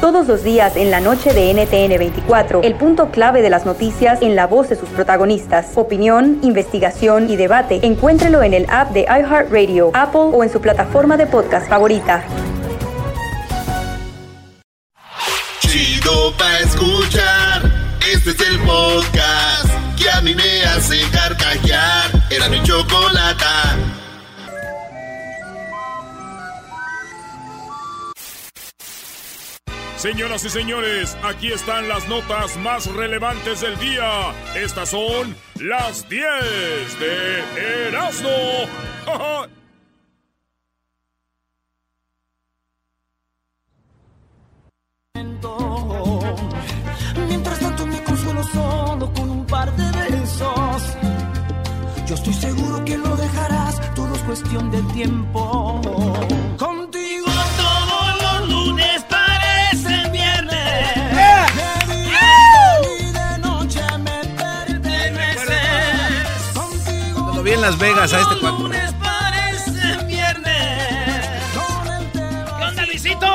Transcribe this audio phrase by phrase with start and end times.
[0.00, 4.22] Todos los días en la noche de NTN 24, el punto clave de las noticias
[4.22, 5.72] en la voz de sus protagonistas.
[5.74, 7.80] Opinión, investigación y debate.
[7.82, 12.24] Encuéntrelo en el app de iHeartRadio, Apple o en su plataforma de podcast favorita.
[15.60, 17.70] Chido pa' escuchar.
[18.10, 22.10] Este es el podcast que a mí me hace carcajear.
[22.30, 22.60] Era mi.
[30.00, 34.32] Señoras y señores, aquí están las notas más relevantes del día.
[34.54, 36.24] Estas son las 10
[36.98, 38.30] de Erasmo.
[47.28, 50.96] Mientras tanto me consuelo solo con un par de besos.
[52.06, 55.78] Yo estoy seguro que lo dejarás, todo es cuestión de tiempo.
[56.56, 57.29] Contigo
[67.60, 68.58] en Las Vegas a este cuatro.
[68.68, 71.26] lunes parecen viernes.
[72.12, 73.26] ¿Qué onda, Luisito?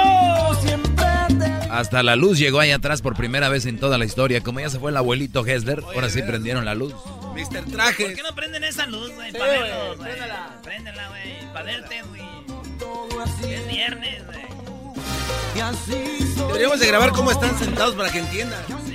[1.71, 4.41] Hasta la luz llegó ahí atrás por primera vez en toda la historia.
[4.41, 6.93] Como ya se fue el abuelito Hessler, ahora sí prendieron la luz.
[7.35, 7.63] Mr.
[7.63, 8.15] ¿Por Trajes.
[8.15, 9.31] qué no prenden esa luz, güey?
[9.31, 10.09] Sí, verlos, güey.
[10.09, 10.49] préndela.
[10.63, 11.53] Préndela, güey.
[11.53, 12.21] Para verte, güey.
[13.53, 14.45] Es viernes, güey.
[16.47, 18.59] Deberíamos de grabar cómo están sentados para que entiendan.
[18.87, 18.94] Sí.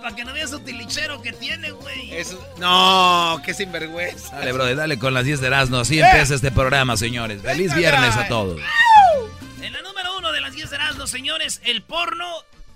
[0.00, 2.14] Para que no veas su tilichero que tiene, güey.
[2.14, 2.42] Eso.
[2.58, 4.36] No, qué sinvergüenza.
[4.36, 5.78] Dale, brother, dale con las 10 de Erasmo.
[5.78, 7.42] Así empieza este programa, señores.
[7.42, 8.60] Feliz viernes a todos.
[9.60, 12.26] En la número uno de las 10 de Erasmo, señores, el porno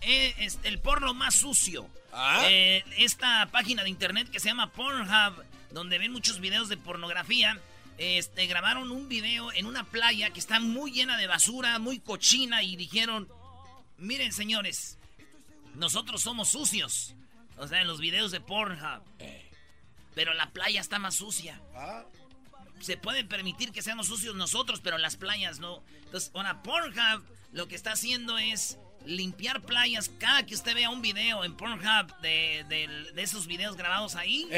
[0.01, 1.87] eh, es el porno más sucio.
[2.13, 2.43] Ah.
[2.49, 7.59] Eh, esta página de internet que se llama Pornhub, donde ven muchos videos de pornografía,
[7.99, 12.63] este, grabaron un video en una playa que está muy llena de basura, muy cochina,
[12.63, 13.29] y dijeron,
[13.97, 14.99] miren señores,
[15.75, 17.15] nosotros somos sucios.
[17.59, 19.03] O sea, en los videos de Pornhub.
[20.15, 21.61] Pero la playa está más sucia.
[22.81, 25.83] Se puede permitir que seamos sucios nosotros, pero las playas no.
[26.05, 30.11] Entonces, ahora Pornhub lo que está haciendo es limpiar playas.
[30.19, 34.49] Cada que usted vea un video en Pornhub de, de- de esos videos grabados ahí,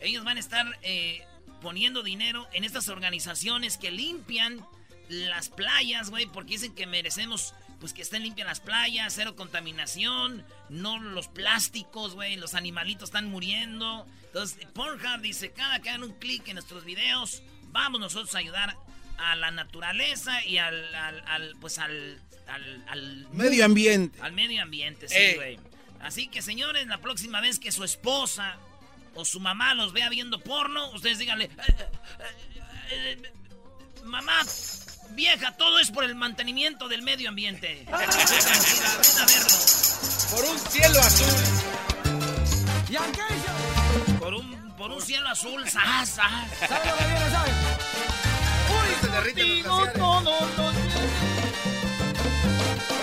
[0.00, 1.24] ellos van a estar eh,
[1.60, 4.64] poniendo dinero en estas organizaciones que limpian
[5.08, 10.42] las playas, güey, porque dicen que merecemos, pues que estén limpias las playas, cero contaminación,
[10.70, 14.06] no los plásticos, güey, los animalitos están muriendo.
[14.22, 18.74] Entonces, Pornhub dice, cada que hagan un clic en nuestros videos, vamos nosotros a ayudar
[19.18, 24.18] a la naturaleza y al, al- al, pues al, al, al Medio ambiente.
[24.22, 25.34] al medio ambiente, sí, Eh.
[25.36, 25.58] güey.
[26.00, 28.56] Así que, señores, la próxima vez que su esposa
[29.14, 31.88] o su mamá los vea viendo porno, ustedes díganle, "Eh, eh,
[32.92, 33.32] eh, eh,
[34.04, 34.40] mamá,
[35.14, 37.84] vieja, todo es por el mantenimiento del medio ambiente.
[37.86, 39.56] Ven a verlo.
[40.30, 41.34] Por un cielo azul.
[42.88, 44.18] Y aquello.
[44.18, 46.50] Por un, por un cielo azul, sas, sas.
[46.68, 47.50] ¿Sabe lo que viene, sabe?
[49.00, 49.98] Se derriten los Digo glaciares.
[49.98, 50.74] todos los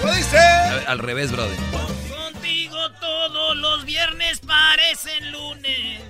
[0.01, 0.37] ¿Cómo dice?
[0.39, 1.57] Al, al revés, brother.
[2.09, 6.01] Contigo todos los viernes parecen lunes.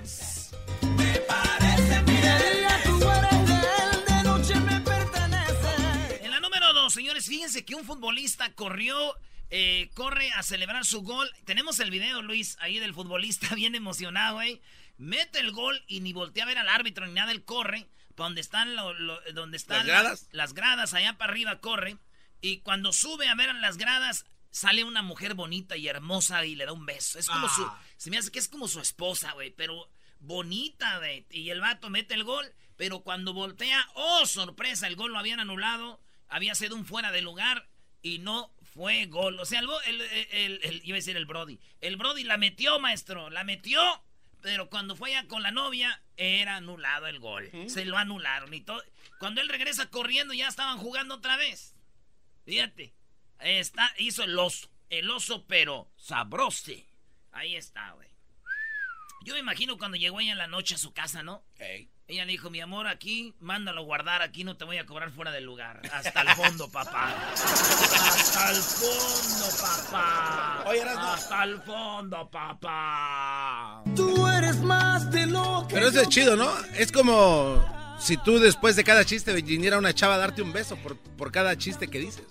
[7.22, 9.16] Señores, fíjense que un futbolista corrió,
[9.50, 11.30] eh, corre a celebrar su gol.
[11.44, 14.60] Tenemos el video, Luis, ahí del futbolista bien emocionado, güey.
[14.98, 17.88] Mete el gol y ni voltea a ver al árbitro ni nada, él corre.
[18.14, 20.28] para donde están, lo- lo- donde están ¿Las gradas?
[20.32, 21.96] las gradas, allá para arriba corre.
[22.40, 26.54] Y cuando sube a ver a las gradas, sale una mujer bonita y hermosa y
[26.56, 27.18] le da un beso.
[27.18, 27.66] Es como su.
[27.96, 29.50] Se me hace que es como su esposa, güey.
[29.50, 29.88] Pero
[30.20, 31.26] bonita, güey.
[31.30, 32.44] Y el vato mete el gol.
[32.76, 34.86] Pero cuando voltea, ¡oh, sorpresa!
[34.86, 36.00] El gol lo habían anulado.
[36.32, 37.68] Había sido un fuera de lugar.
[38.02, 39.38] Y no fue gol.
[39.38, 41.60] O sea, el, iba a decir el Brody.
[41.80, 43.30] El Brody la metió, maestro.
[43.30, 43.80] La metió.
[44.40, 47.48] Pero cuando fue ya con la novia, era anulado el gol.
[47.68, 48.82] Se lo anularon y todo.
[49.20, 51.76] Cuando él regresa corriendo, ya estaban jugando otra vez.
[52.44, 52.92] Fíjate.
[53.38, 54.68] Está, hizo el oso.
[54.90, 56.72] El oso, pero sabroso.
[57.30, 58.11] Ahí está, güey.
[59.24, 61.44] Yo me imagino cuando llegó ella en la noche a su casa, ¿no?
[62.08, 65.10] Ella le dijo, mi amor, aquí, mándalo a guardar, aquí no te voy a cobrar
[65.12, 65.80] fuera del lugar.
[65.92, 67.14] Hasta el fondo, papá.
[67.32, 70.64] Hasta el fondo, papá.
[70.66, 70.82] Oye.
[70.82, 73.82] Hasta el fondo, papá.
[73.94, 76.52] Tú eres más de lo que Pero eso es chido, ¿no?
[76.74, 77.64] Es como
[77.98, 81.30] si tú después de cada chiste viniera una chava a darte un beso por, por
[81.30, 82.24] cada chiste que dices.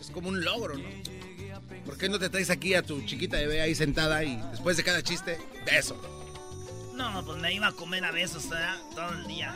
[0.00, 0.88] Es como un logro, ¿no?
[1.84, 4.84] ¿Por qué no te traes aquí a tu chiquita bebé ahí sentada y después de
[4.84, 6.00] cada chiste, beso?
[6.94, 8.76] No, pues me iba a comer a besos ¿verdad?
[8.94, 9.54] todo el día.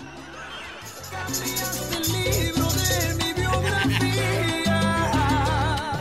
[1.93, 4.81] el libro de mi biografía.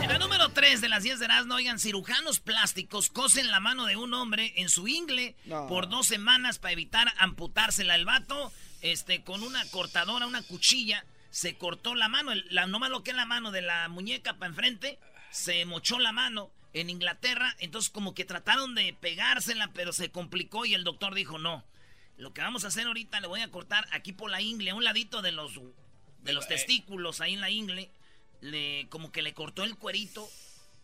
[0.02, 3.84] En la número 3 de las 10 de Erasmo, oigan, cirujanos plásticos cosen la mano
[3.86, 5.66] de un hombre en su ingle No.
[5.68, 7.94] por dos semanas para evitar amputársela.
[7.94, 8.50] El vato,
[8.80, 13.10] este, con una cortadora, una cuchilla, se cortó la mano, el- la, nomás lo que
[13.10, 14.98] es la mano de la muñeca para enfrente,
[15.34, 20.64] se mochó la mano en Inglaterra, entonces como que trataron de pegársela, pero se complicó
[20.64, 21.64] y el doctor dijo, no,
[22.16, 24.76] lo que vamos a hacer ahorita, le voy a cortar aquí por la ingle, a
[24.76, 25.60] un ladito de los,
[26.22, 27.90] de los testículos, ahí en la ingle,
[28.42, 30.28] le, como que le cortó el cuerito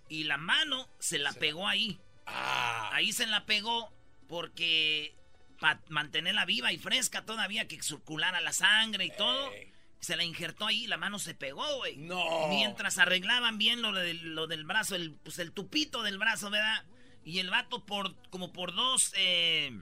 [0.08, 2.00] y la mano se la pegó ahí.
[2.26, 3.92] Ahí se la pegó
[4.28, 5.14] porque
[5.60, 9.52] para mantenerla viva y fresca todavía, que circulara la sangre y todo.
[10.00, 11.96] Se la injertó ahí, la mano se pegó, güey.
[11.98, 12.48] No.
[12.48, 16.84] Mientras arreglaban bien lo, del- lo del brazo, el, pues el tupito del brazo, ¿verdad?
[17.24, 19.78] Y el vato por como por dos, eh,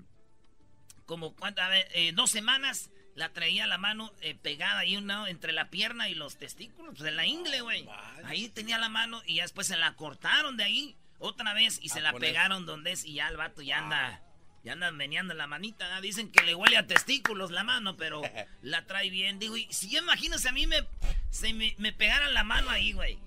[1.07, 5.53] como a ver, eh, dos semanas la traía la mano eh, pegada ahí una, entre
[5.53, 7.89] la pierna y los testículos, pues en la ingle, güey.
[8.25, 11.89] Ahí tenía la mano y ya después se la cortaron de ahí otra vez y
[11.89, 12.29] se la poner.
[12.31, 14.23] pegaron donde es y ya el vato ya anda,
[14.65, 15.89] ya anda meneando la manita.
[15.95, 16.01] ¿no?
[16.01, 18.23] Dicen que le huele a testículos la mano, pero
[18.63, 19.39] la trae bien.
[19.39, 20.87] Digo, y si yo imagínense a mí me,
[21.31, 23.19] se me, me pegaran la mano ahí, güey.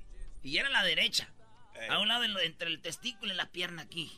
[0.44, 1.30] Y era la derecha.
[1.90, 4.12] A un lado entre el testículo y la pierna aquí.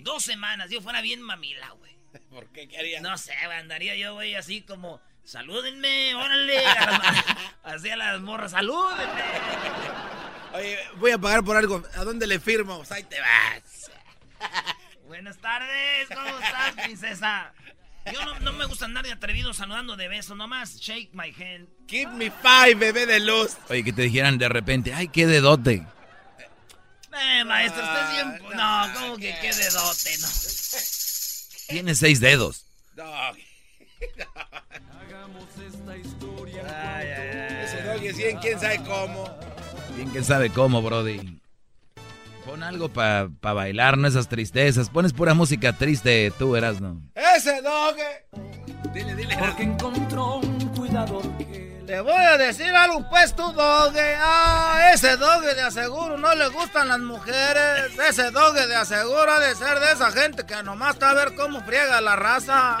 [0.00, 1.96] Dos semanas, yo fuera bien mamila, güey.
[2.30, 2.68] ¿Por qué?
[2.68, 3.02] ¿Qué harías?
[3.02, 6.62] No sé, andaría yo, güey, así como, salúdenme, órale.
[7.62, 9.22] Así a las morras, salúdenme.
[10.54, 11.82] Oye, voy a pagar por algo.
[11.94, 12.78] ¿A dónde le firmo?
[12.78, 13.90] Pues ahí te vas.
[15.16, 17.50] Buenas tardes, ¿cómo estás, princesa?
[18.12, 21.68] Yo no, no me gusta andar de atrevido saludando de beso, nomás shake my hand.
[21.88, 23.56] Give me five, bebé de luz.
[23.70, 25.86] Oye, que te dijeran de repente, ay, qué dedote.
[27.18, 28.42] Eh, maestro, usted Ah, siempre...
[28.56, 29.54] no, No, ¿cómo que ¿qué?
[29.54, 30.28] dedote, no?
[31.68, 32.66] Tiene seis dedos.
[32.94, 33.08] Dog.
[36.68, 37.64] Ay, ay, ay.
[37.64, 39.38] Ese dog es bien, quién sabe cómo.
[39.96, 41.40] Bien que sabe cómo, Brody.
[42.46, 44.88] Pon algo para bailar, no esas tristezas.
[44.88, 47.02] Pones pura música triste, tú eras, ¿no?
[47.12, 47.96] Ese dog.
[48.94, 49.36] Dile, dile.
[49.36, 54.14] Porque encontró un cuidador que Te voy a decir algo, pues, tú, doge.
[54.20, 57.98] Ah, ese doge de aseguro no le gustan las mujeres.
[58.08, 61.34] Ese doge de aseguro ha de ser de esa gente que nomás está a ver
[61.34, 62.78] cómo friega la raza.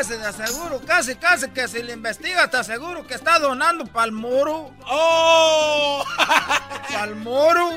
[0.00, 4.10] Ese de aseguro, casi, casi que si le investigas, te aseguro que está donando pa'l
[4.10, 4.70] muro.
[4.86, 6.04] ¡Oh!
[6.92, 7.70] Pa'l muro.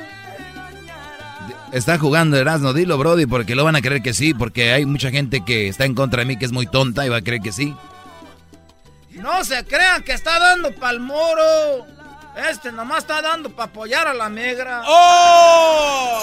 [1.72, 5.12] Está jugando Erasmo, dilo, Brody, porque lo van a creer que sí, porque hay mucha
[5.12, 7.42] gente que está en contra de mí que es muy tonta y va a creer
[7.42, 7.76] que sí.
[9.12, 11.86] No se crean que está dando pa'l muro.
[12.50, 14.84] Este nomás está dando para apoyar a la migra.
[14.86, 16.20] ¡Oh!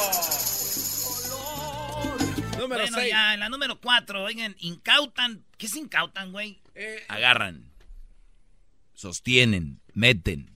[2.62, 3.11] Número Bueno, 6.
[3.11, 5.44] ya, en la número cuatro, oigan, incautan.
[5.59, 6.61] ¿Qué es incautan, güey?
[6.76, 7.73] Eh, Agarran,
[8.94, 10.50] sostienen, meten.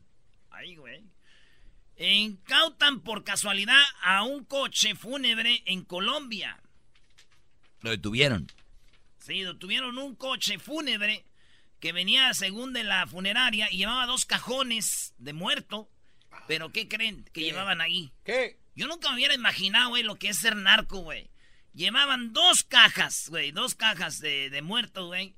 [0.50, 1.02] Ay, güey.
[1.98, 6.60] Incautan por casualidad a un coche fúnebre en Colombia.
[7.80, 8.46] Lo detuvieron.
[9.18, 11.24] Sí, tuvieron un coche fúnebre
[11.80, 15.90] que venía según de la funeraria y llevaba dos cajones de muerto.
[16.46, 18.12] Pero ¿qué creen que llevaban ahí?
[18.24, 18.58] ¿Qué?
[18.76, 21.28] Yo nunca me hubiera imaginado, güey, lo que es ser narco, güey.
[21.76, 25.34] Llevaban dos cajas, güey, dos cajas de, de muertos, güey.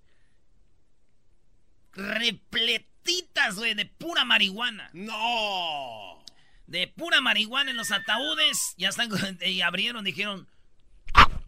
[1.93, 4.89] Repletitas, güey, de pura marihuana.
[4.93, 6.25] ¡No!
[6.69, 8.75] De pura marihuana en los ataúdes.
[8.79, 9.11] Ya están,
[9.45, 10.47] y abrieron, dijeron,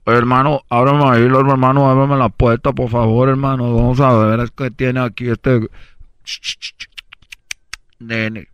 [0.06, 3.72] Hermano, ábreme ahí, hermano, ábreme la puerta, por favor, hermano.
[3.72, 5.68] Vamos a ver es que tiene aquí este
[8.00, 8.48] nene.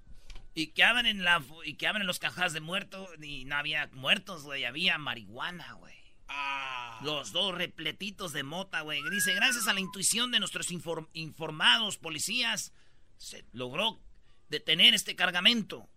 [0.54, 4.42] y que abren la y que abren los cajas de muertos y no había muertos,
[4.42, 5.94] güey, había marihuana, güey.
[6.28, 7.00] Ah.
[7.04, 9.00] Los dos repletitos de mota, güey.
[9.10, 12.72] Dice, gracias a la intuición de nuestros infor- informados policías,
[13.18, 14.00] se logró
[14.48, 15.88] detener este cargamento.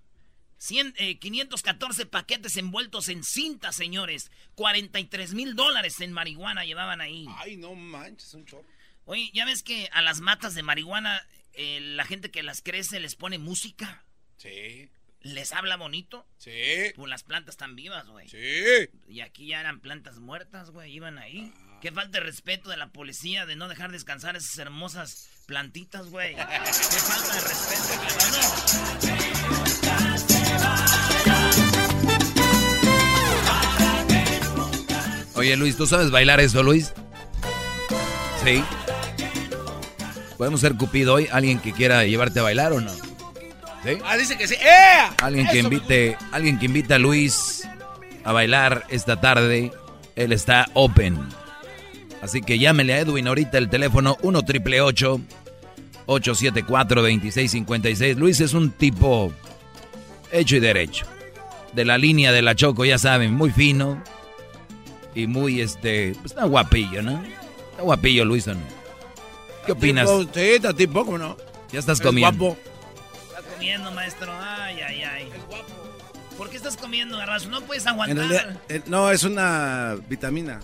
[0.60, 4.30] Cien- eh, 514 paquetes envueltos en cinta, señores.
[4.56, 7.26] 43 mil dólares en marihuana llevaban ahí.
[7.38, 8.68] Ay, no manches, un chorro.
[9.06, 13.00] Oye, ¿ya ves que a las matas de marihuana eh, la gente que las crece
[13.00, 14.04] les pone música?
[14.38, 14.90] Sí.
[15.22, 16.26] ¿Les habla bonito?
[16.38, 16.94] Sí.
[16.96, 18.30] Pues las plantas están vivas, güey.
[18.30, 18.90] Sí.
[19.08, 20.94] Y aquí ya eran plantas muertas, güey.
[20.94, 21.54] Iban ahí.
[21.82, 26.36] Qué falta de respeto de la policía de no dejar descansar esas hermosas plantitas, güey.
[26.36, 27.80] Qué falta de respeto,
[35.36, 36.94] Oye, Luis, ¿tú sabes bailar eso, Luis?
[38.44, 38.64] Sí.
[40.38, 41.28] ¿Podemos ser Cupido hoy?
[41.32, 43.09] ¿Alguien que quiera llevarte a bailar o no?
[43.84, 43.92] ¿Sí?
[44.04, 44.56] Ah, dice que sí.
[44.56, 45.10] ¡Eh!
[45.22, 47.68] Alguien que invite, alguien que invite a Luis
[48.24, 49.72] a bailar esta tarde,
[50.16, 51.18] él está open.
[52.22, 58.18] Así que llámele a Edwin ahorita el teléfono 1 triple 874 2656.
[58.18, 59.32] Luis es un tipo
[60.32, 61.06] hecho y derecho.
[61.74, 64.04] De la línea de la Choco, ya saben, muy fino
[65.16, 67.24] y muy este, pues está guapillo, ¿no?
[67.72, 68.56] Está guapillo Luis no.
[69.66, 70.08] ¿Qué opinas?
[70.10, 71.38] Tipo, sí, está tipo, ¿cómo no?
[71.72, 72.38] Ya estás Es comiendo.
[72.46, 72.58] guapo.
[73.60, 74.32] Comiendo, maestro.
[74.42, 75.30] Ay, ay, ay.
[76.38, 77.50] ¿Por qué estás comiendo, garrazo?
[77.50, 78.18] No puedes En aguantar.
[78.18, 80.62] realidad, eh, no, es una vitamina.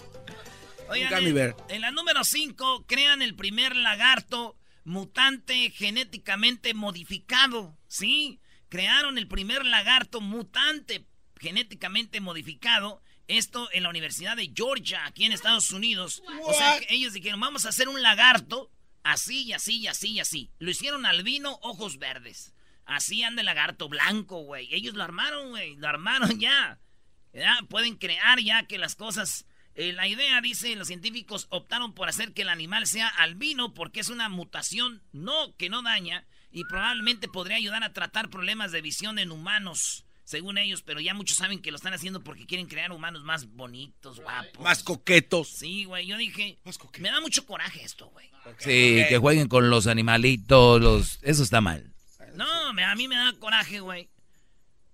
[0.88, 7.76] Oigan, en, en la número 5, crean el primer lagarto mutante genéticamente modificado.
[7.86, 8.40] ¿Sí?
[8.70, 11.04] Crearon el primer lagarto mutante
[11.38, 13.02] genéticamente modificado.
[13.28, 16.22] Esto en la Universidad de Georgia, aquí en Estados Unidos.
[16.44, 18.70] O sea, que ellos dijeron, vamos a hacer un lagarto
[19.12, 20.50] así y así y así y así.
[20.58, 22.54] Lo hicieron albino, ojos verdes.
[22.84, 24.72] Así anda el lagarto blanco, güey.
[24.72, 25.76] Ellos lo armaron, güey.
[25.76, 26.78] Lo armaron ya.
[27.32, 29.46] Ya, pueden crear ya que las cosas...
[29.74, 34.00] eh, la idea, dice, los científicos optaron por hacer que el animal sea albino porque
[34.00, 38.80] es una mutación no que no daña y probablemente podría ayudar a tratar problemas de
[38.80, 42.66] visión en humanos, según ellos, pero ya muchos saben que lo están haciendo porque quieren
[42.66, 44.64] crear humanos más bonitos, guapos.
[44.64, 45.48] Más coquetos.
[45.48, 46.58] Sí, güey, yo dije,
[46.98, 48.30] me da mucho coraje esto, güey.
[48.58, 51.92] Sí, que jueguen con los animalitos, los eso está mal.
[52.34, 54.08] No, me- a mí me da coraje, güey.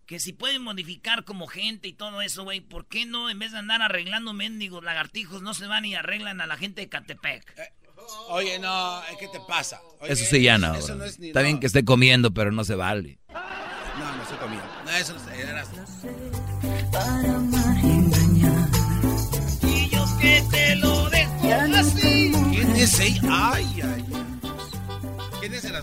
[0.07, 3.53] Que si pueden modificar como gente y todo eso, güey, ¿por qué no en vez
[3.53, 7.73] de andar arreglando mendigos lagartijos no se van y arreglan a la gente de Catepec?
[8.29, 9.81] Oye, no, eh, ¿qué te pasa?
[10.01, 10.75] Oye, Eso sí ya no.
[10.75, 11.29] Eso no es ni.
[11.29, 11.47] Está no.
[11.47, 13.19] bien que esté comiendo, pero no se vale.
[13.29, 14.67] No, no estoy comiendo.
[14.85, 15.35] No, eso no está.
[15.37, 15.65] era-
[19.63, 22.32] Y yo que te lo dejo así.
[22.83, 23.21] ¿Quién es ella?
[23.31, 24.05] Ay, ay.
[25.39, 25.75] ¿Quién es el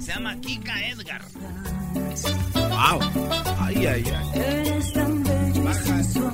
[0.00, 1.22] Se llama Kika Edgar.
[2.54, 3.00] Wow.
[3.58, 4.82] Ay, ay, ay.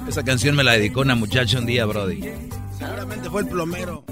[0.07, 2.21] Esa canción me la dedicó una muchacha un día, Brody.
[2.79, 4.05] Seguramente fue el plomero.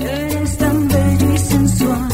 [0.00, 2.08] Eres tan bello y sensual.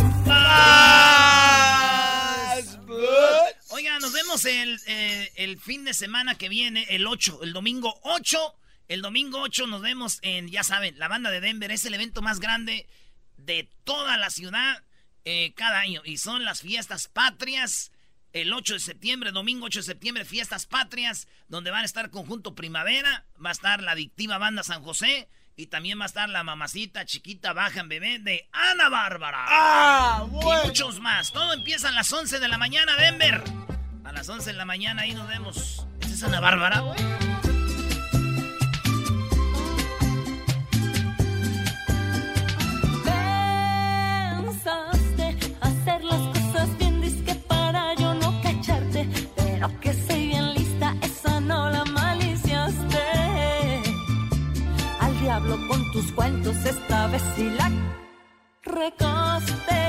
[3.71, 7.99] Oiga, nos vemos el, eh, el fin de semana que viene, el 8, el domingo
[8.02, 8.60] 8.
[8.90, 11.70] El domingo 8 nos vemos en, ya saben, la banda de Denver.
[11.70, 12.88] Es el evento más grande
[13.37, 14.82] de toda la ciudad
[15.25, 16.02] eh, cada año.
[16.04, 17.92] Y son las fiestas patrias.
[18.32, 22.56] El 8 de septiembre, domingo 8 de septiembre, fiestas patrias, donde van a estar Conjunto
[22.56, 26.42] Primavera, va a estar la adictiva banda San José y también va a estar la
[26.42, 29.44] mamacita chiquita baja en bebé de Ana Bárbara.
[29.49, 31.30] Ah, Y muchos más.
[31.30, 33.44] Todo empieza a las 11 de la mañana, Denver.
[34.02, 35.87] A las 11 de la mañana ahí nos vemos.
[36.00, 37.50] ¿Esa es Ana Bárbara, güey?
[46.04, 49.09] Las cosas bien, disque para yo no cacharte.
[49.37, 53.02] Pero que soy bien lista, esa no la maliciaste.
[55.00, 57.71] Al diablo con tus cuentos, esta vez sí la
[58.64, 59.80] recoste.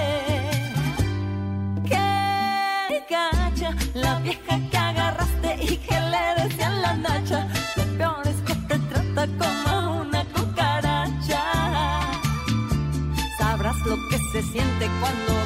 [1.87, 7.47] Qué gacha, la vieja que agarraste y que le decían la nacha.
[7.75, 11.43] Lo peor es que te trata como una cucaracha.
[13.37, 15.40] Sabrás lo que se siente cuando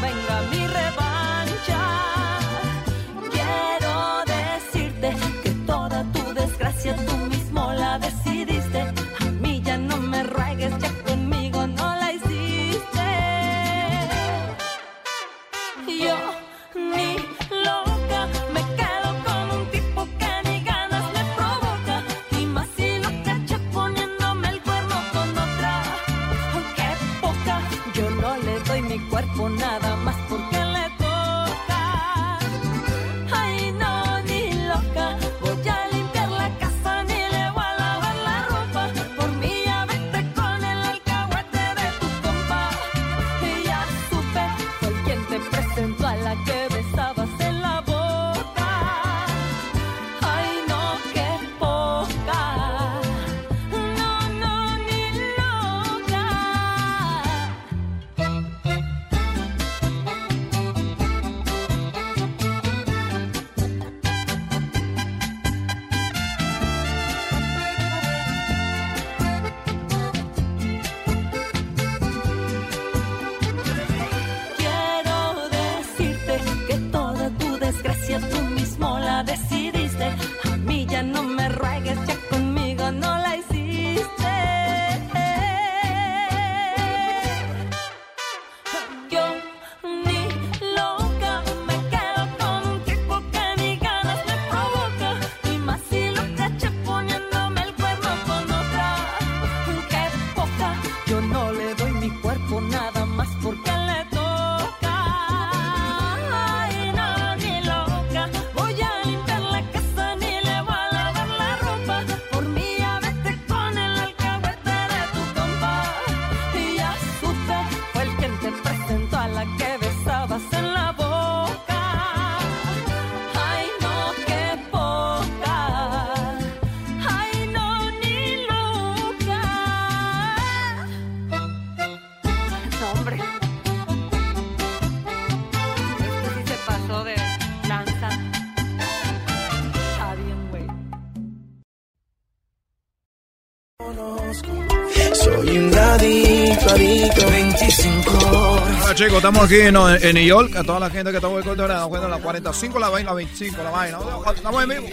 [147.58, 150.54] Hola chicos, estamos aquí en, en New York.
[150.58, 154.00] A toda la gente que está boicoteando, la 45, la vaina, la 25, la vaina.
[154.36, 154.88] Estamos en vivo.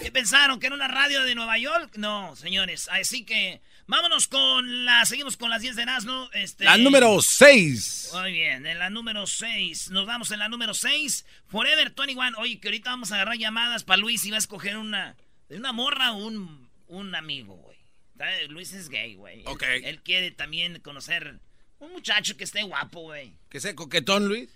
[0.00, 0.60] ¿Qué pensaron?
[0.60, 1.96] ¿Que era una radio de Nueva York?
[1.96, 2.88] No, señores.
[2.92, 5.04] Así que vámonos con la.
[5.04, 6.28] Seguimos con las 10 de Erasmo.
[6.34, 8.10] Este, La número 6.
[8.12, 9.90] Muy bien, en la número 6.
[9.90, 11.26] Nos vamos en la número 6.
[11.48, 12.38] Forever 21.
[12.38, 15.16] Oye, que ahorita vamos a agarrar llamadas para Luis y va a escoger una.
[15.48, 17.69] Una morra o un, un amigo.
[18.48, 19.42] Luis es gay, güey.
[19.46, 19.62] Ok.
[19.62, 21.40] Él, él quiere también conocer
[21.78, 23.36] un muchacho que esté guapo, güey.
[23.48, 24.50] ¿Que sea coquetón, Luis?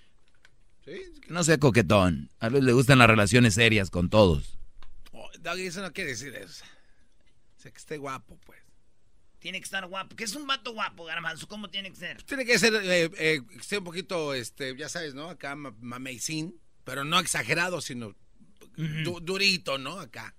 [0.85, 2.31] Que no sea coquetón.
[2.41, 4.59] A Luis le gustan las relaciones serias con todos.
[5.13, 6.65] Oh, Doggy, eso no quiere decir eso.
[7.57, 8.61] O sea, que esté guapo, pues.
[9.39, 10.17] Tiene que estar guapo.
[10.17, 11.47] ¿Qué es un vato guapo, Garbanzo?
[11.49, 12.23] ¿Cómo tiene que ser?
[12.23, 15.29] Tiene que ser, eh, eh, que un poquito, este, ya sabes, ¿no?
[15.31, 18.15] Acá ma- mameicín, pero no exagerado, sino
[18.77, 20.01] du- durito, ¿no?
[20.01, 20.35] Acá.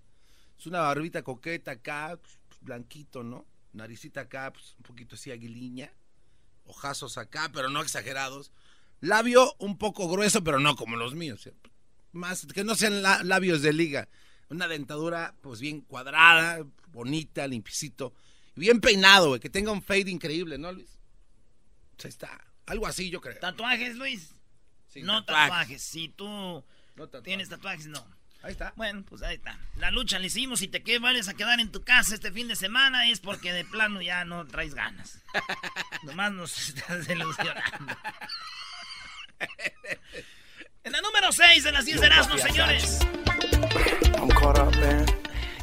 [0.60, 2.20] Es una barbita coqueta acá,
[2.66, 3.46] blanquito, ¿no?
[3.74, 5.94] Naricita acá, pues, un poquito así aguiliña.
[6.66, 8.52] Ojazos acá, pero no exagerados.
[9.02, 11.50] Labio un poco grueso, pero no como los míos.
[12.12, 14.08] Más, que no sean la- labios de liga.
[14.50, 18.14] Una dentadura, pues, bien cuadrada, bonita, limpiecito.
[18.56, 20.90] Y bien peinado, güey, que tenga un fade increíble, ¿no, Luis?
[21.98, 22.48] O sea, está.
[22.66, 23.38] Algo así, yo creo.
[23.40, 24.34] ¿Tatuajes, Luis?
[24.88, 25.50] Sin no tatuajes.
[25.52, 25.82] tatuajes.
[25.84, 26.64] Si tú
[27.24, 28.06] tienes tatuajes, no.
[28.46, 28.74] Ahí está.
[28.76, 29.58] Bueno, pues ahí está.
[29.78, 30.60] La lucha la hicimos.
[30.60, 33.52] Si te que vayas a quedar en tu casa este fin de semana es porque
[33.52, 35.20] de plano ya no traes ganas.
[36.04, 37.98] Nomás nos estás ilusionando.
[40.84, 43.00] En la número 6 de las 10 de Erasmus, señores.
[44.20, 45.04] I'm caught up, man.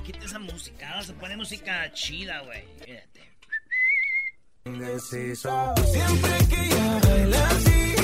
[0.04, 0.90] Quita esa música.
[0.90, 2.64] Vamos a poner música chida, güey.
[2.84, 3.32] Fíjate.
[5.00, 7.94] Siempre que ella baila así.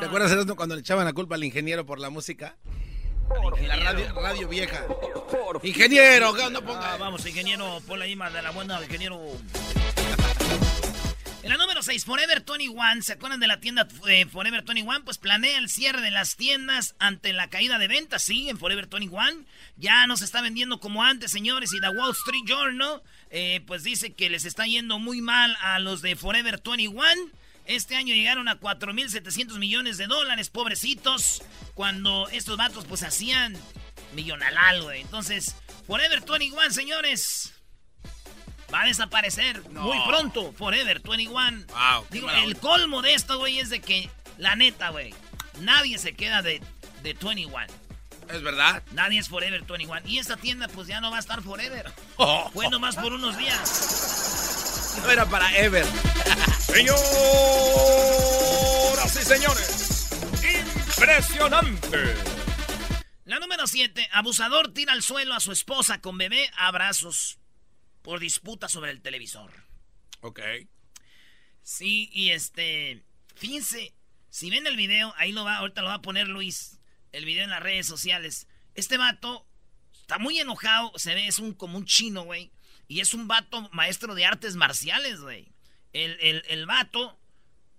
[0.00, 2.56] ¿Te acuerdas Erasmo, cuando le echaban la culpa al ingeniero por la música?
[3.56, 4.86] En la radio, radio vieja.
[5.62, 6.94] Ingeniero, ¿qué onda ponga?
[6.94, 9.20] Ah, vamos, ingeniero, ponle ahí más de la buena, ingeniero.
[11.42, 13.00] En la número 6, Forever 21.
[13.00, 15.04] ¿Se acuerdan de la tienda eh, Forever 21?
[15.04, 18.22] Pues planea el cierre de las tiendas ante la caída de ventas.
[18.22, 19.46] Sí, en Forever 21.
[19.78, 21.72] Ya no se está vendiendo como antes, señores.
[21.72, 25.78] Y The Wall Street Journal, eh, pues dice que les está yendo muy mal a
[25.78, 27.06] los de Forever 21.
[27.70, 31.40] Este año llegaron a 4.700 millones de dólares, pobrecitos.
[31.74, 33.56] Cuando estos vatos, pues hacían
[34.12, 35.02] millonalal, güey.
[35.02, 35.54] Entonces,
[35.86, 37.54] Forever 21, señores.
[38.74, 41.66] Va a desaparecer muy pronto, Forever 21.
[41.68, 45.14] Wow, Digo, el colmo de esto, güey, es de que, la neta, güey,
[45.60, 46.60] nadie se queda de,
[47.04, 47.66] de 21.
[48.30, 48.82] Es verdad.
[48.94, 50.08] Nadie es Forever 21.
[50.08, 51.92] Y esta tienda, pues ya no va a estar Forever.
[52.16, 52.50] Oh.
[52.52, 54.96] Fue nomás por unos días.
[55.04, 55.86] No era para Ever.
[56.72, 57.00] Señoras
[59.16, 60.10] y señores,
[60.96, 62.14] impresionante.
[63.24, 64.08] La número 7.
[64.12, 67.40] Abusador tira al suelo a su esposa con bebé a abrazos
[68.02, 69.52] por disputa sobre el televisor.
[70.20, 70.40] Ok.
[71.62, 73.02] Sí, y este.
[73.34, 73.92] Fíjense,
[74.28, 76.78] si ven el video, ahí lo va, ahorita lo va a poner Luis.
[77.10, 78.46] El video en las redes sociales.
[78.74, 79.44] Este vato
[80.00, 82.52] está muy enojado, se ve, es un como un chino, güey.
[82.86, 85.52] Y es un vato maestro de artes marciales, güey.
[85.92, 87.18] El, el, el vato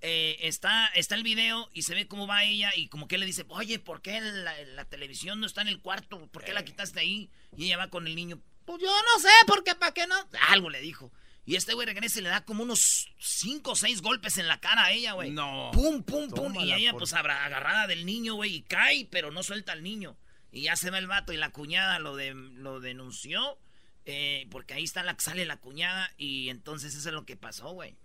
[0.02, 3.26] eh, está, está el video y se ve cómo va ella y como que le
[3.26, 6.28] dice, oye, ¿por qué la, la televisión no está en el cuarto?
[6.28, 7.30] ¿Por qué la quitaste ahí?
[7.56, 10.16] Y ella va con el niño, pues yo no sé, porque para qué no.
[10.50, 11.12] Algo le dijo.
[11.46, 14.60] Y este güey regresa y le da como unos 5 o 6 golpes en la
[14.60, 15.32] cara a ella, güey.
[15.32, 15.72] No.
[15.74, 16.56] Pum, pum, pum.
[16.64, 20.18] Y ella, por- pues, agarrada del niño, güey, y cae, pero no suelta al niño.
[20.52, 23.58] Y ya se va el vato y la cuñada lo, de, lo denunció.
[24.06, 26.12] Eh, porque ahí está la sale la cuñada.
[26.18, 27.96] Y entonces eso es lo que pasó, güey.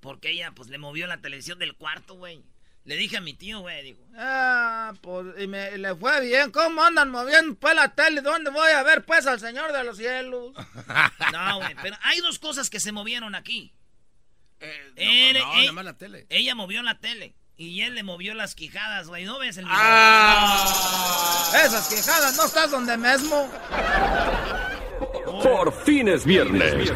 [0.00, 2.42] Porque ella, pues, le movió la televisión del cuarto, güey.
[2.84, 6.50] Le dije a mi tío, güey, digo, Ah, pues, y me y le fue bien.
[6.50, 8.22] ¿Cómo andan moviendo pues la tele?
[8.22, 10.54] ¿Dónde voy a ver pues al Señor de los Cielos?
[11.32, 13.74] no, güey, pero hay dos cosas que se movieron aquí.
[14.60, 16.26] Eh, no, Él- no, él- nada más la tele.
[16.30, 17.34] Ella movió la tele.
[17.58, 19.24] Y él le movió las quijadas, güey.
[19.24, 19.76] ¿No ves el video?
[19.78, 21.52] Ah.
[21.62, 23.50] Esas quejadas, ¿no estás donde mismo?
[25.42, 26.92] Por fin es viernes.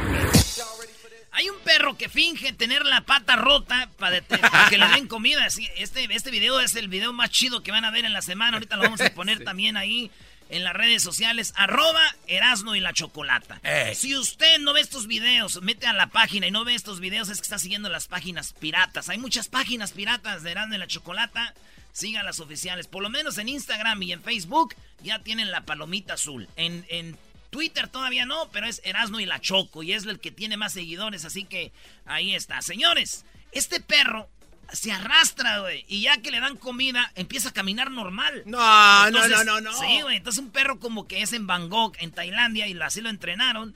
[1.34, 4.20] Hay un perro que finge tener la pata rota para,
[4.68, 5.48] que le den comida.
[5.48, 8.22] Sí, Este, este video es el video más chido que van a ver en la
[8.22, 8.56] semana.
[8.56, 10.10] Ahorita lo vamos a poner también ahí
[10.50, 11.54] en las redes sociales.
[11.56, 13.60] Arroba Erasno y la Chocolata.
[13.62, 13.94] Ey.
[13.94, 17.30] Si usted no ve estos videos, mete a la página y no ve estos videos,
[17.30, 19.08] es que está siguiendo las páginas piratas.
[19.08, 21.54] Hay muchas páginas piratas de Erasno y la Chocolata.
[21.92, 22.86] Sigan las oficiales.
[22.86, 26.48] Por lo menos en Instagram y en Facebook ya tienen la palomita azul.
[26.56, 27.16] En, en
[27.52, 30.72] Twitter todavía no, pero es Erasno y la Choco y es el que tiene más
[30.72, 31.70] seguidores, así que
[32.06, 32.62] ahí está.
[32.62, 34.30] Señores, este perro
[34.72, 38.42] se arrastra, güey, y ya que le dan comida, empieza a caminar normal.
[38.46, 39.78] No, no, Entonces, no, no, no.
[39.78, 43.10] Sí, güey, entonces un perro como que es en Bangkok, en Tailandia, y así lo
[43.10, 43.74] entrenaron.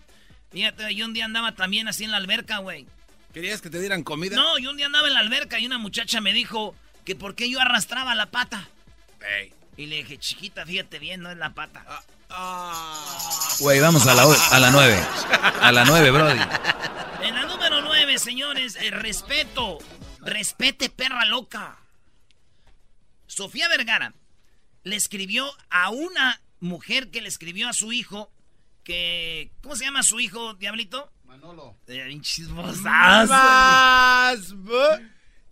[0.50, 2.86] Fíjate, yo un día andaba también así en la alberca, güey.
[3.34, 4.36] ¿Querías que te dieran comida?
[4.36, 7.34] No, yo un día andaba en la alberca y una muchacha me dijo que por
[7.34, 8.70] qué yo arrastraba la pata.
[9.76, 11.84] Y le dije, chiquita, fíjate bien, no es la pata.
[13.60, 15.02] Güey, vamos a la, a la nueve.
[15.60, 16.40] A la nueve, Brody.
[17.22, 19.78] En la número 9, señores, el respeto.
[20.20, 21.78] Respete, perra loca.
[23.26, 24.14] Sofía Vergara
[24.82, 28.30] le escribió a una mujer que le escribió a su hijo
[28.84, 29.50] que...
[29.62, 31.10] ¿Cómo se llama su hijo, Diablito?
[31.24, 31.76] Manolo.
[31.86, 32.08] Eh,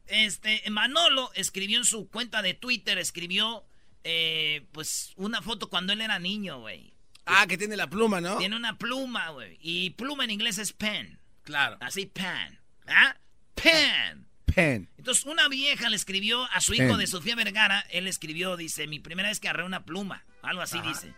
[0.06, 3.64] Este, Manolo escribió en su cuenta de Twitter, escribió,
[4.05, 6.95] eh, pues, una foto cuando él era niño, güey.
[7.27, 8.37] Ah, que tiene la pluma, ¿no?
[8.37, 9.59] Tiene una pluma, güey.
[9.61, 11.19] Y pluma en inglés es pen.
[11.43, 11.79] Claro.
[11.81, 12.61] Así, pen.
[12.87, 13.17] ¿Ah?
[13.55, 14.29] Pen.
[14.45, 14.88] Pen.
[14.99, 16.99] Entonces, una vieja le escribió a su hijo Pen.
[16.99, 17.81] de Sofía Vergara.
[17.90, 20.25] Él escribió, dice, mi primera vez que agarré una pluma.
[20.43, 21.14] Algo así dice.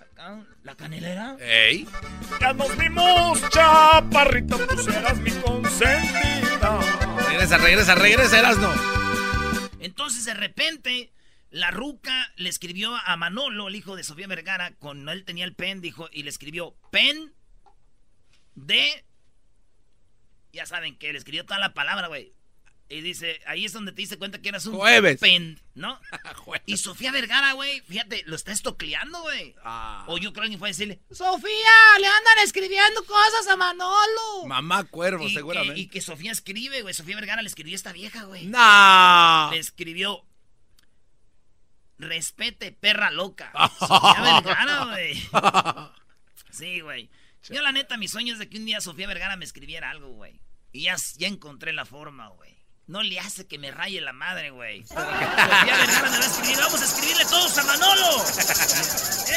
[0.00, 1.36] Acá, La canelera.
[1.40, 1.86] Ey.
[2.40, 6.78] Ya nos vimos, chaparrito, tú serás mi consentida.
[7.28, 8.70] Regresa, regresa, regresa, Erasno.
[9.80, 11.12] Entonces, de repente,
[11.52, 15.54] la ruca le escribió a Manolo, el hijo de Sofía Vergara, con él tenía el
[15.54, 17.32] pen, dijo, y le escribió pen
[18.54, 19.04] de.
[20.52, 22.32] Ya saben que le escribió toda la palabra, güey.
[22.88, 25.18] Y dice, ahí es donde te diste cuenta que eras un Jueves.
[25.18, 25.98] pen, ¿no?
[26.66, 29.54] y Sofía Vergara, güey, fíjate, lo está estocleando, güey.
[29.64, 30.04] Ah.
[30.08, 31.48] O yo creo que fue a decirle, Sofía,
[32.00, 34.46] le andan escribiendo cosas a Manolo.
[34.46, 35.80] Mamá cuervo, y, seguramente.
[35.80, 36.92] y- y que Sofía escribe, güey.
[36.92, 38.46] Sofía Vergara le escribió a esta vieja, güey.
[38.46, 39.48] No.
[39.52, 40.26] Le escribió.
[42.02, 43.52] Respete, perra loca.
[43.78, 45.28] Sofía Vergara, güey.
[46.50, 47.10] Sí, güey.
[47.48, 50.08] Yo, la neta, mi sueño es de que un día Sofía Vergara me escribiera algo,
[50.08, 50.40] güey.
[50.72, 52.52] Y ya, ya encontré la forma, güey.
[52.86, 54.84] No le hace que me raye la madre, güey.
[54.86, 56.58] Sofía Vergara me va a escribir.
[56.58, 58.24] Vamos a escribirle todos a Manolo.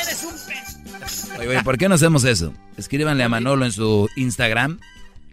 [0.01, 1.37] Eres un pe...
[1.37, 2.53] Oye, güey, ¿por qué no hacemos eso?
[2.77, 4.79] Escríbanle a Manolo en su Instagram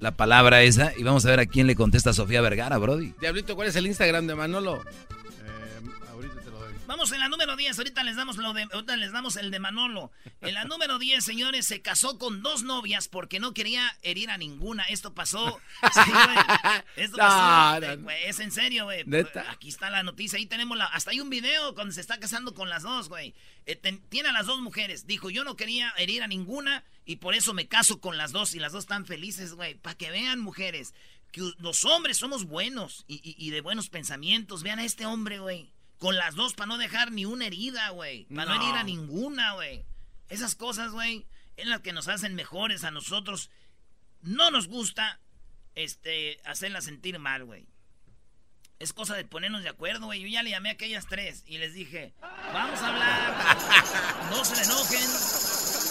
[0.02, 3.14] la palabra esa y vamos a ver a quién le contesta a Sofía Vergara, Brody.
[3.20, 4.82] Diablito, ¿cuál es el Instagram de Manolo?
[6.92, 9.58] Vamos en la número 10, ahorita les damos lo de, ahorita les damos el de
[9.58, 10.12] Manolo.
[10.42, 14.36] En la número 10, señores, se casó con dos novias porque no quería herir a
[14.36, 14.82] ninguna.
[14.84, 15.58] Esto pasó.
[15.94, 16.36] Sí, güey.
[16.96, 17.80] Esto No, pasó.
[17.96, 19.04] no, güey, es en serio, güey.
[19.48, 20.84] Aquí está la noticia, ahí tenemos la.
[20.84, 23.34] Hasta hay un video cuando se está casando con las dos, güey.
[23.64, 25.06] Eh, ten- tiene a las dos mujeres.
[25.06, 28.54] Dijo, yo no quería herir a ninguna y por eso me caso con las dos.
[28.54, 29.76] Y las dos están felices, güey.
[29.76, 30.92] Para que vean, mujeres,
[31.30, 34.62] que los hombres somos buenos y, y- y de buenos pensamientos.
[34.62, 35.72] Vean a este hombre, güey.
[36.02, 38.24] Con las dos para no dejar ni una herida, güey.
[38.24, 38.56] Para no.
[38.56, 38.62] No.
[38.64, 39.84] herir a ninguna, güey.
[40.28, 43.50] Esas cosas, güey, es las que nos hacen mejores a nosotros.
[44.20, 45.20] No nos gusta
[45.76, 47.68] este hacerlas sentir mal, güey.
[48.80, 50.22] Es cosa de ponernos de acuerdo, güey.
[50.22, 52.14] Yo ya le llamé a aquellas tres y les dije,
[52.52, 53.58] vamos a hablar.
[54.32, 55.08] No se le enojen.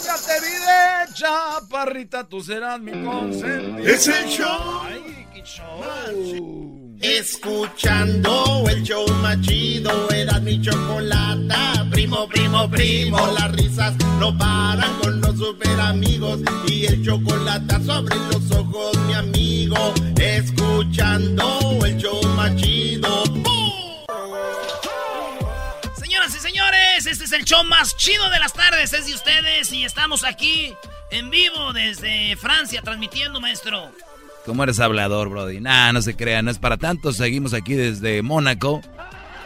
[0.03, 3.79] Ya te vi de chaparrita, tú serás mi consentida.
[3.89, 4.81] Es el show.
[4.83, 6.90] Ay, qué show.
[7.01, 11.87] Escuchando el show más chido, era mi chocolata.
[11.89, 16.41] Primo, primo, primo, las risas no paran con los super amigos.
[16.67, 19.93] Y el chocolate sobre los ojos, mi amigo.
[20.15, 23.23] Escuchando el show más chido.
[25.95, 28.93] Señoras y señores, este es el show más chido de las tardes.
[28.93, 30.71] Es de ustedes y estamos aquí
[31.09, 33.91] en vivo desde Francia transmitiendo, maestro.
[34.45, 35.59] ¿Cómo eres hablador, Brody?
[35.59, 37.13] Nah, no se crea, no es para tanto.
[37.13, 38.81] Seguimos aquí desde Mónaco,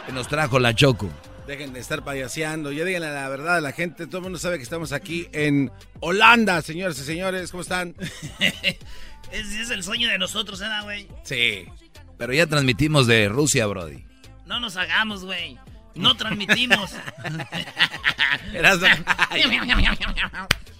[0.06, 1.10] que nos trajo la Choco.
[1.46, 4.06] Dejen de estar payaseando, ya díganle la verdad a la gente.
[4.06, 7.50] Todo el mundo sabe que estamos aquí en Holanda, señores y señores.
[7.50, 7.94] ¿Cómo están?
[9.32, 11.08] Es el sueño de nosotros, ¿eh, güey?
[11.24, 11.66] Sí.
[12.16, 14.04] Pero ya transmitimos de Rusia, Brody.
[14.46, 15.58] No nos hagamos, güey.
[15.96, 16.90] No transmitimos.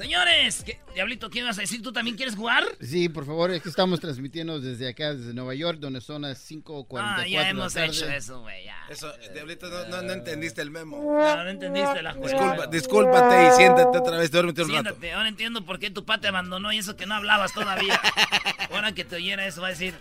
[0.00, 1.82] Señores, ¿qué- Diablito, ¿qué ibas a decir?
[1.82, 2.64] ¿Tú también quieres jugar?
[2.80, 6.38] Sí, por favor, es que estamos transmitiendo desde acá, desde Nueva York, donde son las
[6.38, 7.88] 5.44 Ah, de ya la hemos tarde.
[7.88, 8.64] hecho eso, güey.
[8.64, 8.76] ya.
[8.88, 10.96] Eso, Diablito, no, no, no entendiste el memo.
[11.02, 12.28] No, no entendiste la juega.
[12.38, 14.82] Disculpa, discúlpate y siéntate otra vez, duérmete un rato.
[14.82, 18.00] Siéntate, ahora entiendo por qué tu papá te abandonó y eso que no hablabas todavía.
[18.72, 19.94] Ahora que te oyera eso va a decir,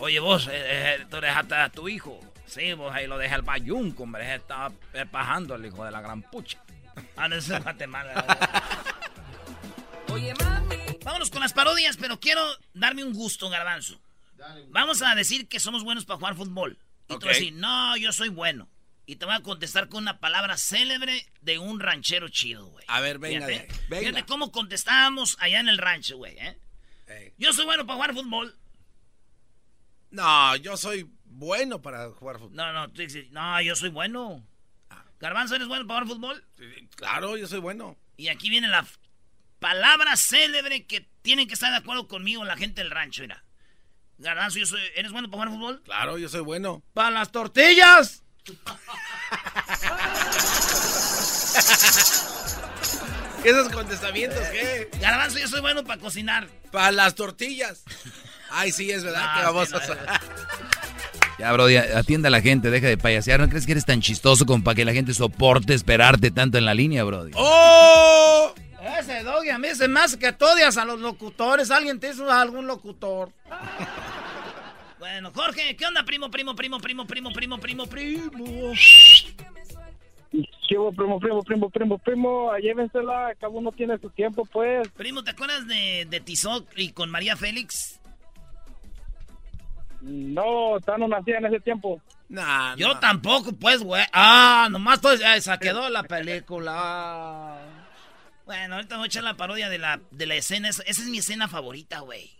[0.00, 2.20] oye vos, eh, eh, tú dejaste a tu hijo.
[2.46, 6.00] Sí, vos ahí lo dejé al bayunco, hombre, estaba eh, pajando el hijo de la
[6.02, 6.58] gran pucha.
[7.16, 8.24] Ah, no, eso es Guatemala.
[11.04, 14.00] Vámonos con las parodias, pero quiero darme un gusto, garbanzo.
[14.68, 16.78] Vamos a decir que somos buenos para jugar fútbol.
[17.08, 18.68] Y tú vas a decir, no, yo soy bueno.
[19.06, 22.84] Y te voy a contestar con una palabra célebre de un ranchero chido, güey.
[22.88, 24.00] A ver, venga, Fíjate, venga.
[24.08, 26.58] fíjate cómo contestábamos allá en el rancho, güey, ¿eh?
[27.36, 28.56] Yo soy bueno para jugar fútbol.
[30.10, 32.54] No, yo soy bueno para jugar fútbol.
[32.54, 34.42] No, no, tú dices, no, yo soy bueno.
[35.20, 36.44] Garbanzo, ¿eres bueno para jugar fútbol?
[36.96, 37.98] Claro, yo soy bueno.
[38.16, 38.86] Y aquí viene la
[39.64, 43.42] palabra célebre que tienen que estar de acuerdo conmigo la gente del rancho, mira.
[44.18, 45.82] Garbanzo, yo soy, ¿eres bueno para jugar fútbol?
[45.86, 46.82] Claro, yo soy bueno.
[46.92, 48.22] ¡Para las tortillas!
[53.42, 54.90] ¿Esos contestamientos qué?
[55.00, 56.46] Garbanzo, yo soy bueno para cocinar.
[56.70, 57.84] Para las tortillas.
[58.50, 60.20] Ay, sí, es verdad Ah, que vamos sí, a...
[61.38, 63.40] Ya, Brody, atiende a la gente, deja de payasear.
[63.40, 66.66] ¿No crees que eres tan chistoso como para que la gente soporte esperarte tanto en
[66.66, 67.30] la línea, Brody?
[67.34, 68.52] ¡Oh!
[68.98, 71.70] Ese doggy a mí se me hace que tú odias a los locutores.
[71.70, 73.30] ¿Alguien te hizo algún locutor?
[74.96, 78.72] Bueno, Jorge, ¿qué onda, primo, primo, primo, primo, primo, primo, primo, primo?
[80.66, 82.56] ¿Qué hubo, primo, primo, primo, primo, primo?
[82.56, 84.88] Llévensela, cada uno tiene su tiempo, pues.
[84.96, 88.00] Primo, ¿te acuerdas de, de Tizoc y con María Félix?
[90.00, 92.00] No, tan no nacía en ese tiempo.
[92.30, 94.04] Nah, Yo tampoco, pues, güey.
[94.12, 97.58] Ah, nomás todo, eh, se quedó la película.
[98.44, 100.68] Bueno, ahorita voy a echar la parodia de la, de la escena.
[100.68, 102.30] Esa, es mi escena favorita, güey.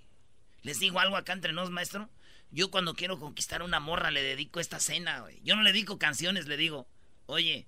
[0.63, 2.11] Les digo algo acá entre nos, maestro.
[2.51, 5.41] Yo cuando quiero conquistar una morra le dedico esta escena, güey.
[5.45, 6.87] Yo no le dedico canciones, le digo,
[7.27, 7.67] oye,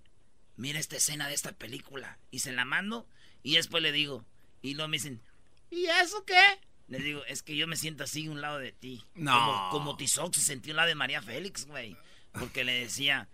[0.56, 2.18] mira esta escena de esta película.
[2.30, 3.08] Y se la mando
[3.42, 4.24] y después le digo.
[4.62, 5.22] Y luego me dicen,
[5.70, 6.40] ¿Y eso qué?
[6.88, 9.02] les digo, es que yo me siento así un lado de ti.
[9.14, 9.32] No.
[9.32, 11.96] Como, como Tizoc se sintió a un lado de María Félix, güey.
[12.32, 13.28] Porque le decía...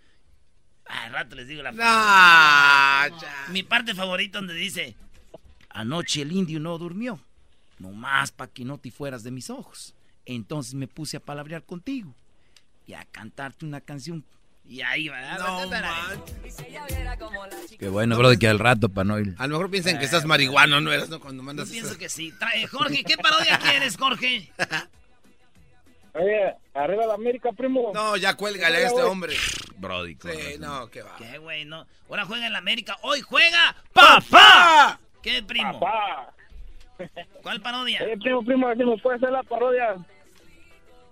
[0.86, 3.10] Al rato les digo la ya.
[3.48, 4.96] Mi parte favorita donde dice...
[5.70, 7.18] Anoche el indio no durmió.
[7.78, 9.94] Nomás para que no te fueras de mis ojos.
[10.26, 12.14] Entonces me puse a palabrear contigo.
[12.86, 14.24] Y a cantarte una canción.
[14.64, 15.38] Y ahí va.
[15.38, 15.70] No,
[17.78, 19.34] Qué bueno, Brody, que al rato para no ir.
[19.38, 21.08] A lo mejor piensan que estás marihuano, ¿no eres?
[21.08, 21.70] No, cuando Yo mandas...
[21.70, 22.32] pienso que sí.
[22.38, 24.52] Trae, Jorge, ¿qué parodia quieres, Jorge?
[26.14, 27.90] Oye, arriba la América, primo.
[27.94, 29.34] No, ya cuélgale a este hombre.
[29.76, 31.16] Brody, Sí, no, qué va.
[31.16, 31.64] ¿Qué, güey?
[31.64, 31.86] No.
[32.08, 32.96] Ahora juega en la América.
[33.02, 35.00] Hoy juega papá.
[35.22, 35.80] ¿Qué, primo?
[35.80, 36.32] Papá.
[37.42, 38.00] ¿Cuál parodia?
[38.04, 39.96] Oye, primo, primo, así me puede hacer la parodia.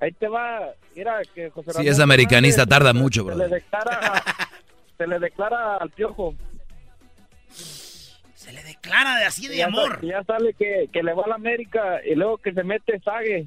[0.00, 0.68] Ahí te va.
[0.94, 4.22] Mira que José Sí, Ramón es americanista, tarda mucho, Se le declara,
[4.98, 6.34] se le declara al piojo.
[7.48, 10.04] Se le declara de así de ya amor.
[10.04, 13.46] Ya sale que, que le va a la América y luego que se mete Sague,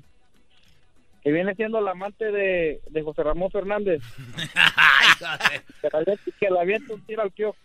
[1.23, 4.01] que viene siendo la amante de, de José Ramón Fernández.
[5.17, 7.57] que, la, que la avienta un tiro al piojo.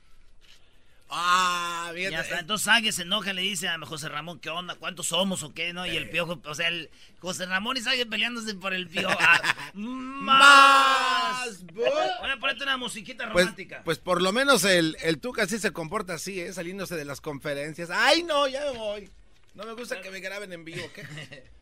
[1.10, 2.10] Ah, bien.
[2.10, 4.74] Ya está, entonces Sague se enoja y le dice a José Ramón, ¿qué onda?
[4.74, 5.72] ¿Cuántos somos o qué?
[5.72, 5.86] ¿No?
[5.86, 9.16] Y el piojo, o sea, el José Ramón y Sague peleándose por el piojo.
[9.20, 9.40] Ah,
[9.74, 11.64] ¡Más!
[11.72, 11.86] Voy
[12.30, 13.82] a ponerte una musiquita Pues, romántica.
[13.84, 16.52] pues por lo menos el, el Tuca sí se comporta así, ¿eh?
[16.52, 17.90] Saliéndose de las conferencias.
[17.90, 18.46] ¡Ay, no!
[18.48, 19.10] Ya me voy.
[19.54, 20.84] No me gusta que me graben en vivo.
[20.94, 21.02] ¿Qué,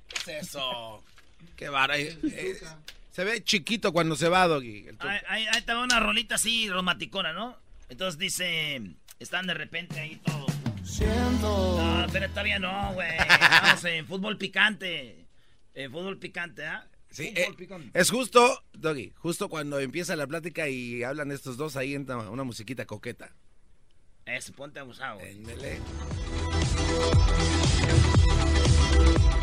[0.08, 1.02] qué es eso?
[1.54, 1.98] Qué vara.
[1.98, 2.60] eh, eh,
[3.12, 4.86] se ve chiquito cuando se va, Doggy.
[4.98, 7.56] Ahí, ahí, ahí te va una rolita así romanticona, ¿no?
[7.88, 8.82] Entonces dice,
[9.18, 10.52] están de repente ahí todos.
[10.84, 11.78] Siento.
[11.78, 13.10] No, pero todavía no, güey.
[13.18, 15.24] Estamos en fútbol picante.
[15.74, 16.86] En fútbol picante, ¿ah?
[17.10, 17.98] Sí, Fútbol eh, picante.
[17.98, 22.44] es justo, Doggy, justo cuando empieza la plática y hablan estos dos, ahí entra una
[22.44, 23.32] musiquita coqueta.
[24.26, 25.36] Eso, ponte abusado, güey.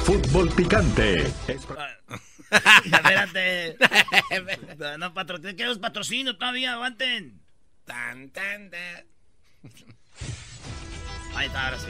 [0.04, 1.24] Fútbol picante.
[2.86, 3.78] Espérate.
[4.78, 6.74] No, no, patro, ¿qué quieres patrocinio todavía?
[6.74, 7.42] Aguanten.
[7.86, 9.06] Tan, tan, tan.
[11.36, 11.88] Ahí está, ahora sí.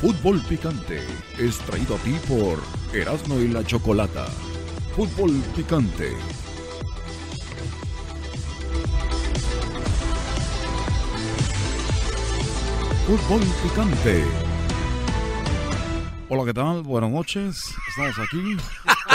[0.00, 1.00] Fútbol picante
[1.38, 2.62] es traído a ti por
[2.94, 4.26] Erasmo y la Chocolata.
[4.96, 6.12] Fútbol picante.
[13.06, 14.51] Fútbol picante.
[16.34, 16.82] Hola, ¿qué tal?
[16.82, 17.74] Buenas noches.
[17.90, 18.56] Estamos aquí.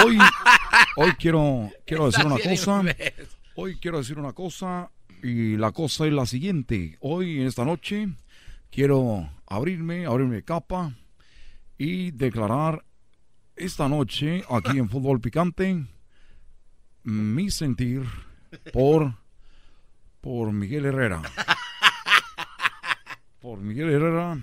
[0.05, 0.19] Hoy,
[0.97, 2.83] hoy quiero, quiero decir una cosa.
[3.55, 4.91] Hoy quiero decir una cosa
[5.23, 6.95] y la cosa es la siguiente.
[7.01, 8.07] Hoy en esta noche
[8.69, 10.93] quiero abrirme, abrirme capa
[11.75, 12.85] y declarar
[13.55, 15.87] esta noche aquí en Fútbol Picante
[17.01, 18.03] mi sentir
[18.71, 19.15] por
[20.21, 21.23] por Miguel Herrera.
[23.39, 24.39] Por Miguel Herrera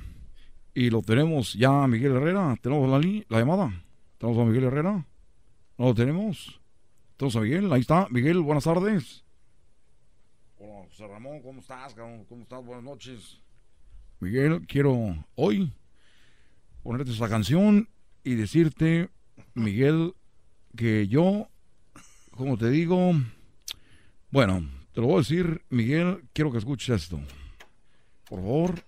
[0.74, 3.72] y lo tenemos ya Miguel Herrera, tenemos la, llamada.
[4.18, 5.06] Tenemos a Miguel Herrera.
[5.78, 6.60] ¿No lo tenemos?
[7.16, 8.08] Tenemos a Miguel, ahí está.
[8.10, 9.24] Miguel, buenas tardes.
[10.58, 11.94] Hola, José Ramón, ¿cómo estás?
[11.94, 12.24] cabrón?
[12.28, 12.64] ¿Cómo estás?
[12.64, 13.40] Buenas noches.
[14.18, 15.72] Miguel, quiero hoy
[16.82, 17.88] ponerte esta canción
[18.24, 19.10] y decirte,
[19.54, 20.14] Miguel,
[20.76, 21.48] que yo,
[22.32, 23.12] como te digo,
[24.30, 27.20] bueno, te lo voy a decir, Miguel, quiero que escuches esto.
[28.28, 28.84] Por favor,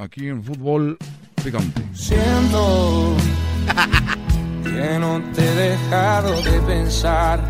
[0.00, 0.96] aquí en Fútbol
[1.44, 1.82] Picante.
[1.92, 3.16] Siento
[4.64, 7.40] que no te he dejado de pensar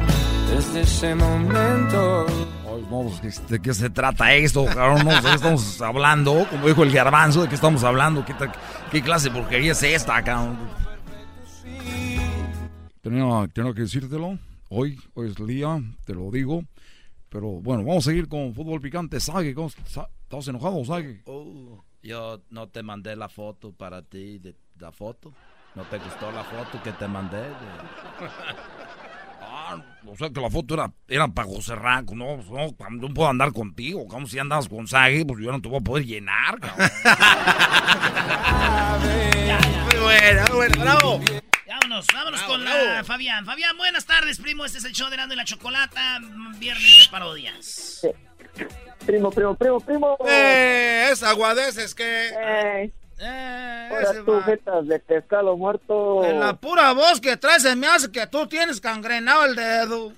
[0.51, 2.27] desde ese momento.
[2.67, 4.65] Ahí no, pues, ¿de qué se trata esto?
[4.67, 6.47] Cabrón, no sé, ¿de qué estamos hablando?
[6.51, 8.25] Como dijo el garbanzo, ¿de qué estamos hablando?
[8.25, 10.59] ¿Qué, clase de porquería es esta, cabrón?
[13.01, 14.39] Tenía, tenía que decírtelo.
[14.69, 16.63] Hoy, hoy es el día, te lo digo.
[17.29, 19.21] Pero bueno, vamos a seguir con fútbol picante.
[19.21, 21.23] Sage, ¿cómo está- ¿estás enojado, Sage?
[22.03, 25.33] Yo no te mandé la foto para ti, de la foto.
[25.75, 27.39] ¿No te gustó la foto que te mandé?
[27.41, 27.55] de-
[29.53, 32.75] Ah, o sea que la foto era, era para José Ranco, no, pues, no,
[33.09, 35.83] no puedo andar contigo, como si andas con Sage, pues yo no te voy a
[35.83, 36.89] poder llenar, cabrón.
[39.01, 41.21] Muy buena, muy buena, bravo.
[41.67, 42.85] Vámonos, vámonos Bravo, con bravo.
[42.85, 43.45] la Fabián.
[43.45, 44.65] Fabián, buenas tardes, primo.
[44.65, 46.19] Este es el show de Erasmo y la Chocolata,
[46.59, 48.01] viernes de parodias.
[49.07, 50.17] Primo, primo, primo, primo.
[50.27, 52.29] Eh, es aguadeces que...
[52.29, 53.89] Eh, Eh,
[54.85, 56.25] de pescado muerto.
[56.25, 60.13] En la pura voz que traes se me hace que tú tienes cangrenado el dedo.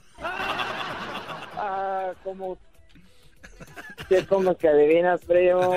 [1.56, 2.58] Ah, como...
[4.08, 5.74] ¿Qué como que adivinas, primo?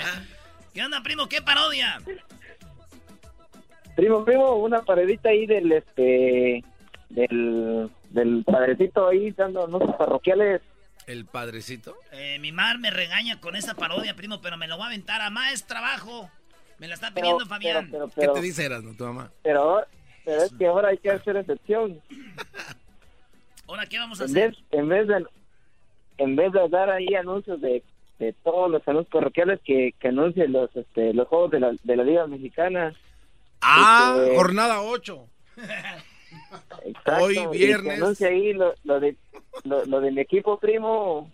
[0.74, 1.28] ¿Qué onda, primo?
[1.28, 2.00] ¿Qué parodia?
[3.96, 6.64] Primo, primo, una paredita ahí del, este...
[7.08, 10.60] Del, del padrecito ahí dando anuncios parroquiales.
[11.06, 11.96] ¿El padrecito?
[12.12, 15.20] Eh, mi mar me regaña con esa parodia, primo, pero me lo voy a aventar
[15.20, 16.30] a más trabajo.
[16.78, 17.88] Me la está Pero- pidiendo Fabián.
[17.90, 19.30] pero- ¿Qué pero- te dice Erasmo, tu mamá?
[19.42, 19.84] Pero,
[20.24, 22.00] pero es que ahora hay que hacer excepción.
[23.68, 24.50] Ahora, ¿qué vamos a En hacer?
[24.50, 25.24] vez, en vez de
[26.18, 27.82] en vez de dar ahí anuncios de,
[28.18, 31.96] de todos los anuncios parroquiales que, que anuncien los este, los juegos de la, de
[31.96, 32.92] la Liga Mexicana.
[33.60, 35.24] Ah, Este, jornada 8.
[36.84, 38.02] exacto, hoy y que viernes.
[38.02, 39.16] anuncie ahí lo, lo de
[39.64, 41.30] lo, lo de mi equipo primo.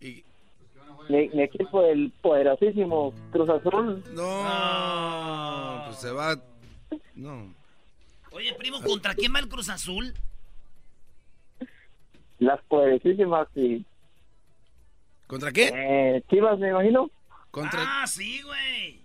[0.00, 4.02] Mi, mi equipo, el poderosísimo Cruz Azul.
[4.14, 6.36] No, pues se va.
[7.14, 7.54] No.
[8.32, 10.14] Oye, primo, ¿contra quién va el Cruz Azul?
[12.38, 13.84] Las poderosísimas y...
[15.26, 15.70] ¿Contra qué?
[15.74, 17.10] Eh, Chivas, me imagino.
[17.54, 19.03] Ah, sí, güey.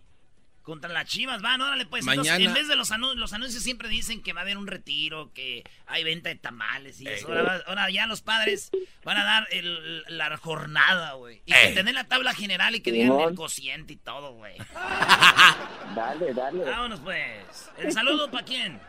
[0.69, 2.05] Contra las chivas, van, órale, pues.
[2.05, 4.55] Mañana- Entonces, en vez de los, anu- los anuncios siempre dicen que va a haber
[4.55, 7.27] un retiro, que hay venta de tamales y eso.
[7.27, 7.37] Ey.
[7.39, 8.69] Ahora, va- ahora ya los padres
[9.03, 11.41] van a dar el- la jornada, güey.
[11.47, 14.55] Y que tener la tabla general y que digan el cociente y todo, güey.
[15.95, 16.63] Dale, dale.
[16.63, 17.71] Vámonos, pues.
[17.79, 18.79] ¿El saludo para quién?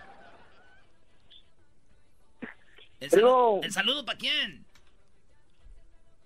[3.00, 3.10] ¿El,
[3.62, 4.66] ¿El saludo para quién?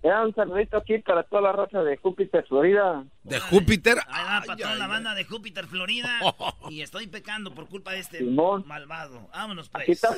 [0.05, 3.03] Era un saludito aquí para toda la raza de Júpiter, Florida.
[3.23, 3.97] ¿De Júpiter?
[4.07, 4.89] Ahí va para Ay, toda ay, la ay.
[4.91, 6.19] banda de Júpiter, Florida.
[6.69, 8.63] Y estoy pecando por culpa de este Simón.
[8.67, 9.27] malvado.
[9.33, 9.81] Vámonos, pues.
[9.81, 10.15] Aquí está.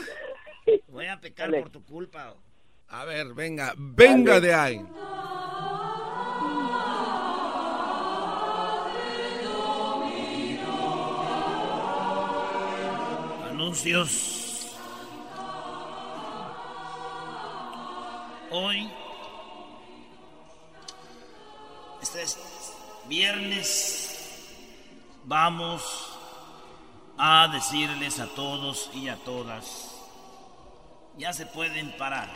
[0.89, 1.61] Voy a pecar Dale.
[1.61, 2.33] por tu culpa.
[2.89, 4.47] A ver, venga, venga Dale.
[4.47, 4.81] de ahí.
[13.49, 14.75] Anuncios.
[18.51, 18.89] Hoy.
[22.07, 22.37] Este es
[23.09, 24.45] viernes.
[25.25, 25.83] Vamos
[27.17, 29.91] a decirles a todos y a todas.
[31.17, 32.29] Ya se pueden parar.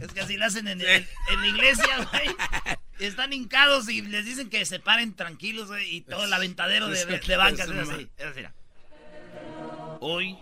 [0.00, 2.36] Es que así lo hacen en, en- en la iglesia, güey.
[2.98, 7.04] Están hincados y les dicen que se paren tranquilos, güey, y todo el aventadero de,
[7.04, 8.08] de bancas es así.
[8.16, 8.52] Es así, mira.
[10.00, 10.38] Hoy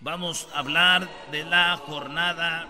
[0.00, 2.68] vamos a hablar de la jornada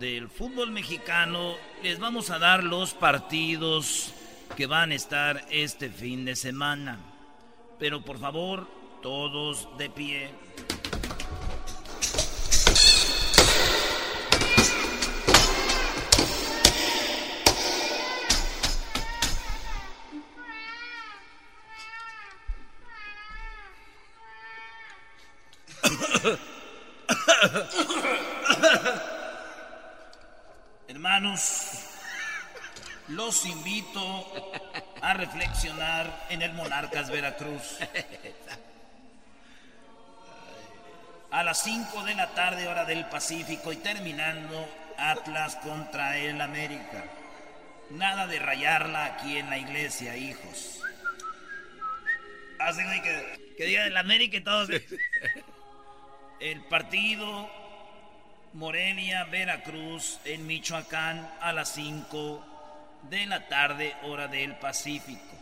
[0.00, 1.56] del fútbol mexicano.
[1.82, 4.12] Les vamos a dar los partidos
[4.56, 6.98] que van a estar este fin de semana.
[7.78, 8.66] Pero por favor,
[9.02, 10.30] todos de pie.
[31.00, 31.80] Hermanos,
[33.08, 34.52] los invito
[35.00, 37.78] a reflexionar en el Monarcas Veracruz.
[41.30, 47.02] A las 5 de la tarde, hora del Pacífico, y terminando Atlas contra el América.
[47.88, 50.82] Nada de rayarla aquí en la iglesia, hijos.
[52.58, 54.68] Así que, que diga el América y todos.
[56.40, 57.59] El partido
[58.52, 62.44] Morelia, Veracruz, en Michoacán, a las 5
[63.02, 65.36] de la tarde, hora del Pacífico.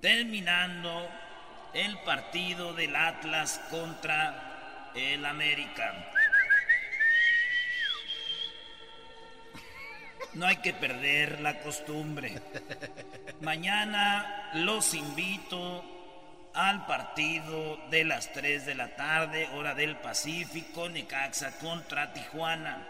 [0.00, 1.08] Terminando
[1.74, 5.92] el partido del Atlas contra el América.
[10.34, 12.40] No hay que perder la costumbre.
[13.40, 15.99] Mañana los invito
[16.54, 22.86] al partido de las 3 de la tarde, hora del Pacífico, Necaxa contra Tijuana.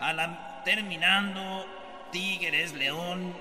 [0.00, 1.66] A la- terminando
[2.10, 3.36] Tigres León.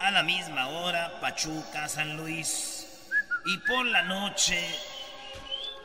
[0.00, 2.88] A la misma hora, Pachuca San Luis.
[3.44, 4.58] Y por la noche.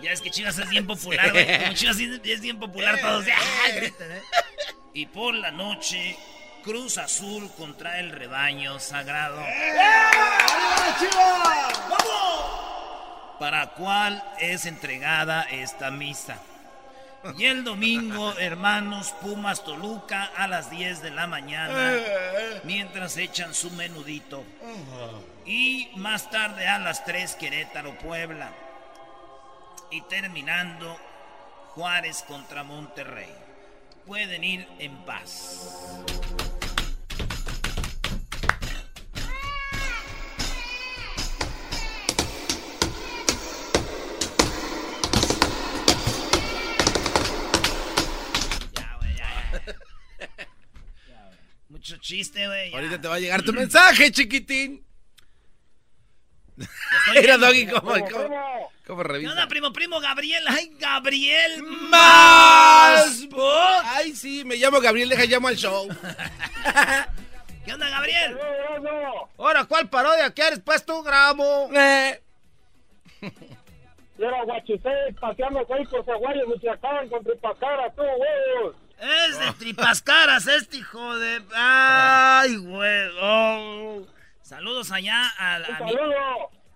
[0.02, 1.60] Ya es que Chivas es bien popular, güey.
[1.60, 3.26] Como Chivas es bien popular, todos.
[3.34, 3.70] ¡ah!
[3.76, 4.22] gritan, ¿eh?
[4.94, 6.18] Y por la noche,
[6.68, 9.42] Cruz Azul contra el rebaño sagrado.
[13.40, 16.40] Para cuál es entregada esta misa.
[17.38, 21.94] Y el domingo, hermanos Pumas Toluca a las 10 de la mañana,
[22.66, 24.44] mientras echan su menudito.
[25.46, 28.52] Y más tarde a las 3 Querétaro Puebla.
[29.90, 31.00] Y terminando
[31.76, 33.34] Juárez contra Monterrey.
[34.06, 35.96] Pueden ir en paz.
[52.08, 52.74] Chiste, güey.
[52.74, 54.86] Ahorita te va a llegar tu mensaje, chiquitín.
[57.12, 57.38] viendo.
[57.46, 59.32] Doggy, cómo, Primo, cómo, cómo ¿Qué revisa.
[59.32, 60.00] onda, primo, primo?
[60.00, 60.44] Gabriel.
[60.48, 61.64] ¡Ay, Gabriel!
[61.64, 63.28] ¡Más!
[63.84, 65.88] Ay, sí, me llamo Gabriel, deja llamo al show.
[67.66, 68.38] ¿Qué onda, Gabriel?
[69.38, 70.62] Ahora, ¿cuál parodia quieres?
[70.62, 71.70] Pues tú grabo.
[71.76, 72.22] Eh.
[74.18, 74.90] Yo era guachusé
[75.20, 78.76] paseando ahí por Zaguayo, Michoacán, con tripacara, tú, huevos.
[79.00, 81.44] Es de tripas caras este hijo de...
[81.56, 83.10] ¡Ay, güey!
[83.22, 84.08] oh.
[84.42, 85.94] Saludos allá a, a mi...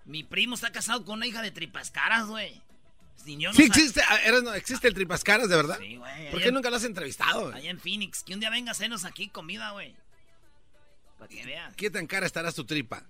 [0.04, 2.60] Mi primo está casado con una hija de tripas caras, güey.
[3.24, 5.78] Yo no Sí existe, ah, no, existe el tripascaras, ¿de verdad?
[5.80, 6.30] Sí, güey.
[6.32, 7.42] ¿Por qué en- nunca lo has entrevistado?
[7.46, 7.54] güey?
[7.56, 8.24] Allá en Phoenix.
[8.24, 9.94] Que un día venga a hacernos aquí comida, güey.
[11.18, 11.72] Para que vean.
[11.74, 13.04] ¿Qué tan cara estará tu tripa?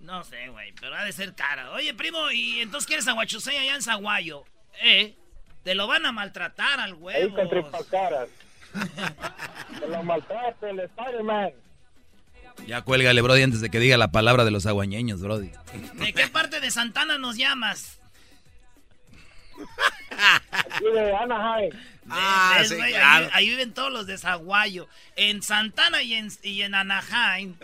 [0.00, 1.72] No sé, güey, pero ha de ser cara.
[1.72, 4.44] Oye, primo, ¿y entonces quieres aguachusei allá en Zaguayo?
[4.80, 5.14] ¿Eh?
[5.62, 7.34] Te lo van a maltratar al Ahí huevo.
[7.36, 8.28] con tripacaras.
[9.80, 11.50] Te lo maltrate el Spider-Man.
[12.66, 15.50] Ya cuélgale, Brody, antes de que diga la palabra de los aguañeños, Brody.
[15.94, 17.98] ¿De qué parte de Santana nos llamas?
[20.52, 21.70] Aquí de Anaheim.
[22.08, 22.94] Ah, ahí,
[23.32, 24.88] ahí viven todos los de Zaguayo.
[25.16, 27.54] En Santana y en, y en Anaheim.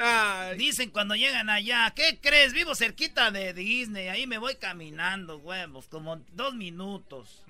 [0.56, 2.52] Dicen cuando llegan allá, ¿qué crees?
[2.52, 4.08] Vivo cerquita de Disney.
[4.08, 7.42] Ahí me voy caminando, huevos, como dos minutos.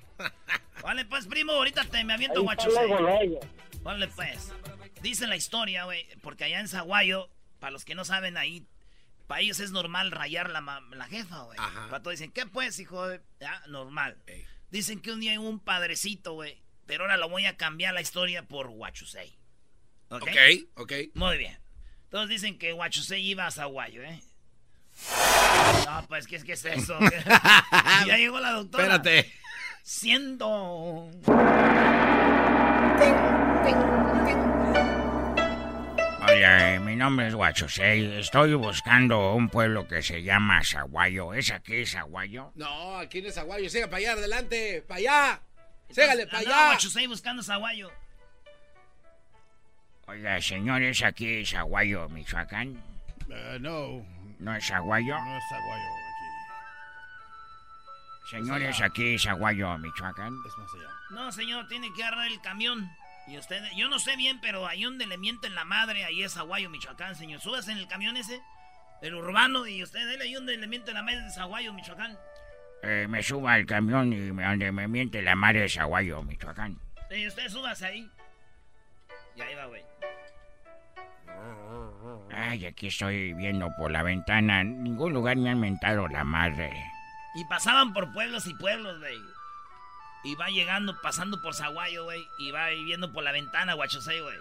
[0.82, 3.40] Vale, pues, primo, ahorita te me aviento luego, luego.
[3.82, 4.52] Vale, pues.
[5.02, 7.28] Dice la historia, güey, porque allá en Zaguayo,
[7.60, 8.66] para los que no saben ahí,
[9.26, 10.60] para ellos es normal rayar la,
[10.90, 11.56] la jefa, güey.
[11.56, 13.20] Para todos dicen, ¿qué pues, hijo de...?
[13.40, 14.16] Ya, normal.
[14.70, 18.00] Dicen que un día hubo un padrecito, güey, pero ahora lo voy a cambiar la
[18.00, 19.36] historia por Huachusei.
[20.08, 20.22] ¿Ok?
[20.22, 20.30] Ok,
[20.74, 20.92] ok.
[21.14, 21.58] Muy bien.
[22.10, 24.22] Todos dicen que Huachusei iba a Zaguayo, ¿eh?
[25.86, 26.98] No, pues, ¿qué, es- qué es eso?
[28.06, 28.84] ya llegó la doctora.
[28.84, 29.32] Espérate.
[29.88, 31.08] Siendo...
[36.28, 38.18] Oye, mi nombre es Guachosei.
[38.18, 41.32] Estoy buscando un pueblo que se llama Zaguayo.
[41.34, 42.50] ¿Es aquí Zaguayo?
[42.56, 43.70] No, aquí no es Aguayo.
[43.70, 44.82] Siga para allá, adelante.
[44.88, 45.40] Para allá.
[45.90, 46.70] Ségale para allá.
[46.70, 47.92] Huachusei buscando Zaguayo.
[50.08, 52.82] Oiga, señor, ¿es aquí Zaguayo, Michoacán?
[53.28, 54.04] Uh, no.
[54.40, 55.14] ¿No es Zaguayo?
[55.14, 56.05] No es Aguayo
[58.34, 58.44] aquí.
[58.44, 58.86] Señor, Es ¿es allá.
[58.86, 60.34] aquí Zaguayo, Michoacán?
[60.46, 60.88] Es más allá.
[61.10, 62.88] No, señor, tiene que agarrar el camión.
[63.28, 66.36] Y usted, yo no sé bien, pero ahí donde le mienten la madre, ahí es
[66.36, 67.40] Aguayo, Michoacán, señor.
[67.40, 68.40] Subas en el camión ese,
[69.02, 72.16] el urbano, y usted, dele ahí donde le mienten la madre es Aguayo, Michoacán.
[72.82, 76.78] Eh, me suba al camión y me, donde me miente la madre de Zaguayo, Michoacán.
[77.10, 78.10] Y usted súbase ahí.
[79.34, 79.82] Y ahí va, güey.
[82.32, 84.60] Ay, aquí estoy viendo por la ventana.
[84.60, 86.70] En ningún lugar me han mentado la madre.
[87.36, 89.20] Y pasaban por pueblos y pueblos, güey.
[90.24, 92.26] Y va llegando, pasando por Zaguayo, güey.
[92.38, 94.38] Y va ahí viendo por la ventana, guachosei, güey.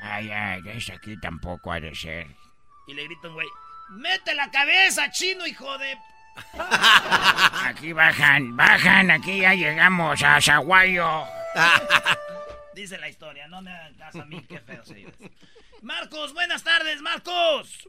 [0.00, 2.26] Ay, ay, es aquí tampoco ha de ser.
[2.88, 3.46] Y le gritan, güey.
[3.90, 5.98] ¡Mete la cabeza, chino, hijo de...
[7.66, 11.24] Aquí bajan, bajan, aquí ya llegamos a Zaguayo.
[12.74, 15.12] Dice la historia, no me hagan caso a mí, qué feo se oye.
[15.82, 17.86] Marcos, buenas tardes, Marcos.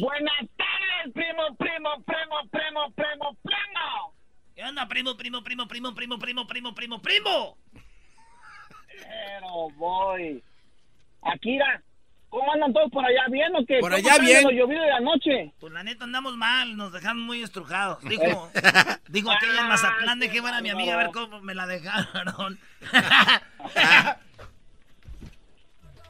[0.00, 4.14] Buenas tardes, primo, primo, primo, primo, primo, primo.
[4.54, 7.58] ¿Qué onda, primo, primo, primo, primo, primo, primo, primo, primo, primo?
[8.86, 10.42] Pero voy.
[11.22, 11.82] Akira,
[12.28, 13.80] ¿cómo andan todos por allá bien o qué?
[13.80, 14.44] Por ¿Cómo allá bien.
[14.44, 15.52] lo llovido de la noche?
[15.58, 18.04] Pues la neta andamos mal, nos dejaron muy estrujados.
[18.04, 18.50] Dijo,
[19.08, 22.58] dijo aquella en Mazatlán, dejé ver a mi amiga a ver cómo me la dejaron.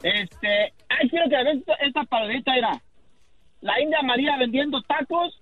[0.03, 2.83] Este, ay, quiero que veas esta, esta parodita, era.
[3.63, 5.41] La India María vendiendo tacos,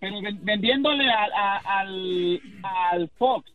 [0.00, 3.50] pero ven- vendiéndole a- a- al, al Fox.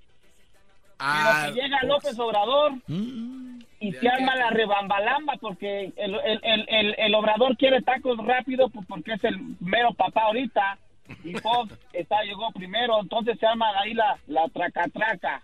[1.00, 3.60] Ah, pero que llega López Obrador Mm.
[3.82, 8.70] y se arma la rebambalamba porque el, el, el, el, el Obrador quiere tacos rápido
[8.70, 10.78] pues, porque es el mero papá ahorita
[11.24, 15.44] y Fox está, llegó primero, entonces se arma ahí la, la traca-traca.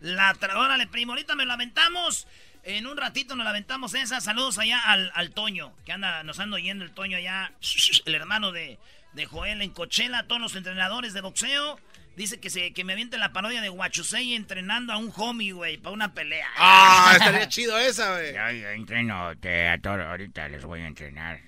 [0.00, 0.58] La tra...
[0.58, 2.26] Órale, primo, ahorita me lo aventamos.
[2.64, 4.20] En un ratito nos la aventamos esa.
[4.20, 7.52] Saludos allá al, al Toño, que anda, nos anda oyendo el Toño allá,
[8.06, 8.78] el hermano de,
[9.12, 11.78] de Joel en Cochela, todos los entrenadores de boxeo.
[12.16, 15.78] Dice que se que me aviente la parodia de Huachusei entrenando a un homie, güey,
[15.78, 16.46] para una pelea.
[16.56, 18.32] Ah, estaría chido esa, güey.
[18.32, 21.40] Yo, yo entreno te- a todo, ahorita les voy a entrenar.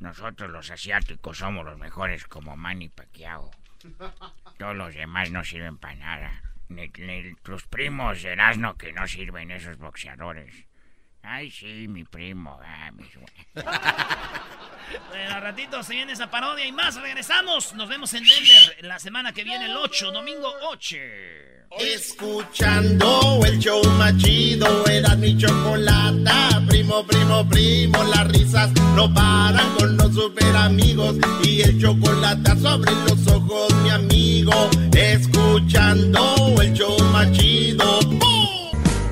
[0.00, 3.50] Nosotros los asiáticos somos los mejores como Manny Pacquiao.
[4.58, 6.42] Todos los demás no sirven para nada.
[6.68, 6.88] Ni,
[7.42, 10.66] tus primos de Erasmo que no sirven esos boxeadores.
[11.22, 12.58] Ay, sí, mi primo.
[12.62, 13.08] ah, güey.
[15.08, 17.00] Bueno, ratito se viene esa parodia y más.
[17.00, 17.72] Regresamos.
[17.74, 20.96] Nos vemos en Denver la semana que viene, el 8, domingo 8.
[21.78, 26.62] Escuchando el show más chido, era mi chocolata.
[26.68, 31.16] Primo, primo, primo, las risas no paran con los super amigos.
[31.42, 34.52] Y el chocolate sobre los ojos, mi amigo.
[34.94, 36.20] Escuchando
[36.60, 37.98] el show más chido.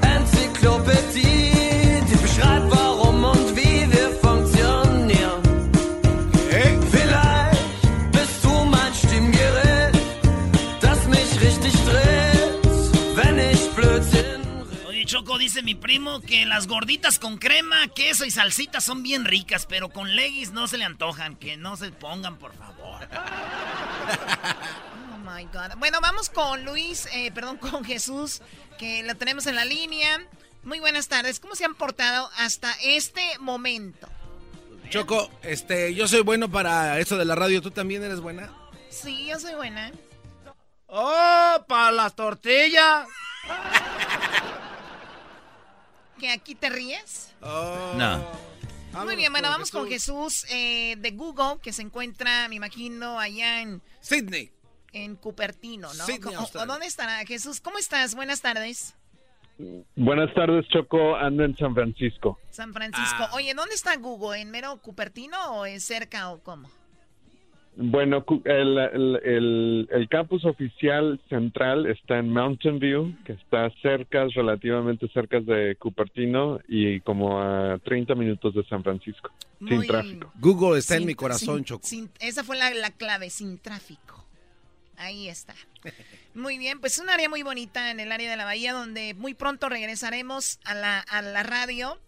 [0.03, 2.80] Enzyklopädie, die beschreibt,
[15.51, 19.89] dice mi primo que las gorditas con crema, queso y salsita son bien ricas, pero
[19.89, 21.35] con legis no se le antojan.
[21.35, 23.09] Que no se pongan, por favor.
[25.13, 25.77] Oh my God.
[25.79, 28.43] Bueno, vamos con Luis, eh, perdón, con Jesús,
[28.79, 30.25] que lo tenemos en la línea.
[30.63, 31.41] Muy buenas tardes.
[31.41, 34.09] ¿Cómo se han portado hasta este momento?
[34.89, 37.61] Choco, este, yo soy bueno para eso de la radio.
[37.61, 38.53] ¿Tú también eres buena?
[38.89, 39.93] Sí, yo soy buena.
[40.87, 43.07] ¡Oh, para las tortillas!
[46.21, 47.33] ¿Que aquí te ríes?
[47.41, 48.25] No.
[49.05, 53.63] Muy bien, bueno, vamos con Jesús eh, de Google, que se encuentra, me imagino, allá
[53.63, 53.81] en...
[54.01, 54.51] Sydney.
[54.93, 56.05] En Cupertino, ¿no?
[56.05, 56.65] Sydney, ¿O- Australia.
[56.65, 57.61] ¿O dónde estará Jesús?
[57.61, 58.15] ¿Cómo estás?
[58.15, 58.95] Buenas tardes.
[59.95, 61.17] Buenas tardes, Choco.
[61.17, 62.39] Ando en San Francisco.
[62.51, 63.29] San Francisco.
[63.33, 64.41] Oye, ¿dónde está Google?
[64.41, 66.69] ¿En mero Cupertino o en cerca o cómo?
[67.77, 73.71] Bueno, cu- el, el, el- el campus oficial central está en Mountain View, que está
[73.81, 79.87] cerca, relativamente cerca de Cupertino y como a 30 minutos de San Francisco, sin Muy-
[79.87, 80.33] tráfico.
[80.41, 81.87] Google está en Sin- mi corazón, sin- Choco.
[81.87, 84.27] sin- esa fue la, la clave, sin tráfico.
[84.97, 85.55] Ahí está.
[86.35, 89.15] Muy bien, pues es un área muy bonita en el área de la bahía donde
[89.15, 91.99] muy pronto regresaremos a la, a la radio,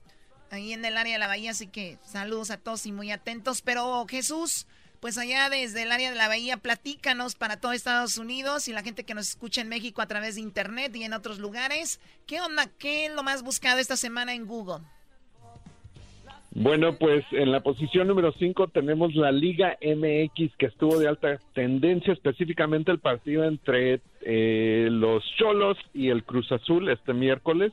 [0.51, 3.63] ahí en el área de la bahía, así que saludos a todos y muy atentos.
[3.63, 4.67] Pero Jesús,
[5.03, 8.85] pues allá desde el área de la bahía, platícanos para todo Estados Unidos y la
[8.85, 12.01] gente que nos escucha en México a través de internet y en otros lugares.
[12.25, 12.69] ¿Qué onda?
[12.79, 14.85] ¿Qué es lo más buscado esta semana en Google?
[16.55, 21.41] Bueno, pues en la posición número 5 tenemos la Liga MX que estuvo de alta
[21.53, 27.73] tendencia, específicamente el partido entre eh, los Cholos y el Cruz Azul este miércoles,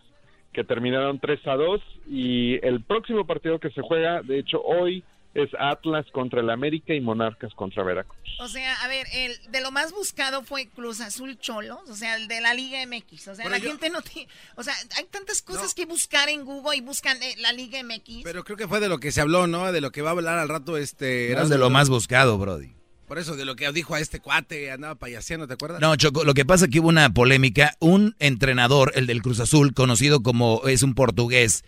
[0.51, 1.81] que terminaron 3 a 2.
[2.09, 5.03] Y el próximo partido que se juega, de hecho hoy,
[5.33, 8.17] es Atlas contra el América y Monarcas contra Veracruz.
[8.39, 12.15] O sea, a ver, el de lo más buscado fue Cruz Azul Cholos, o sea,
[12.15, 13.27] el de la Liga MX.
[13.29, 14.27] O sea, la yo- gente no tiene.
[14.55, 18.23] O sea, hay tantas cosas que buscar en Google y buscan eh, la Liga MX.
[18.23, 19.71] Pero creo que fue de lo que se habló, ¿no?
[19.71, 21.33] De lo que va a hablar al rato este...
[21.35, 22.73] No es de lo más buscado, Brody.
[23.07, 25.81] Por eso, de lo que dijo a este cuate, andaba payaseando, ¿te acuerdas?
[25.81, 27.73] No, Choco, lo que pasa es que hubo una polémica.
[27.79, 31.63] Un entrenador, el del Cruz Azul, conocido como es un portugués,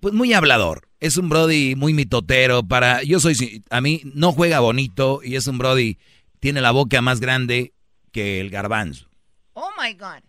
[0.00, 0.88] pues muy hablador.
[0.98, 2.62] Es un Brody muy mitotero.
[2.62, 5.98] Para, yo soy, a mí no juega bonito y es un Brody,
[6.40, 7.72] tiene la boca más grande
[8.12, 9.08] que el garbanzo.
[9.54, 10.22] Oh my God.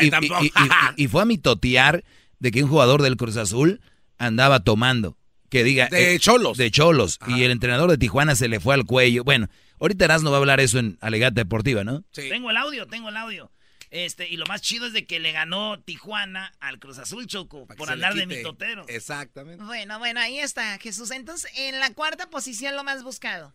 [0.00, 2.04] Y, y- y- y- y fue a mitotear
[2.40, 3.80] de que un jugador del Cruz Azul
[4.18, 5.16] andaba tomando.
[5.48, 5.88] Que diga.
[5.88, 6.56] De cholos.
[6.58, 7.18] De cholos.
[7.28, 9.22] Y el entrenador de Tijuana se le fue al cuello.
[9.24, 9.48] Bueno,
[9.80, 12.02] ahorita Erasmo va a hablar eso en Alegata Deportiva, ¿no?
[12.12, 13.50] Tengo el audio, tengo el audio.
[13.92, 17.66] Este, y lo más chido es de que le ganó Tijuana al Cruz Azul Choco
[17.76, 18.86] por andar de mitotero.
[18.88, 19.62] Exactamente.
[19.62, 21.10] Bueno, bueno, ahí está Jesús.
[21.10, 23.52] Entonces, en la cuarta posición, lo más buscado.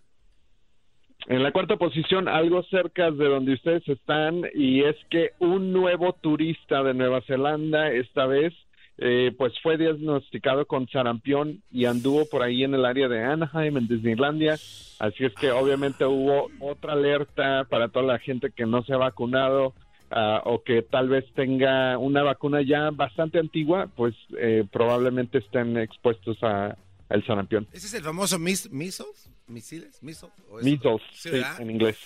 [1.25, 6.13] En la cuarta posición, algo cerca de donde ustedes están, y es que un nuevo
[6.13, 8.53] turista de Nueva Zelanda, esta vez,
[8.99, 13.77] eh, pues fue diagnosticado con sarampión y anduvo por ahí en el área de Anaheim,
[13.77, 14.53] en Disneylandia.
[14.99, 18.97] Así es que obviamente hubo otra alerta para toda la gente que no se ha
[18.97, 19.73] vacunado
[20.11, 25.77] ah, o que tal vez tenga una vacuna ya bastante antigua, pues eh, probablemente estén
[25.77, 26.77] expuestos a,
[27.09, 27.67] el sarampión.
[27.71, 29.29] ¿Ese es el famoso mis, measles?
[29.47, 30.01] ¿Misiles?
[30.03, 30.31] ¿Measles?
[30.49, 31.29] ¿O es- Measles, Sí,
[31.59, 31.97] en inglés.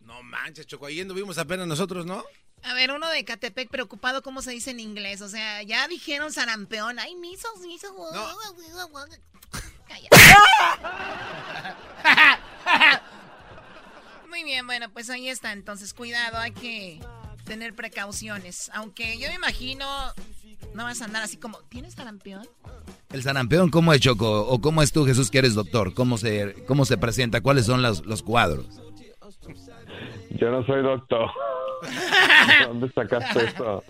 [0.00, 2.22] No manches, Choco, ahí anduvimos apenas nosotros, ¿no?
[2.62, 5.22] A ver, uno de Catepec preocupado cómo se dice en inglés.
[5.22, 6.98] O sea, ya dijeron sarampeón.
[6.98, 7.90] Ay, misos, misos.
[14.28, 15.52] Muy bien, bueno, pues ahí está.
[15.52, 17.00] Entonces, cuidado, hay que
[17.50, 18.70] tener precauciones.
[18.74, 19.84] Aunque yo me imagino,
[20.72, 22.46] no vas a andar así como, ¿tienes sarampión?
[23.12, 24.42] El sarampión, ¿cómo es Choco?
[24.46, 25.92] ¿O cómo es tú, Jesús, que eres doctor?
[25.92, 27.40] ¿Cómo se, cómo se presenta?
[27.40, 28.80] ¿Cuáles son los, los cuadros?
[30.30, 31.28] Yo no soy doctor.
[31.82, 33.82] ¿De ¿Dónde sacaste eso?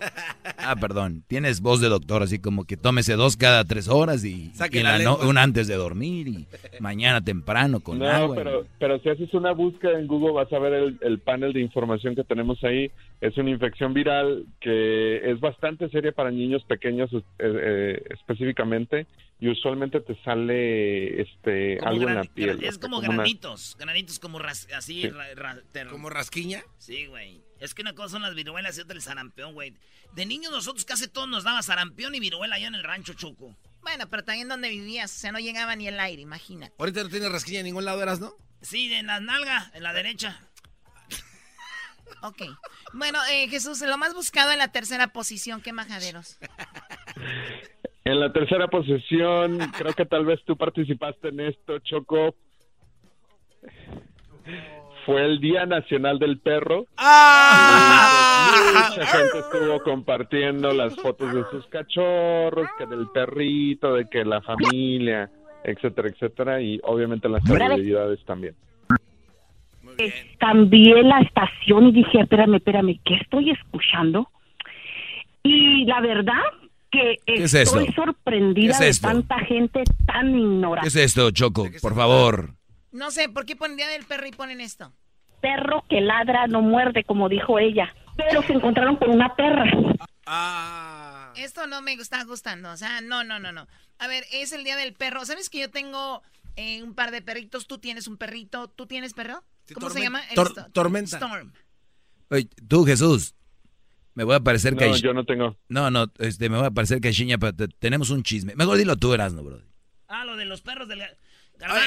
[0.57, 1.23] Ah, perdón.
[1.27, 4.99] Tienes voz de doctor, así como que tómese dos cada tres horas y, y la
[4.99, 6.47] no- una antes de dormir y
[6.79, 8.35] mañana temprano con No, agua.
[8.35, 11.61] pero, pero si haces una búsqueda en Google vas a ver el, el panel de
[11.61, 12.91] información que tenemos ahí.
[13.21, 19.05] Es una infección viral que es bastante seria para niños pequeños eh, eh, específicamente
[19.39, 22.63] y usualmente te sale este Como algo en la piel.
[22.63, 25.01] Es como una- granitos, granitos como ras- así.
[25.03, 25.09] Sí.
[25.09, 26.61] ra- ra- te- ¿Como rasquiña?
[26.77, 27.41] Sí, güey.
[27.61, 29.75] Es que una cosa son las viruelas y otra el sarampión, güey.
[30.13, 33.55] De niños nosotros casi todos nos daba sarampión y viruela allá en el rancho Choco.
[33.83, 36.73] Bueno, pero también donde vivías, o sea, no llegaba ni el aire, imagínate.
[36.79, 38.33] Ahorita no tienes rasquiña en ningún lado, ¿eras, no?
[38.61, 40.41] Sí, en la nalga, en la derecha.
[42.23, 42.41] Ok.
[42.93, 46.37] Bueno, eh, Jesús, lo más buscado en la tercera posición, ¿qué majaderos?
[48.03, 52.35] En la tercera posición, creo que tal vez tú participaste en esto, Choco.
[55.05, 56.85] Fue el Día Nacional del Perro.
[56.97, 58.89] ¡Ah!
[58.89, 64.41] Mucha gente estuvo compartiendo las fotos de sus cachorros, que del perrito, de que la
[64.41, 65.29] familia,
[65.63, 68.55] etcétera, etcétera, y obviamente las celebridades también.
[70.39, 74.29] cambié la estación y dije, espérame, espérame, ¿qué estoy escuchando?
[75.43, 76.41] Y la verdad
[76.91, 78.03] que ¿Qué es estoy esto?
[78.03, 80.87] sorprendida ¿Qué es de tanta gente tan ¿Qué ignorante.
[80.87, 81.67] es esto, Choco?
[81.81, 82.51] Por favor.
[82.91, 84.93] No sé, ¿por qué ponen Día del Perro y ponen esto?
[85.41, 87.93] Perro que ladra no muerde, como dijo ella.
[88.17, 89.63] Pero se encontraron con una perra.
[91.35, 93.67] Esto no me está gustando, o sea, no, no, no, no.
[93.99, 95.25] A ver, es el Día del Perro.
[95.25, 96.21] ¿Sabes que yo tengo
[96.55, 97.67] eh, un par de perritos?
[97.67, 99.43] Tú tienes un perrito, ¿tú tienes perro?
[99.73, 100.21] ¿Cómo se llama?
[100.35, 101.17] Tor- tormenta.
[101.17, 101.53] Storm.
[102.29, 103.35] Oye, tú, Jesús.
[104.13, 105.57] Me voy a parecer que No, yo no tengo.
[105.69, 108.55] No, no, este, me voy a parecer que pero te- tenemos un chisme.
[108.55, 109.61] Mejor dilo tú, Erasmo, bro.
[110.07, 111.01] Ah, lo de los perros del...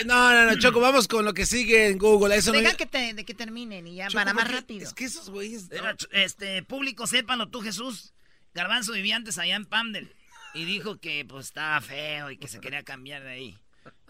[0.05, 2.37] No, no, no, Choco, vamos con lo que sigue en Google.
[2.37, 4.87] Eso no Deja que, te, de que terminen y ya, Choco, para más rápido.
[4.87, 5.71] Es que esos güeyes...
[5.71, 8.13] Era, este, público, sépanlo tú, Jesús.
[8.55, 10.15] Garbanzo vivía antes allá en Pamdel.
[10.55, 13.59] Y dijo que, pues, estaba feo y que se quería cambiar de ahí.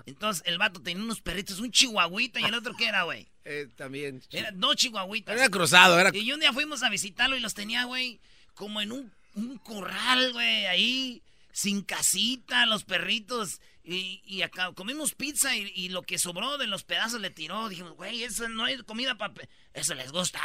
[0.07, 3.29] Entonces, el vato tenía unos perritos, un chihuahuita y el otro, ¿qué era, güey?
[3.47, 4.23] Eh, también.
[4.31, 5.37] Era dos chihuahuitas.
[5.37, 8.19] Era cruzado, era- Y un día fuimos a visitarlo y los tenía, güey,
[8.55, 13.61] como en un, un corral, güey, ahí, sin casita, los perritos.
[13.87, 17.68] Y, y acá comimos pizza y, y lo que sobró de los pedazos le tiró.
[17.68, 19.35] Dijimos, güey, eso no es comida para...
[19.74, 20.41] Eso les gusta.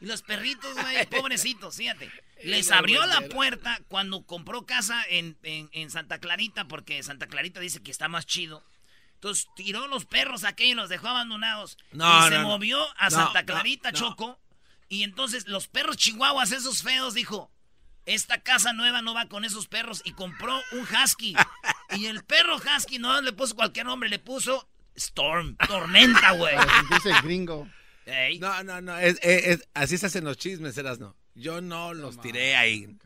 [0.00, 2.10] Y los perritos, güey, pobrecitos, fíjate.
[2.44, 7.58] Les abrió la puerta cuando compró casa en, en- en Santa Clarita, porque Santa Clarita
[7.58, 8.62] dice que está más chido.
[9.14, 11.78] Entonces tiró los perros aquellos y los dejó abandonados.
[11.92, 13.92] No, y se no, movió a Santa Clarita.
[13.92, 14.38] Choco.
[14.88, 17.50] Y entonces los perros chihuahuas, esos feos, dijo,
[18.06, 20.02] esta casa nueva no va con esos perros.
[20.04, 21.34] Y compró un husky.
[21.96, 26.54] y el perro husky no le puso cualquier nombre, le puso Storm, tormenta, güey.
[26.90, 27.68] Dice gringo.
[28.40, 28.98] No, no, no.
[28.98, 31.16] es- es- es- así se hacen los chismes, eras no.
[31.34, 32.96] Yo no los tiré ahí.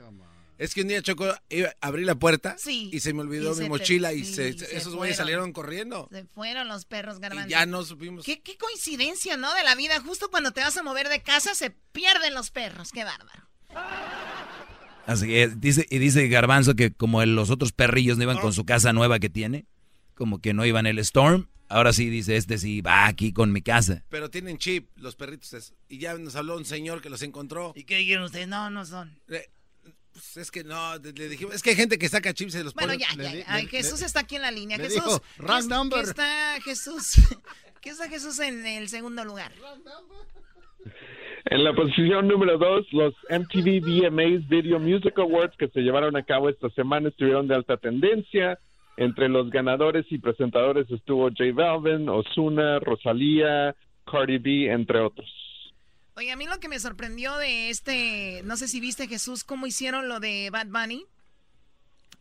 [0.59, 2.91] Es que un día Choco iba, abrí la puerta Sí.
[2.93, 6.09] y se me olvidó mi mochila y se esos güeyes salieron corriendo.
[6.11, 7.47] Se fueron los perros garbanzo.
[7.49, 8.25] Y ya no supimos.
[8.25, 9.55] ¿Qué, qué coincidencia, ¿no?
[9.55, 10.01] De la vida.
[10.01, 12.91] Justo cuando te vas a mover de casa se pierden los perros.
[12.91, 13.49] Qué bárbaro.
[15.09, 18.53] Así es, dice, y dice Garbanzo que como el- los otros perrillos no iban con
[18.53, 19.67] su casa nueva que tiene,
[20.15, 23.63] como que no iban el Storm, ahora sí dice este sí va aquí con mi
[23.63, 24.05] casa.
[24.11, 25.53] Pero tienen chip, los perritos.
[25.55, 27.73] es- Y ya nos habló un señor que los encontró.
[27.75, 28.49] ¿Y qué dijeron ustedes?
[28.49, 29.19] No, no son.
[29.29, 29.49] Eh,
[30.13, 32.63] pues es que no, le le dijimos, es que hay gente que saca chips y
[32.63, 32.99] los Bueno, pone.
[32.99, 33.45] ya, ya, ya.
[33.47, 34.77] Ay, Jesús está aquí en la línea.
[34.77, 34.95] Jesús.
[34.95, 36.01] dijo, ¿qué "Wrong es- number".
[36.05, 37.13] ¿Qué está Jesús?
[37.81, 39.53] ¿Qué está Jesús en el segundo lugar?
[41.45, 46.23] En la posición número dos, los MTV VMAs Video Music Awards que se llevaron a
[46.23, 48.59] cabo esta semana estuvieron de alta tendencia.
[48.97, 53.75] Entre los ganadores y presentadores estuvo J Balvin, Ozuna, Rosalía,
[54.11, 55.29] Cardi B, entre otros.
[56.17, 59.69] Oye, a mí lo que me sorprendió de este, no sé si viste Jesús, cómo
[59.69, 61.05] hicieron lo de Bad Bunny.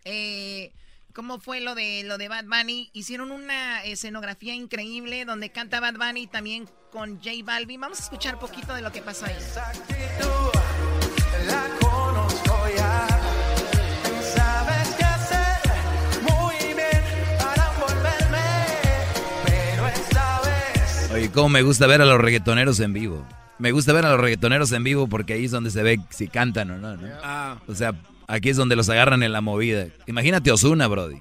[0.06, 0.72] Eh,
[1.18, 2.92] cómo fue lo de lo de Bad Bunny.
[2.94, 7.82] Hicieron una escenografía increíble donde canta Bad Bunny también con J Balvin.
[7.82, 9.34] Vamos a escuchar poquito de lo que pasó ahí.
[21.16, 23.26] Oye, cómo me gusta ver a los reggaetoneros en vivo.
[23.58, 26.28] Me gusta ver a los reggaetoneros en vivo porque ahí es donde se ve si
[26.28, 27.08] cantan o no, ¿no?
[27.24, 27.58] Ah.
[27.68, 27.96] O sea,
[28.28, 29.88] aquí es donde los agarran en la movida.
[30.06, 31.20] Imagínate Osuna, Brody,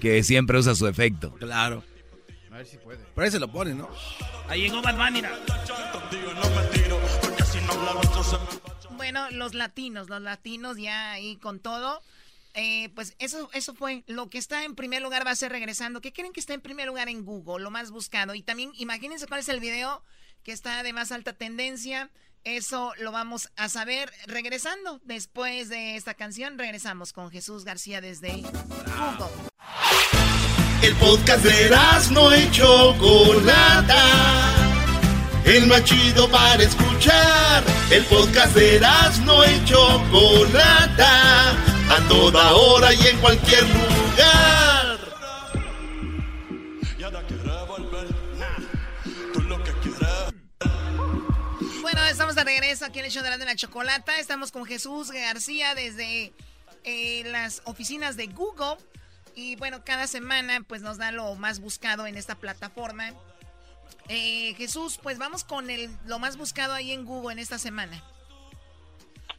[0.00, 1.32] que siempre usa su efecto.
[1.34, 1.84] Claro.
[2.50, 2.98] A ver si puede.
[3.14, 3.88] Por ahí se lo pone, ¿no?
[4.48, 5.22] Ahí llegó Bad Bunny.
[5.22, 5.30] mira.
[8.96, 12.02] Bueno, los latinos, los latinos ya ahí con todo.
[12.54, 14.02] Eh, pues eso, eso fue.
[14.06, 16.00] Lo que está en primer lugar va a ser regresando.
[16.00, 17.62] ¿Qué creen que está en primer lugar en Google?
[17.62, 18.34] Lo más buscado.
[18.34, 20.02] Y también imagínense cuál es el video
[20.42, 22.10] que está de más alta tendencia.
[22.44, 25.00] Eso lo vamos a saber regresando.
[25.04, 28.50] Después de esta canción, regresamos con Jesús García desde Google.
[30.82, 31.70] El podcast de
[32.12, 34.04] no y Chocolata.
[35.44, 37.62] El más chido para escuchar.
[37.90, 38.80] El podcast de
[39.24, 41.50] no y Chocolata.
[41.50, 44.69] A toda hora y en cualquier lugar.
[52.30, 54.12] Estamos de regreso aquí en el show de la chocolata.
[54.20, 56.32] Estamos con Jesús García desde
[56.84, 58.76] eh, las oficinas de Google.
[59.34, 63.10] Y bueno, cada semana pues nos da lo más buscado en esta plataforma.
[64.08, 68.00] Eh, Jesús, pues vamos con el, lo más buscado ahí en Google en esta semana.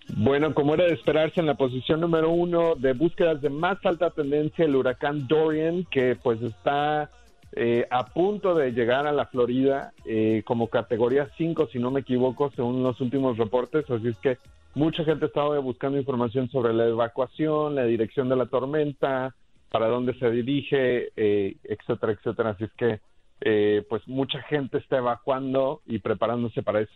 [0.09, 4.09] Bueno, como era de esperarse en la posición número uno de búsquedas de más alta
[4.09, 7.09] tendencia, el huracán Dorian, que pues está
[7.53, 12.01] eh, a punto de llegar a la Florida eh, como categoría 5, si no me
[12.01, 13.89] equivoco, según los últimos reportes.
[13.89, 14.37] Así es que
[14.73, 19.35] mucha gente estaba buscando información sobre la evacuación, la dirección de la tormenta,
[19.69, 22.49] para dónde se dirige, eh, etcétera, etcétera.
[22.51, 22.99] Así es que,
[23.41, 26.93] eh, pues mucha gente está evacuando y preparándose para eso.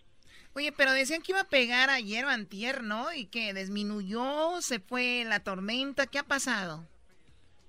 [0.53, 3.13] Oye, pero decían que iba a pegar ayer o antier, ¿no?
[3.13, 6.07] Y que disminuyó, se fue la tormenta.
[6.07, 6.85] ¿Qué ha pasado?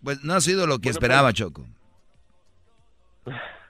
[0.05, 1.66] Pues no ha sido lo que esperaba, Choco.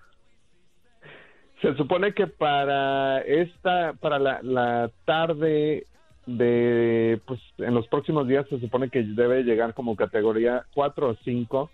[1.62, 5.86] Se supone que para esta, para la, tarde
[6.26, 11.14] de, pues en los próximos días se supone que debe llegar como categoría 4 o
[11.24, 11.70] 5.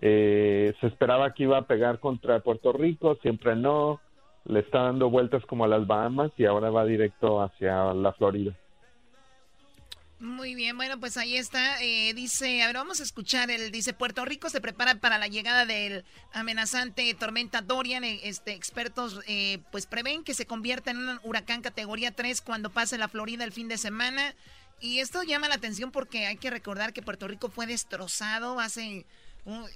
[0.00, 4.00] Eh, se esperaba que iba a pegar contra Puerto Rico, siempre no.
[4.46, 8.54] Le está dando vueltas como a las Bahamas y ahora va directo hacia la Florida.
[10.20, 11.80] Muy bien, bueno, pues ahí está.
[11.80, 13.52] Eh, dice, a ver, vamos a escuchar.
[13.52, 18.02] El dice Puerto Rico se prepara para la llegada del amenazante tormenta Dorian.
[18.02, 22.70] Eh, Este, expertos, eh, pues prevén que se convierta en un huracán categoría 3 cuando
[22.70, 24.34] pase la Florida el fin de semana.
[24.80, 29.06] Y esto llama la atención porque hay que recordar que Puerto Rico fue destrozado hace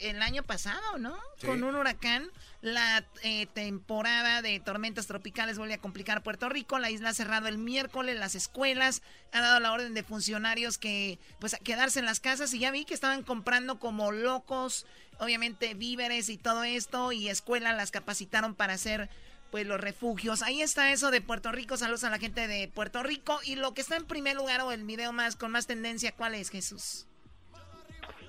[0.00, 1.16] el año pasado, ¿no?
[1.38, 1.46] Sí.
[1.46, 2.30] Con un huracán.
[2.60, 6.78] La eh, temporada de tormentas tropicales vuelve a complicar Puerto Rico.
[6.78, 8.16] La isla ha cerrado el miércoles.
[8.18, 9.02] Las escuelas
[9.32, 12.52] han dado la orden de funcionarios que, pues, a quedarse en las casas.
[12.54, 14.86] Y ya vi que estaban comprando como locos,
[15.18, 17.12] obviamente, víveres y todo esto.
[17.12, 19.10] Y escuelas las capacitaron para hacer,
[19.50, 20.42] pues, los refugios.
[20.42, 21.76] Ahí está eso de Puerto Rico.
[21.76, 23.40] Saludos a la gente de Puerto Rico.
[23.44, 26.34] Y lo que está en primer lugar o el video más con más tendencia, ¿cuál
[26.34, 27.06] es, Jesús?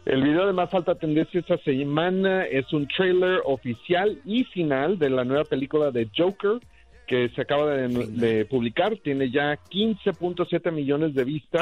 [0.05, 5.09] El video de más alta tendencia esta semana es un trailer oficial y final de
[5.09, 6.59] la nueva película de Joker
[7.07, 8.97] que se acaba de, de publicar.
[8.97, 11.61] Tiene ya 15.7 millones de vistas.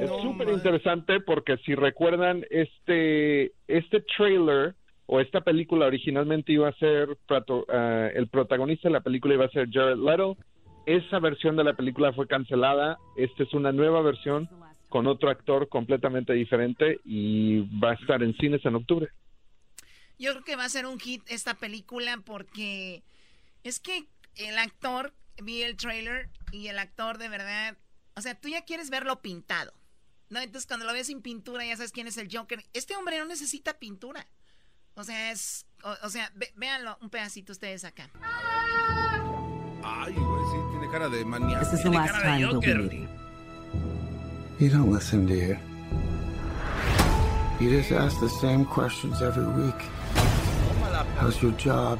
[0.00, 4.74] es súper interesante porque si recuerdan este este trailer
[5.06, 7.16] o esta película originalmente iba a ser
[7.68, 10.36] ah, el protagonista de la película iba a ser Jared Leto.
[10.86, 12.98] Esa versión de la película fue cancelada.
[13.16, 14.48] Esta es una nueva versión
[14.88, 19.08] con otro actor completamente diferente y va a estar en cines en octubre.
[20.18, 23.02] Yo creo que va a ser un hit esta película porque
[23.64, 24.06] es que
[24.36, 25.12] el actor,
[25.42, 27.76] vi el trailer y el actor de verdad,
[28.14, 29.72] o sea, tú ya quieres verlo pintado,
[30.30, 30.40] ¿no?
[30.40, 32.64] Entonces cuando lo ves sin pintura ya sabes quién es el Joker.
[32.72, 34.26] Este hombre no necesita pintura.
[34.94, 38.08] O sea, es, o, o sea, ve- véanlo un pedacito ustedes acá.
[39.82, 41.60] Ay, güey, sí, tiene cara de manía.
[41.60, 42.14] This is the last
[44.58, 45.58] You don't listen, do you?
[47.60, 49.74] You just ask the same questions every week.
[51.18, 51.98] How's your job?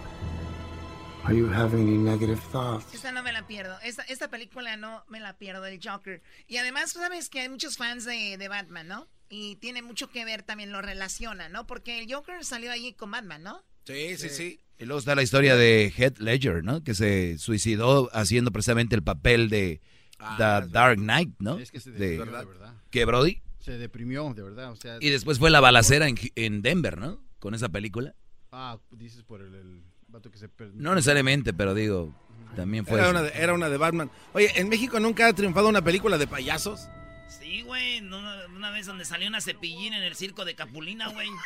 [1.25, 2.95] Are you having any negative thoughts?
[2.95, 3.77] Esta no me la pierdo.
[3.83, 6.23] Esta, esta película no me la pierdo, el Joker.
[6.49, 9.07] Y además, sabes que hay muchos fans de, de Batman, ¿no?
[9.29, 11.67] Y tiene mucho que ver también, lo relaciona, ¿no?
[11.67, 13.63] Porque el Joker salió ahí con Batman, ¿no?
[13.85, 14.61] Sí, sí, sí.
[14.79, 16.83] Y luego está la historia de Heath Ledger, ¿no?
[16.83, 19.83] Que se suicidó haciendo precisamente el papel de
[20.19, 21.59] The Dark Knight, ¿no?
[21.59, 22.75] Es que se de, deprimió, de verdad.
[22.91, 23.43] ¿Qué, Brody?
[23.61, 24.71] Se deprimió, de verdad.
[24.73, 27.21] O sea, Y después fue la balacera en, en Denver, ¿no?
[27.39, 28.15] Con esa película.
[28.53, 30.81] Ah, dices por el, el vato que se perdió.
[30.81, 32.15] No necesariamente, pero digo,
[32.55, 32.99] también fue...
[32.99, 34.11] Era una, de, era una de Batman.
[34.33, 36.89] Oye, ¿en México nunca ha triunfado una película de payasos?
[37.29, 38.01] Sí, güey.
[38.01, 38.19] no-
[38.55, 41.29] Una, vez donde salió una cepillín en el circo de Capulina, güey.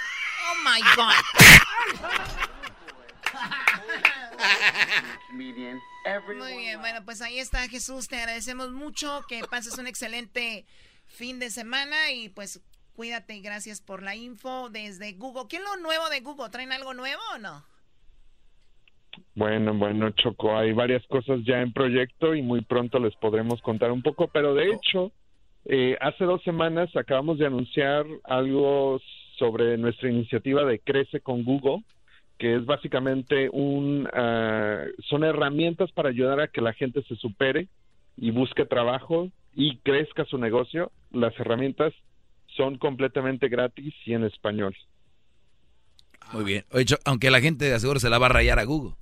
[0.53, 2.11] Oh my God.
[5.33, 5.79] Muy bien,
[6.81, 10.65] bueno, pues ahí está Jesús, te agradecemos mucho, que pases un excelente
[11.07, 12.61] fin de semana y pues
[12.95, 15.45] cuídate y gracias por la info desde Google.
[15.49, 16.51] ¿Qué es lo nuevo de Google?
[16.51, 17.65] ¿Traen algo nuevo o no?
[19.35, 23.91] Bueno, bueno, Choco, hay varias cosas ya en proyecto y muy pronto les podremos contar
[23.91, 25.13] un poco, pero de hecho,
[25.65, 29.01] eh, hace dos semanas acabamos de anunciar algo
[29.39, 31.83] sobre nuestra iniciativa de Crece con Google,
[32.41, 37.69] que es básicamente un, ah, son herramientas para ayudar a que la gente se supere
[38.17, 40.91] y busque trabajo y crezca su negocio.
[41.13, 41.93] Las herramientas
[42.57, 44.75] son completamente gratis y en español.
[46.33, 46.65] Muy bien.
[46.73, 48.95] Oye, aunque la gente de seguro se la va a rayar a Google.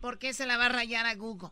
[0.00, 1.50] ¿Por qué se la va a rayar a Google?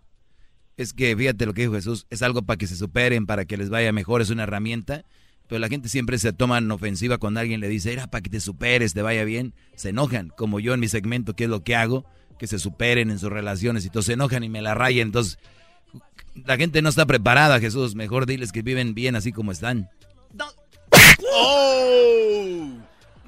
[0.79, 3.59] Es que fíjate lo que dijo Jesús, es algo para que se superen, para que
[3.59, 5.05] les vaya mejor, es una herramienta,
[5.49, 8.31] pero la gente siempre se toma en ofensiva cuando alguien le dice, era para que
[8.31, 11.63] te superes, te vaya bien, se enojan, como yo en mi segmento, que es lo
[11.63, 12.05] que hago,
[12.39, 15.39] que se superen en sus relaciones y todos se enojan y me la rayan, entonces
[16.35, 19.89] la gente no está preparada, Jesús, mejor diles que viven bien así como están.
[21.33, 22.69] ¡Oh!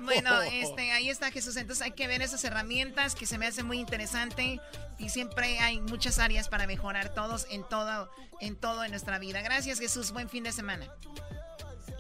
[0.09, 1.57] Bueno, este, ahí está Jesús.
[1.57, 4.61] Entonces hay que ver esas herramientas que se me hace muy interesante
[4.99, 8.11] y siempre hay muchas áreas para mejorar todos en todo,
[8.41, 9.43] en todo en nuestra vida.
[9.43, 10.13] Gracias Jesús.
[10.13, 10.87] Buen fin de semana.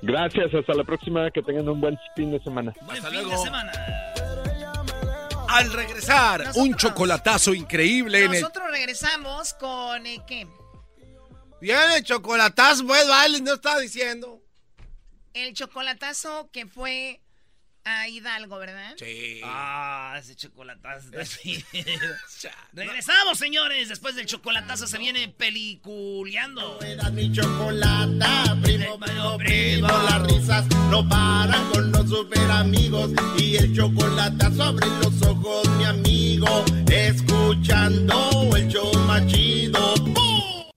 [0.03, 0.55] Gracias.
[0.55, 1.30] Hasta la próxima.
[1.30, 2.72] Que tengan un buen fin de semana.
[2.82, 3.72] Buen fin de semana.
[5.49, 8.40] Al regresar, un chocolatazo increíble en el...
[8.42, 10.46] Nosotros regresamos con eh, ¿qué?
[11.61, 14.42] Viene chocolatazo, pues vale, no estaba diciendo.
[15.32, 17.22] El chocolatazo que fue
[17.89, 18.95] a Hidalgo, ¿verdad?
[18.99, 19.41] Sí.
[19.45, 21.09] Ah, ese chocolatazo
[22.72, 23.89] Regresamos, señores.
[23.89, 26.80] Después del chocolatazo se viene peliculeando.
[26.82, 29.89] Era mi chocolata, primo, primo, primo.
[29.89, 33.11] Las risas no paran con los super amigos.
[33.39, 36.64] Y el chocolatazo abre los ojos, mi amigo.
[36.91, 39.95] Escuchando el show machido.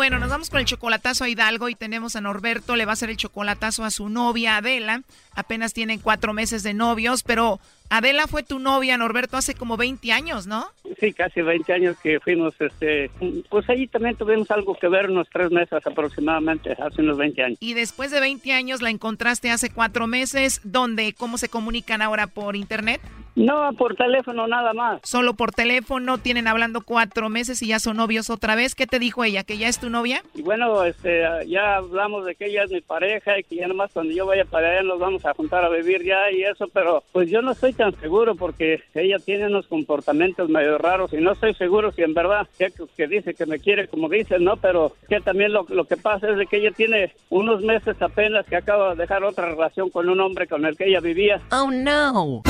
[0.00, 2.94] Bueno, nos vamos con el chocolatazo a Hidalgo y tenemos a Norberto, le va a
[2.94, 5.02] hacer el chocolatazo a su novia Adela.
[5.34, 10.12] Apenas tienen cuatro meses de novios, pero Adela fue tu novia, Norberto, hace como 20
[10.12, 10.66] años, ¿no?
[11.00, 13.10] Sí, casi 20 años que fuimos, este,
[13.48, 17.58] pues allí también tuvimos algo que ver, unos tres meses aproximadamente, hace unos 20 años.
[17.60, 21.14] Y después de 20 años la encontraste hace cuatro meses, ¿dónde?
[21.14, 23.00] ¿Cómo se comunican ahora por internet?
[23.36, 25.00] No, por teléfono nada más.
[25.04, 28.74] Solo por teléfono, tienen hablando cuatro meses y ya son novios otra vez.
[28.74, 29.44] ¿Qué te dijo ella?
[29.44, 30.22] ¿Que ya es tu novia?
[30.34, 33.92] Y bueno, este, ya hablamos de que ella es mi pareja y que ya nomás
[33.92, 37.02] cuando yo vaya para allá nos vamos a juntar a vivir ya y eso, pero
[37.12, 41.32] pues yo no estoy tan seguro porque ella tiene unos comportamientos medio raros y no
[41.32, 44.56] estoy seguro si en verdad que, que dice que me quiere como dice, ¿no?
[44.56, 48.46] Pero que también lo, lo que pasa es de que ella tiene unos meses apenas
[48.46, 51.40] que acaba de dejar otra relación con un hombre con el que ella vivía.
[51.50, 52.42] Oh, no.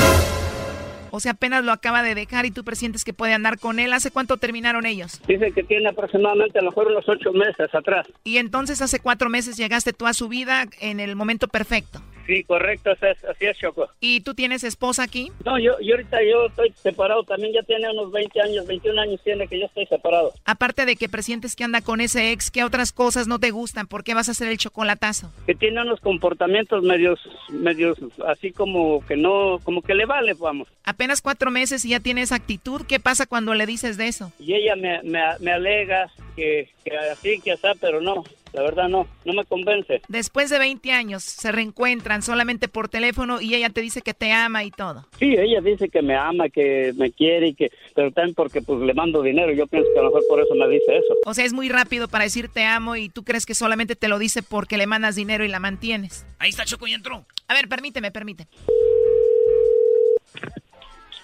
[1.11, 3.93] O sea, apenas lo acaba de dejar y tú presientes que puede andar con él.
[3.93, 5.21] ¿Hace cuánto terminaron ellos?
[5.27, 8.07] Dice que tiene aproximadamente a lo mejor unos ocho meses atrás.
[8.23, 12.01] Y entonces hace cuatro meses llegaste tú a su vida en el momento perfecto.
[12.27, 13.89] Sí, correcto, así es, así es, Choco.
[13.99, 15.31] ¿Y tú tienes esposa aquí?
[15.43, 19.21] No, yo, yo ahorita yo estoy separado, también ya tiene unos 20 años, 21 años
[19.23, 20.31] tiene que yo estoy separado.
[20.45, 23.87] Aparte de que presientes que anda con ese ex, ¿qué otras cosas no te gustan?
[23.87, 25.31] ¿Por qué vas a hacer el chocolatazo?
[25.45, 27.97] Que tiene unos comportamientos medios, medios
[28.27, 30.67] así como que no, como que le vale, vamos.
[30.91, 34.33] Apenas cuatro meses y ya tiene esa actitud, ¿qué pasa cuando le dices de eso?
[34.39, 38.89] Y ella me, me, me alega que, que así, que así, pero no, la verdad
[38.89, 40.01] no, no me convence.
[40.09, 44.33] Después de 20 años se reencuentran solamente por teléfono y ella te dice que te
[44.33, 45.07] ama y todo.
[45.17, 48.81] Sí, ella dice que me ama, que me quiere y que, pero también porque pues
[48.81, 49.53] le mando dinero.
[49.53, 51.15] Yo pienso que a lo mejor por eso me dice eso.
[51.25, 54.09] O sea, es muy rápido para decir te amo y tú crees que solamente te
[54.09, 56.25] lo dice porque le mandas dinero y la mantienes.
[56.37, 57.25] Ahí está Choco y entró.
[57.47, 58.49] A ver, permíteme, permíteme.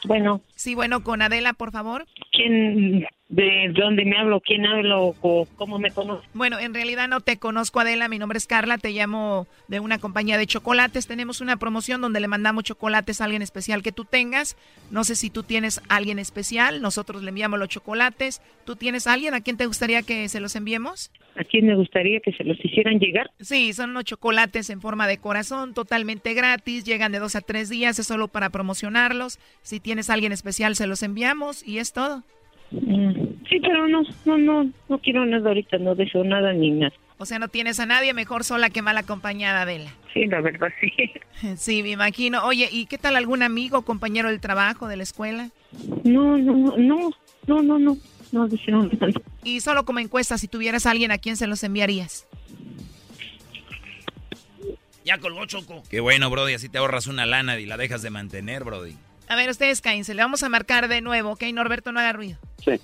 [0.08, 0.42] Bueno.
[0.58, 2.08] Sí, bueno, con Adela, por favor.
[2.32, 4.42] ¿Quién, de dónde me hablo?
[4.42, 5.14] ¿Quién hablo?
[5.22, 6.28] o ¿Cómo me conoce?
[6.34, 8.08] Bueno, en realidad no te conozco, Adela.
[8.08, 8.80] Mi nombre es Carla.
[8.80, 11.06] Te llamo de una compañía de chocolates.
[11.06, 14.58] Tenemos una promoción donde le mandamos chocolates a alguien especial que tú tengas.
[14.90, 16.82] No sé si tú tienes a alguien especial.
[16.82, 18.42] Nosotros le enviamos los chocolates.
[18.66, 21.12] ¿Tú tienes a alguien a quien te gustaría que se los enviemos?
[21.36, 23.30] ¿A quién me gustaría que se los hicieran llegar?
[23.40, 26.84] Sí, son unos chocolates en forma de corazón, totalmente gratis.
[26.84, 28.00] Llegan de dos a tres días.
[28.00, 29.38] Es solo para promocionarlos.
[29.62, 32.24] Si tienes a alguien especial, se los enviamos y es todo.
[32.72, 36.94] Mm, Sí, pero no, no, no, no quiero nada ahorita, no deseo nada ni nada.
[37.18, 39.92] O sea, no tienes a nadie, mejor sola que mal acompañada, Adela.
[40.14, 40.92] Sí, la verdad, sí.
[41.56, 42.44] Sí, me imagino.
[42.46, 45.50] Oye, ¿y qué tal algún amigo, compañero del trabajo, de la escuela?
[46.04, 47.12] No, no, no,
[47.48, 47.98] no, no, no,
[48.32, 49.08] no deseo nada.
[49.44, 52.28] Y solo como encuesta, si tuvieras a alguien a quién se los enviarías.
[55.06, 55.84] Ya colgó Choco.
[55.90, 58.96] Qué bueno, Brody, así te ahorras una lana y la dejas de mantener, Brody.
[59.30, 61.44] A ver, ustedes cállense, le vamos a marcar de nuevo, ¿ok?
[61.54, 62.38] Norberto, no haga ruido.
[62.64, 62.80] Sí.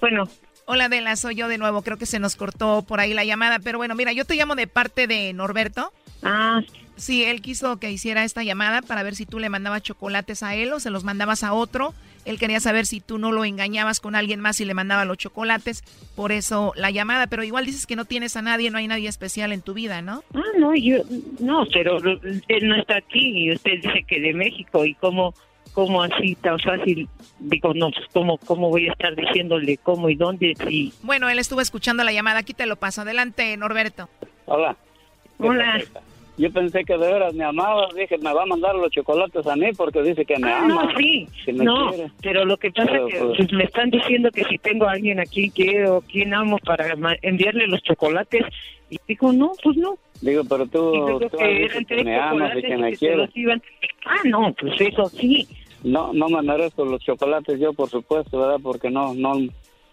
[0.00, 0.28] Bueno.
[0.64, 1.82] Hola, Adela, soy yo de nuevo.
[1.82, 4.56] Creo que se nos cortó por ahí la llamada, pero bueno, mira, yo te llamo
[4.56, 5.92] de parte de Norberto.
[6.22, 6.60] Ah.
[6.96, 10.54] Sí, él quiso que hiciera esta llamada para ver si tú le mandabas chocolates a
[10.54, 11.94] él o se los mandabas a otro.
[12.26, 15.16] Él quería saber si tú no lo engañabas con alguien más y le mandaba los
[15.16, 15.82] chocolates.
[16.16, 19.08] Por eso la llamada, pero igual dices que no tienes a nadie, no hay nadie
[19.08, 20.24] especial en tu vida, ¿no?
[20.34, 20.98] Ah, no, yo,
[21.38, 25.34] no, pero él no está aquí y usted dice que de México y cómo,
[25.72, 27.08] cómo así tan fácil,
[27.38, 30.92] digo, no, pues cómo, cómo voy a estar diciéndole cómo y dónde si...
[31.02, 33.02] Bueno, él estuvo escuchando la llamada, aquí te lo paso.
[33.02, 34.08] Adelante, Norberto.
[34.46, 34.76] Hola.
[35.38, 35.80] Hola.
[36.38, 39.56] Yo pensé que de veras me amaba, dije, me va a mandar los chocolates a
[39.56, 40.84] mí porque dice que me Ah, ama.
[40.84, 42.10] no, sí, que me no, quiere.
[42.22, 44.92] pero lo que pasa Pero, es que pues- me están diciendo que si tengo a
[44.92, 48.42] alguien a quien quiero, quien amo para enviarle los chocolates,
[48.90, 49.96] y digo, no, pues no.
[50.20, 53.30] Digo, pero tú, que dicho que me amas y que me que quieres.
[54.04, 55.48] Ah, no, pues eso sí.
[55.84, 58.58] No, no me merezco los chocolates yo, por supuesto, ¿verdad?
[58.62, 59.34] Porque no, no,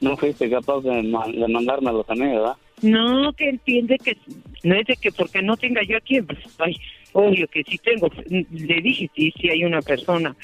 [0.01, 2.55] no fuiste capaz de, de mandármelos a mí, ¿verdad?
[2.81, 4.17] No, que entiende que
[4.63, 6.75] no es de que porque no tenga yo a quien, pues, ay,
[7.13, 8.09] obvio que sí tengo.
[8.27, 10.35] Le dije, sí, sí hay una persona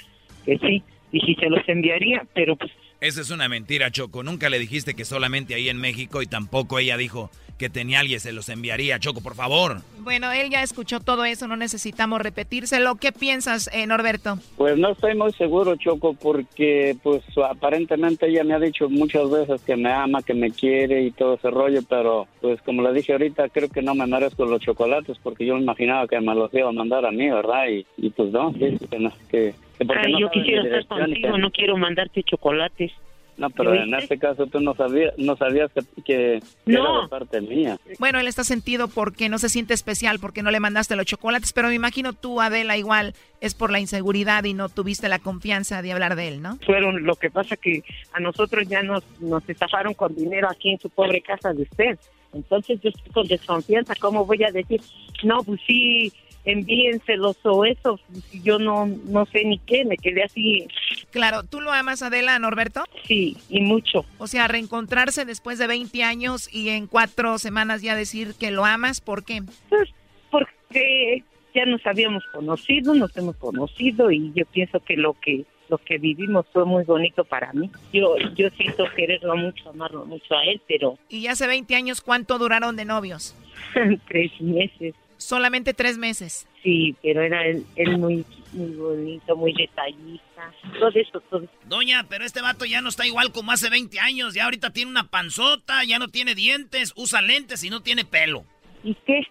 [0.45, 2.71] que sí, y si se los enviaría, pero pues
[3.01, 4.23] Esa es una mentira, Choco.
[4.23, 8.19] Nunca le dijiste que solamente ahí en México y tampoco ella dijo que tenía alguien,
[8.19, 8.99] se los enviaría.
[8.99, 9.81] Choco, por favor.
[9.99, 12.95] Bueno, él ya escuchó todo eso, no necesitamos repetírselo.
[12.95, 14.39] ¿Qué piensas, eh, Norberto?
[14.57, 19.61] Pues no estoy muy seguro, Choco, porque pues aparentemente ella me ha dicho muchas veces
[19.61, 23.11] que me ama, que me quiere y todo ese rollo, pero pues como le dije
[23.13, 26.53] ahorita, creo que no me merezco los chocolates porque yo me imaginaba que me los
[26.53, 27.67] iba a mandar a mí, ¿verdad?
[27.69, 31.51] Y, y pues no, dice que no, que, ay, no yo quisiera estar contigo, no
[31.51, 32.91] quiero mandarte chocolates.
[33.37, 36.81] No, pero en este caso tú no sabías, no sabías que, que No.
[36.95, 37.77] era de parte mía.
[37.97, 41.53] Bueno, él está sentido porque no se siente especial, porque no le mandaste los chocolates,
[41.53, 45.81] pero me imagino tú, Adela, igual es por la inseguridad y no tuviste la confianza
[45.81, 46.57] de hablar de él, ¿no?
[46.65, 50.79] Fueron, lo que pasa que a nosotros ya nos, nos estafaron con dinero aquí en
[50.81, 51.97] su pobre casa de usted.
[52.33, 54.81] Entonces yo estoy con desconfianza, ¿cómo voy a decir?
[55.23, 56.11] No, pues sí,
[56.45, 57.99] envíenselos o eso,
[58.43, 60.67] yo no, no sé ni qué, me quedé así.
[61.11, 62.83] Claro, ¿tú lo amas, Adela, Norberto?
[63.05, 64.05] Sí, y mucho.
[64.17, 68.65] O sea, reencontrarse después de 20 años y en cuatro semanas ya decir que lo
[68.65, 69.41] amas, ¿por qué?
[69.69, 69.89] Pues
[70.31, 71.23] porque
[71.53, 75.99] ya nos habíamos conocido, nos hemos conocido y yo pienso que lo que lo que
[75.99, 77.69] vivimos fue muy bonito para mí.
[77.93, 82.39] Yo yo siento quererlo mucho, amarlo mucho a él, pero Y hace 20 años, ¿cuánto
[82.39, 83.35] duraron de novios?
[84.07, 84.95] tres meses.
[85.19, 86.47] Solamente tres meses.
[86.63, 91.51] Sí, pero era él, él muy, muy bonito, muy detallista, todo eso, todo eso.
[91.65, 94.33] Doña, pero este vato ya no está igual como hace 20 años.
[94.33, 98.45] Ya ahorita tiene una panzota, ya no tiene dientes, usa lentes y no tiene pelo.
[98.83, 99.21] ¿Y qué?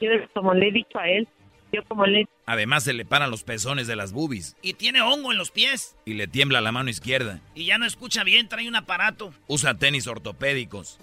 [0.00, 1.26] Yo como le he dicho a él,
[1.72, 5.32] yo como le Además se le paran los pezones de las boobies Y tiene hongo
[5.32, 5.96] en los pies.
[6.04, 7.40] y le tiembla la mano izquierda.
[7.54, 9.32] Y ya no escucha bien, trae un aparato.
[9.46, 10.98] Usa tenis ortopédicos.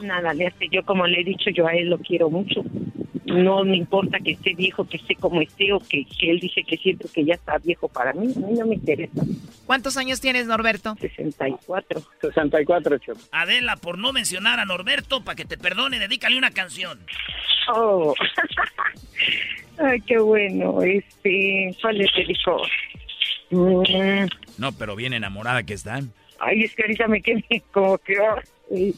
[0.00, 2.62] nada le hace, yo como le he dicho, yo a él lo quiero mucho.
[3.30, 6.62] No me importa que esté viejo, que esté como esté, o que, que él dice
[6.64, 9.22] que siempre que ya está viejo para mí, a mí no me interesa.
[9.66, 10.96] ¿Cuántos años tienes, Norberto?
[11.00, 12.02] 64.
[12.20, 13.20] 64, Choco.
[13.32, 16.98] Adela, por no mencionar a Norberto, para que te perdone, dedícale una canción.
[17.72, 18.14] Oh,
[19.78, 20.82] ay, qué bueno.
[20.82, 22.62] Este, ¿cuál le dijo?
[23.50, 24.26] Mm,
[24.58, 26.12] No, pero bien enamorada que están.
[26.40, 28.16] ay, es que ahorita me quedé como que...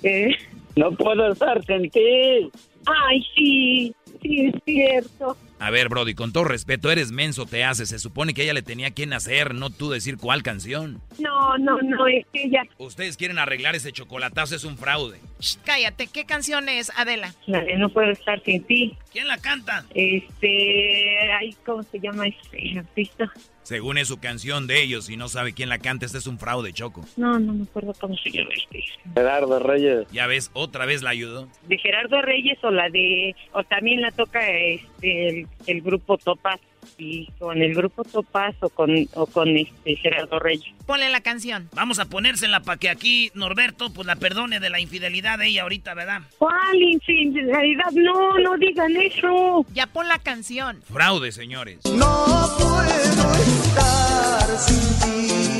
[0.02, 0.36] eh,
[0.76, 2.50] No puedo estar sin ti.
[2.86, 5.36] Ay, sí, sí, es cierto.
[5.58, 7.90] A ver, Brody, con todo respeto, eres menso, te haces.
[7.90, 11.00] Se supone que ella le tenía quien hacer, no tú decir cuál canción.
[11.20, 12.64] No, no, no, es que ella...
[12.78, 15.20] Ustedes quieren arreglar ese chocolatazo, es un fraude.
[15.38, 17.32] Shh, cállate, ¿qué canción es, Adela?
[17.46, 18.96] La de No puedo estar sin ti.
[19.12, 19.84] ¿Quién la canta?
[19.94, 23.32] Este, ay, ¿cómo se llama este artista?
[23.62, 26.38] Según es su canción de ellos y no sabe quién la canta, este es un
[26.38, 27.04] fraude, Choco.
[27.16, 28.82] No, no me acuerdo cómo se llama este.
[29.14, 30.08] Gerardo Reyes.
[30.10, 31.48] Ya ves, otra vez la ayudó.
[31.68, 36.60] De Gerardo Reyes o la de, o también la toca este el, el grupo Topaz
[36.98, 40.74] y con el grupo Topaz o con o con este Gerardo Reyes.
[40.86, 41.68] Ponle la canción.
[41.74, 45.62] Vamos a ponérsela para que aquí Norberto pues la perdone de la infidelidad de ella
[45.62, 46.22] ahorita, ¿verdad?
[46.38, 47.92] ¿Cuál infidelidad?
[47.92, 49.64] No, no digan eso.
[49.72, 50.82] Ya pon la canción.
[50.82, 51.78] Fraude, señores.
[51.84, 52.26] No
[52.58, 55.52] puedo estar sin ti.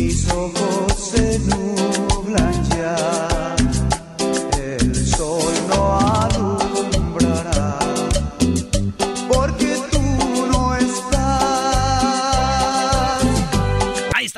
[0.00, 3.35] Mis ojos se nublan ya.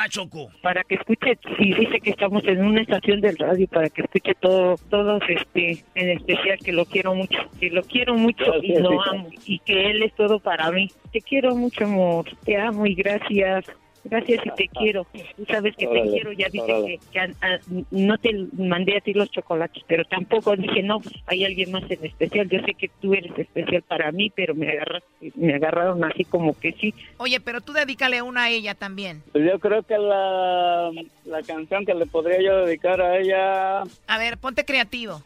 [0.09, 0.51] Choco.
[0.63, 4.35] Para que escuche, si dice que estamos en una estación del radio, para que escuche
[4.41, 9.01] todo, todos, este, en especial que lo quiero mucho, que lo quiero mucho y lo
[9.03, 10.91] amo y que él es todo para mí.
[11.13, 12.27] Te quiero mucho, amor.
[12.45, 13.67] Te amo y gracias.
[14.05, 15.07] Gracias y te quiero.
[15.37, 16.33] Tú sabes que te quiero.
[16.33, 16.99] Ya dije órale.
[16.99, 17.59] que, que, ah, ah,
[17.91, 21.91] no te mandé a ti los chocolates, pero tampoco dije, no, pues, hay alguien más
[21.91, 22.49] en especial.
[22.49, 26.59] Yo sé que tú eres especial para mí, pero me agarraste, me agarraron así como
[26.59, 26.95] que sí.
[27.19, 29.23] Oye, pero tú dedícale una a ella también.
[29.33, 30.91] Pues yo creo que la,
[31.25, 35.23] la canción que le podría yo dedicar a ella, A ver, ponte creativo.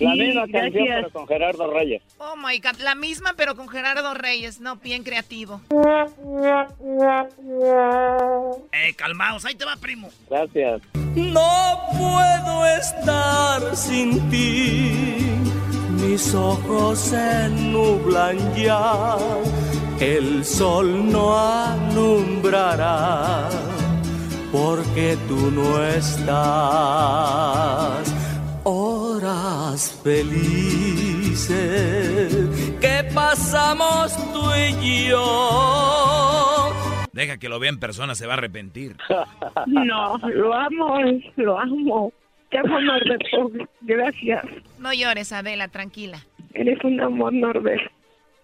[0.00, 0.96] La Sí, misma canción gracias.
[0.96, 2.02] pero con Gerardo Reyes.
[2.18, 5.60] Oh my God, la misma pero con Gerardo Reyes, no, bien creativo.
[8.72, 10.08] Eh, calmaos, ahí te va, primo.
[10.28, 10.82] Gracias.
[11.14, 15.20] No puedo estar sin ti.
[15.90, 19.16] Mis ojos se nublan ya.
[20.00, 23.48] El sol no alumbrará.
[24.52, 26.34] Porque tú no estás.
[28.64, 31.44] Horas felices
[32.80, 34.40] que pasamos tú
[34.80, 36.72] y yo.
[37.12, 38.96] Deja que lo vea en persona, se va a arrepentir.
[39.66, 40.98] No, lo amo,
[41.36, 42.12] lo amo.
[42.50, 43.50] Te amo, Norberto.
[43.82, 44.44] Gracias.
[44.78, 46.18] No llores, Adela, tranquila.
[46.54, 47.90] Eres un amor, Norbert.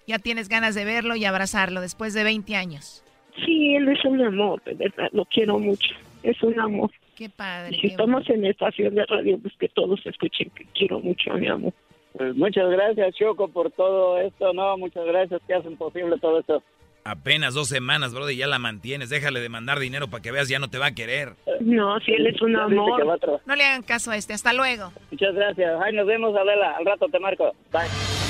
[0.06, 3.04] Ya tienes ganas de verlo y abrazarlo después de 20 años.
[3.44, 5.08] Sí, él es un amor, de verdad.
[5.12, 5.94] Lo quiero mucho.
[6.22, 6.90] Es un amor.
[7.20, 7.76] Qué padre.
[7.76, 11.30] Y si estamos en la estación de radio, pues que todos escuchen que quiero mucho
[11.30, 11.74] a mi amor.
[12.16, 14.54] Pues muchas gracias, Choco, por todo esto.
[14.54, 16.62] No, muchas gracias que hacen posible todo esto.
[17.04, 19.10] Apenas dos semanas, brother, y ya la mantienes.
[19.10, 21.34] Déjale de mandar dinero para que veas, ya no te va a querer.
[21.60, 23.04] No, si él es un amor.
[23.44, 24.32] No le hagan caso a este.
[24.32, 24.90] Hasta luego.
[25.10, 25.78] Muchas gracias.
[25.84, 26.74] Ay, nos vemos, Adela.
[26.78, 27.52] Al rato te marco.
[27.70, 28.29] Bye.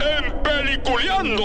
[0.00, 1.44] en Peliculeando.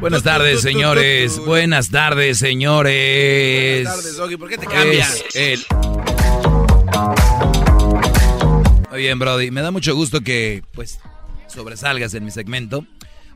[0.00, 1.38] Buenas tardes, señores.
[1.38, 3.84] Buenas tardes, señores.
[3.84, 4.36] Buenas tardes, Doggy.
[4.36, 5.24] ¿Por qué te cambias?
[5.34, 5.66] Es el...
[8.90, 9.50] Muy bien, Brody.
[9.50, 11.00] Me da mucho gusto que, pues,
[11.48, 12.86] sobresalgas en mi segmento.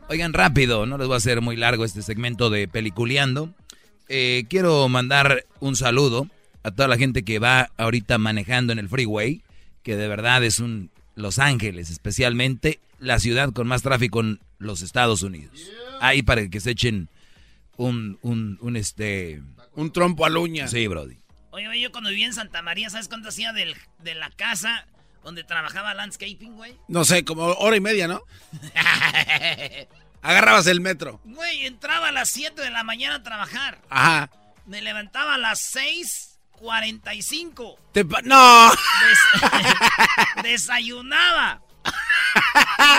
[0.09, 3.53] Oigan, rápido, no les voy a hacer muy largo este segmento de Peliculeando.
[4.09, 6.29] Eh, quiero mandar un saludo
[6.63, 9.43] a toda la gente que va ahorita manejando en el freeway,
[9.83, 14.83] que de verdad es un Los Ángeles, especialmente la ciudad con más tráfico en los
[14.83, 15.59] Estados Unidos.
[16.01, 17.09] Ahí para que se echen
[17.77, 19.43] un, un, un este...
[19.75, 20.69] Un trompo a la uña.
[20.69, 21.19] Sí, Brody.
[21.51, 24.87] Oye, güey, yo cuando vivía en Santa María, ¿sabes cuánto hacía del- de la casa
[25.25, 26.75] donde trabajaba landscaping, güey?
[26.89, 28.23] No sé, como hora y media, ¿no?
[30.23, 31.21] Agarrabas el metro.
[31.25, 33.81] Güey, entraba a las 7 de la mañana a trabajar.
[33.91, 34.31] Ajá.
[34.67, 35.61] Me levantaba a las
[36.63, 37.77] 6.45.
[37.93, 38.71] Te ¡No!
[38.71, 41.63] Des- desayunaba.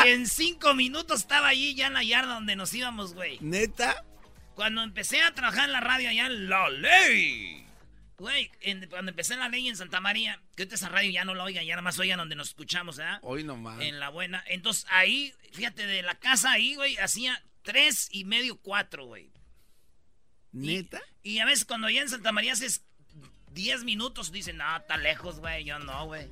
[0.05, 3.37] Y en cinco minutos estaba allí ya en la yarda donde nos íbamos, güey.
[3.41, 4.03] ¿Neta?
[4.55, 7.65] Cuando empecé a trabajar en la radio allá en La Ley.
[8.17, 11.25] Güey, en- cuando empecé en La Ley en Santa María, que ahorita esa radio ya
[11.25, 13.19] no la oigan, ya nada más oigan donde nos escuchamos, ¿verdad?
[13.23, 13.81] Hoy nomás.
[13.81, 14.43] En la buena.
[14.47, 19.31] Entonces ahí, fíjate, de la casa ahí, güey, hacía tres y medio, cuatro, güey.
[20.51, 21.01] ¿Neta?
[21.23, 22.83] Y a veces cuando ya en Santa María haces
[23.53, 25.63] 10 minutos, dicen, no, está lejos, güey.
[25.63, 26.27] Yo no, güey.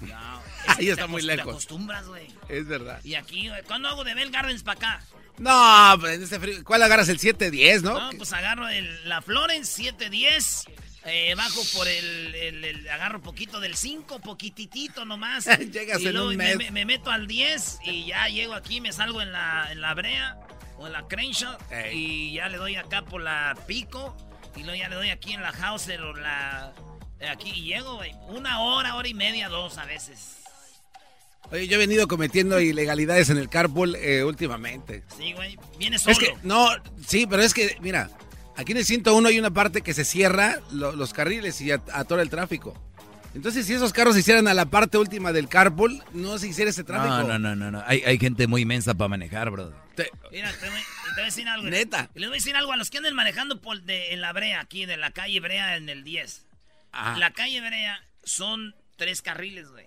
[0.00, 0.42] No.
[0.68, 1.44] Ahí está muy lejos.
[1.44, 2.28] Te acostumbras, güey.
[2.48, 3.00] Es verdad.
[3.04, 5.04] Y aquí, güey, ¿cuándo hago de Bell Gardens para acá?
[5.38, 6.64] No, pues en este frío.
[6.64, 7.08] ¿Cuál agarras?
[7.08, 7.98] El 710, ¿no?
[8.10, 10.64] No, pues agarro el- la Florence 710.
[11.04, 15.46] Eh, bajo por el, el- el- Agarro poquito del 5, poquititito nomás.
[15.72, 16.56] Llegas y en luego un me, mes.
[16.58, 19.94] me- me meto al 10 y ya llego aquí, me salgo en la, en la
[19.94, 20.36] brea.
[20.76, 21.56] o la Crenshaw
[21.92, 24.16] y ya le doy acá por la Pico
[24.58, 26.72] y luego ya le doy aquí en la Hauser o la
[27.30, 30.36] aquí y llego, güey, una hora, hora y media, dos a veces.
[31.50, 35.02] Oye, yo he venido cometiendo ilegalidades en el carpool eh, últimamente.
[35.16, 36.12] Sí, güey, vienes solo.
[36.12, 36.68] Es que, no,
[37.06, 38.10] sí, pero es que, mira,
[38.56, 41.88] aquí en el 101 hay una parte que se cierra lo- los carriles y at-
[41.92, 42.74] atora el tráfico.
[43.34, 46.70] Entonces, si esos carros se hicieran a la parte última del carpool, no se hiciera
[46.70, 47.14] ese tráfico.
[47.22, 47.82] No, no, no, no, no.
[47.86, 49.72] Hay, hay gente muy inmensa para manejar, bro.
[50.32, 51.68] Mira, te voy, te voy a decir algo.
[51.68, 52.10] Neta.
[52.14, 54.32] Y les voy a decir algo a los que anden manejando por de, en la
[54.32, 56.46] Brea, aquí, de la calle Brea en el 10.
[57.16, 59.86] La calle Brea son tres carriles, güey.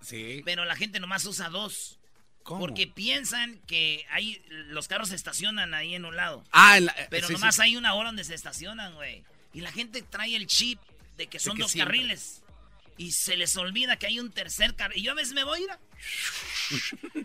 [0.00, 0.42] Sí.
[0.44, 1.98] Pero la gente nomás usa dos.
[2.42, 2.60] ¿Cómo?
[2.60, 6.44] Porque piensan que hay, los carros se estacionan ahí en un lado.
[6.52, 7.62] Ah, en la- eh, Pero sí, nomás sí.
[7.62, 9.24] hay una hora donde se estacionan, güey.
[9.54, 10.80] Y la gente trae el chip
[11.16, 11.98] de que son que dos siempre.
[11.98, 12.41] carriles.
[12.96, 14.98] Y se les olvida que hay un tercer carril.
[14.98, 15.78] Y yo a veces me voy a ir a...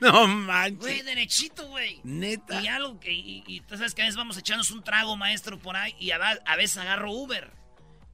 [0.01, 0.79] No manches.
[0.79, 1.99] Güey, derechito, güey.
[2.03, 2.61] Neta.
[2.61, 3.11] Y algo que.
[3.11, 5.95] Y, y tú sabes que a veces vamos echarnos un trago, maestro, por ahí.
[5.99, 6.19] Y a,
[6.57, 7.51] veces agarro Uber.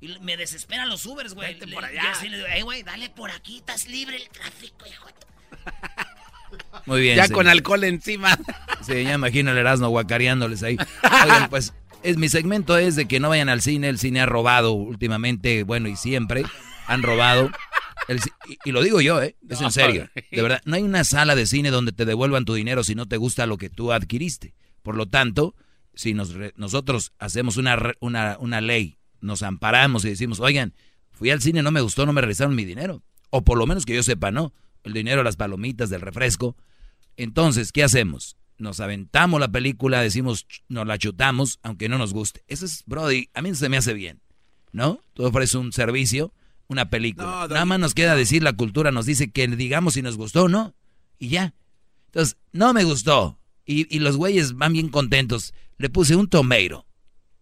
[0.01, 1.53] Y me desesperan los Ubers, güey.
[1.53, 2.11] Vete por y allá.
[2.11, 5.07] así le digo, "Ey, güey, dale por aquí, estás libre el tráfico, hijo.
[5.07, 5.27] de tu-".
[6.85, 7.15] Muy bien.
[7.15, 7.37] Ya señor.
[7.37, 8.37] con alcohol encima.
[8.85, 10.77] Sí, ya imagino el Erasmo guacareándoles ahí.
[11.23, 11.73] Oigan, pues,
[12.03, 13.87] es, mi segmento es de que no vayan al cine.
[13.87, 16.43] El cine ha robado últimamente, bueno, y siempre
[16.93, 17.51] han robado.
[18.07, 19.35] El y, y lo digo yo, ¿eh?
[19.49, 20.09] Es en No, serio.
[20.31, 23.05] De verdad, no hay una sala de cine donde te devuelvan tu dinero si no
[23.05, 24.53] te gusta lo que tú adquiriste.
[24.81, 25.55] Por lo tanto,
[25.93, 30.73] si nos nosotros hacemos una, una, una ley, nos amparamos y decimos, oigan,
[31.11, 33.03] fui al cine, no me gustó, no me regresaron mi dinero.
[33.29, 34.53] O por lo menos que yo sepa, no.
[34.83, 36.57] El dinero de las palomitas, del refresco.
[37.15, 38.35] Entonces, ¿qué hacemos?
[38.57, 42.43] Nos aventamos la película, decimos, nos la chutamos, aunque no nos guste.
[42.47, 44.21] Eso es, Brody, a mí se me hace bien,
[44.71, 44.99] ¿no?
[45.13, 46.33] Tú ofreces un servicio,
[46.67, 47.25] una película.
[47.25, 50.43] No, Nada más nos queda decir, la cultura nos dice que digamos si nos gustó
[50.43, 50.75] o no,
[51.19, 51.53] y ya.
[52.07, 53.39] Entonces, no me gustó.
[53.65, 55.53] Y, y los güeyes van bien contentos.
[55.77, 56.85] Le puse un tomeiro.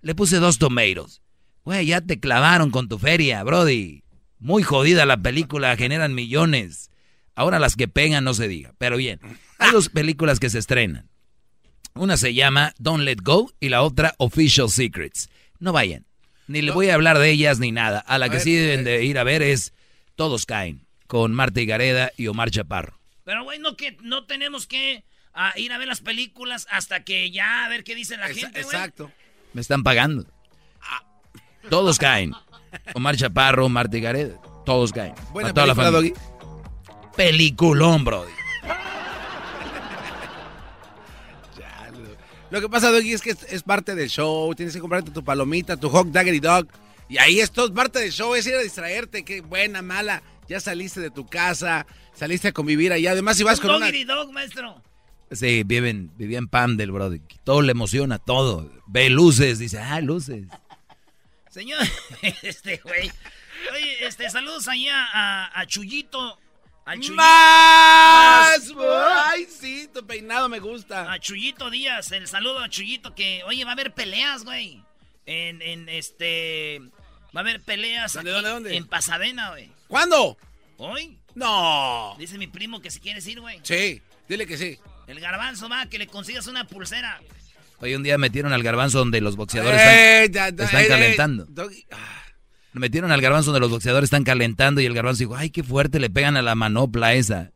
[0.02, 1.22] Le puse dos tomeiros.
[1.64, 4.03] Güey, ya te clavaron con tu feria, Brody.
[4.39, 6.89] Muy jodida la película, generan millones.
[7.35, 8.73] Ahora las que pegan no se diga.
[8.77, 9.19] Pero bien,
[9.60, 11.10] hay dos películas que se estrenan.
[11.93, 15.30] Una se llama Don't Let Go y la otra Official Secrets.
[15.60, 16.06] No vayan.
[16.51, 17.99] Ni le voy a hablar de ellas ni nada.
[17.99, 19.73] A la que sí deben de ir a ver es
[20.15, 22.99] Todos Caen, con Marta Higareda y Omar Chaparro.
[23.23, 27.31] Pero, güey, no, que, no tenemos que ah, ir a ver las películas hasta que
[27.31, 28.75] ya a ver qué dice la gente, güey.
[28.75, 29.11] Exacto.
[29.53, 30.25] Me están pagando.
[31.69, 32.33] Todos caen.
[32.95, 34.37] Omar Chaparro, Marta Higareda.
[34.65, 35.13] Todos caen.
[35.31, 36.13] Buena A toda la familia.
[37.15, 38.40] Peliculón, Brody.
[42.51, 44.53] Lo que pasa, Doggy, es que es, es parte del show.
[44.53, 46.67] Tienes que comprarte tu palomita, tu hot dagger y dog.
[47.07, 49.23] Y ahí es todo parte del show, es ir a distraerte.
[49.23, 50.21] Qué buena, mala.
[50.49, 53.11] Ya saliste de tu casa, saliste a convivir allá.
[53.11, 53.85] Además, si vas con una...
[53.85, 54.83] doggy dog, maestro.
[55.31, 57.21] Sí, viven, vivía en Pam del Brody.
[57.45, 58.69] Todo le emociona, todo.
[58.87, 60.45] Ve luces, dice, ah, luces.
[61.49, 61.79] Señor,
[62.41, 63.09] este güey.
[63.73, 66.37] Oye, este, saludos allá a, a Chuyito.
[66.85, 67.15] Al Chuyito.
[67.15, 68.71] ¡Más!
[69.25, 69.89] ¡Ay, sí!
[69.93, 71.11] Tu peinado me gusta.
[71.11, 74.83] A Chuyito Díaz, el saludo a Chuyito que, oye, va a haber peleas, güey.
[75.25, 76.81] En, en este.
[77.35, 78.13] Va a haber peleas.
[78.13, 78.75] ¿Dónde, aquí dónde, dónde?
[78.77, 79.71] En Pasadena, güey.
[79.87, 80.37] ¿Cuándo?
[80.77, 81.17] ¿Hoy?
[81.35, 82.15] No.
[82.17, 83.59] Dice mi primo que si quieres ir, güey.
[83.63, 84.79] Sí, dile que sí.
[85.07, 87.21] El garbanzo va, que le consigas una pulsera.
[87.79, 90.85] Hoy un día metieron al garbanzo donde los boxeadores Eh, están, ya, ya, están eh,
[90.85, 91.45] eh, calentando.
[91.47, 91.85] Doggy.
[92.73, 95.64] Lo metieron al garbanzo donde los boxeadores están calentando y el garbanzo dijo, ay, qué
[95.64, 97.52] fuerte le pegan a la manopla esa.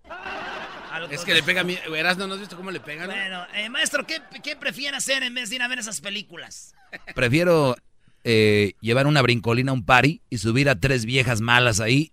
[1.10, 1.78] Es que le pega a mí.
[1.90, 3.08] Verás, ¿no, ¿no has visto cómo le pegan?
[3.08, 6.74] Bueno, eh, maestro, ¿qué, ¿qué prefiere hacer en vez de ir a ver esas películas?
[7.14, 7.76] Prefiero
[8.24, 12.12] eh, llevar una brincolina a un party y subir a tres viejas malas ahí,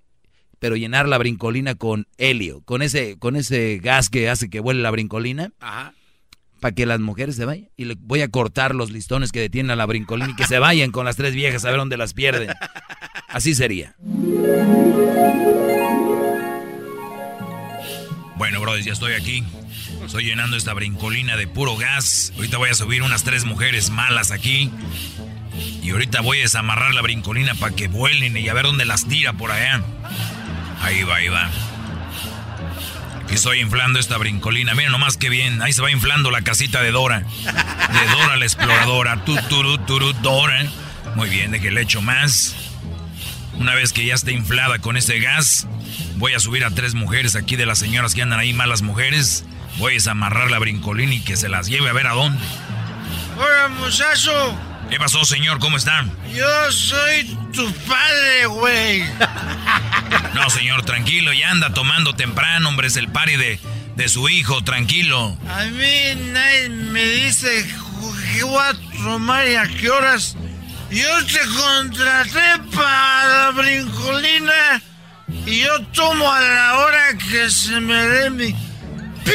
[0.59, 4.83] pero llenar la brincolina con helio, con ese, con ese gas que hace que vuele
[4.83, 5.95] la brincolina, Ajá.
[6.63, 7.69] Para que las mujeres se vayan.
[7.77, 10.59] Y le voy a cortar los listones que detienen a la brincolina y que se
[10.59, 12.51] vayan con las tres viejas a ver dónde las pierden.
[13.29, 13.95] Así sería.
[18.37, 19.45] Bueno, brothers, ya estoy aquí.
[20.07, 22.33] Estoy llenando esta brincolina de puro gas.
[22.37, 24.71] Ahorita voy a subir unas tres mujeres malas aquí.
[25.83, 29.07] Y ahorita voy a desamarrar la brincolina para que vuelen y a ver dónde las
[29.07, 29.83] tira por allá.
[30.81, 31.51] Ahí va, ahí va.
[33.33, 34.75] Estoy inflando esta brincolina.
[34.75, 35.63] Miren nomás qué bien.
[35.63, 37.21] Ahí se va inflando la casita de Dora.
[37.21, 39.25] De Dora la exploradora.
[39.25, 40.65] Tu, turu, turu, Dora.
[41.17, 42.55] Muy bien, de que le echo más.
[43.55, 45.67] Una vez que ya esté inflada con ese gas,
[46.17, 49.45] voy a subir a tres mujeres aquí de las señoras que andan ahí, malas mujeres.
[49.79, 52.43] Voy a desamarrar la brincolina y que se las lleve a ver a dónde.
[53.39, 54.72] Hola, muchacho.
[54.93, 55.59] ¿Qué pasó, señor?
[55.59, 56.05] ¿Cómo está?
[56.35, 57.25] Yo soy
[57.55, 59.03] tu padre, güey.
[60.35, 63.59] No, señor, tranquilo, ya anda tomando temprano, hombre, es el de,
[63.97, 65.39] de su hijo, tranquilo.
[65.49, 67.67] A mí nadie me dice
[68.35, 70.37] qué voy a tomar y a qué horas.
[70.91, 74.83] Yo te contraté para la brincolina
[75.47, 78.55] y yo tomo a la hora que se me dé mi
[79.25, 79.35] p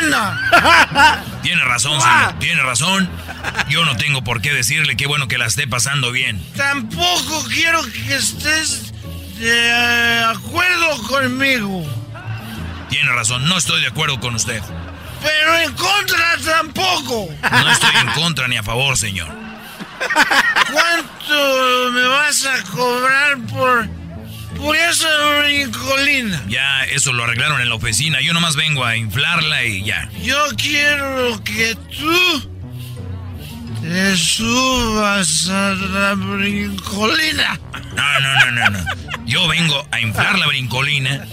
[0.00, 1.24] gana.
[1.42, 3.08] Tiene razón, señor, tiene razón.
[3.68, 6.44] Yo no tengo por qué decirle qué bueno que la esté pasando bien.
[6.56, 8.92] Tampoco quiero que estés
[9.38, 11.82] de acuerdo conmigo.
[12.90, 14.62] Tiene razón, no estoy de acuerdo con usted.
[15.22, 17.28] Pero en contra tampoco.
[17.50, 19.28] No estoy en contra ni a favor, señor.
[20.72, 23.88] ¿Cuánto me vas a cobrar por,
[24.60, 25.08] por esa
[25.40, 26.42] brincolina?
[26.48, 28.20] Ya, eso lo arreglaron en la oficina.
[28.20, 30.08] Yo nomás vengo a inflarla y ya.
[30.22, 32.50] Yo quiero que tú
[33.82, 37.58] te subas a la brincolina.
[37.94, 38.84] No, no, no, no, no.
[39.24, 41.26] Yo vengo a inflar la brincolina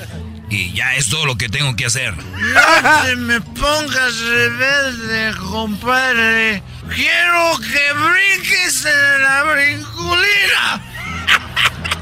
[0.49, 2.15] y ya es todo lo que tengo que hacer.
[2.15, 6.63] No te me pongas rebelde, compadre.
[6.93, 10.81] Quiero que brinques en la brincolina.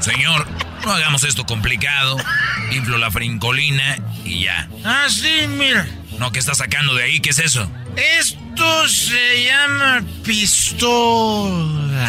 [0.00, 0.46] Señor,
[0.86, 2.16] no hagamos esto complicado.
[2.70, 4.68] Inflo la brincolina y ya.
[4.84, 5.86] Ah, sí, mira.
[6.18, 7.20] No, ¿qué está sacando de ahí?
[7.20, 7.68] ¿Qué es eso?
[7.96, 12.08] Esto se llama pistola.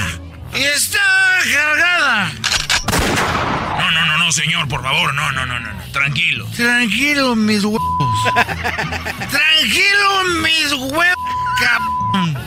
[0.53, 0.99] Y está
[1.51, 2.31] cargada.
[3.79, 5.83] No, no, no, no, señor, por favor, no, no, no, no, no.
[5.91, 6.47] tranquilo.
[6.55, 7.81] Tranquilo, mis huevos.
[9.31, 11.15] Tranquilo, mis huevos,
[11.59, 12.37] cabrón.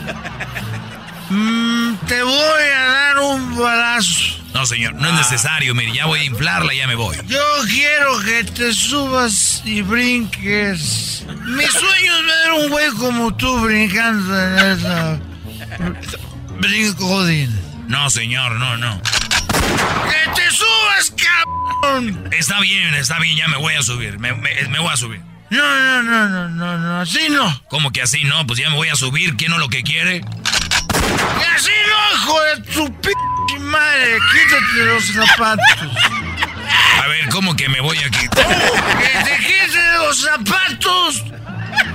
[1.29, 4.40] Mm, te voy a dar un balazo.
[4.53, 7.15] No, señor, no es necesario, mire, ya voy a inflarla y ya me voy.
[7.27, 11.23] Yo quiero que te subas y brinques.
[11.45, 15.19] Mi sueño es ver un güey como tú brincando en esa
[16.59, 17.55] brincodina.
[17.87, 19.01] No, señor, no, no.
[19.01, 22.29] ¡Que te subas, cabrón!
[22.31, 24.19] Está bien, está bien, ya me voy a subir.
[24.19, 25.21] Me, me- me voy a subir.
[25.49, 27.63] No, no, no, no, no, no, así no.
[27.69, 28.45] ¿Cómo que así no?
[28.47, 29.35] Pues ya me voy a subir.
[29.35, 30.21] ¿Quién no lo que quiere?
[30.21, 33.09] ¡Que así no, hijo de tu p
[33.59, 34.17] madre!
[34.31, 35.89] Quítate los zapatos.
[37.03, 38.47] A ver, ¿cómo que me voy a quitar?
[38.47, 41.23] ¡Que te quites los zapatos!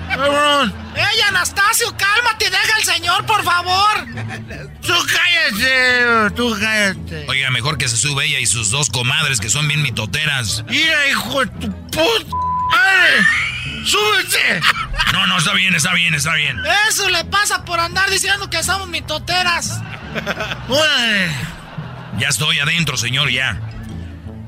[0.08, 0.74] ¡Cabrón!
[0.94, 2.50] ¡Ey, Anastasio, cálmate!
[2.50, 4.06] ¡Deja al señor, por favor!
[4.80, 6.34] ¡Tú cállate!
[6.34, 7.26] ¡Tú cállate!
[7.28, 10.64] Oiga, mejor que se sube ella y sus dos comadres que son bien mitoteras.
[10.68, 12.36] ¡Mira, hijo de tu puta
[12.70, 13.26] madre!
[13.84, 14.60] ¡Súbete!
[15.12, 16.58] No, no, está bien, está bien, está bien.
[16.88, 19.80] Eso le pasa por andar diciendo que somos mitoteras.
[22.18, 23.60] Ya estoy adentro, señor, ya.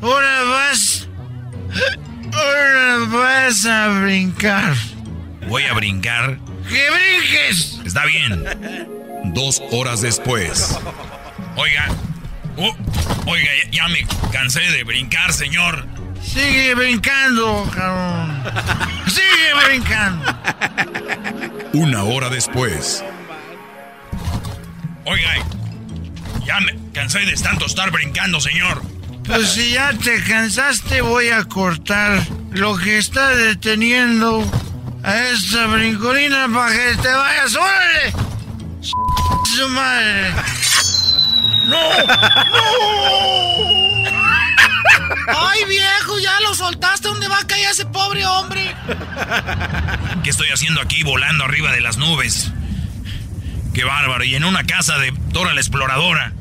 [0.01, 1.09] Ahora vas.
[2.33, 4.75] Ahora vas a brincar.
[5.49, 6.39] Voy a brincar.
[6.69, 7.81] ¡Que brinques!
[7.85, 8.45] Está bien.
[9.35, 10.79] Dos horas después.
[11.57, 11.89] Oiga.
[12.57, 12.75] Oh,
[13.27, 15.87] oiga, ya, ya me cansé de brincar, señor.
[16.23, 18.43] Sigue brincando, cabrón.
[19.07, 20.35] Sigue brincando.
[21.75, 23.05] Una hora después.
[25.11, 25.31] Oiga,
[26.45, 28.83] ya me cansé de tanto estar brincando, señor.
[29.25, 32.21] Pues si ya te cansaste, voy a cortar
[32.51, 34.45] lo que está deteniendo
[35.03, 37.57] a esta brincolina para que te vayas.
[37.57, 38.13] ¡Órale!
[38.83, 40.31] ¡Su madre!
[41.69, 41.79] ¡No!
[45.39, 46.19] ¡Ay, viejo!
[46.19, 47.09] ¡Ya lo soltaste!
[47.09, 48.77] ¿Dónde va a caer ese pobre hombre?
[50.23, 52.53] ¿Qué estoy haciendo aquí volando arriba de las nubes?
[53.79, 54.25] Qué bárbaro.
[54.25, 56.33] Y en una casa de Dora la Exploradora.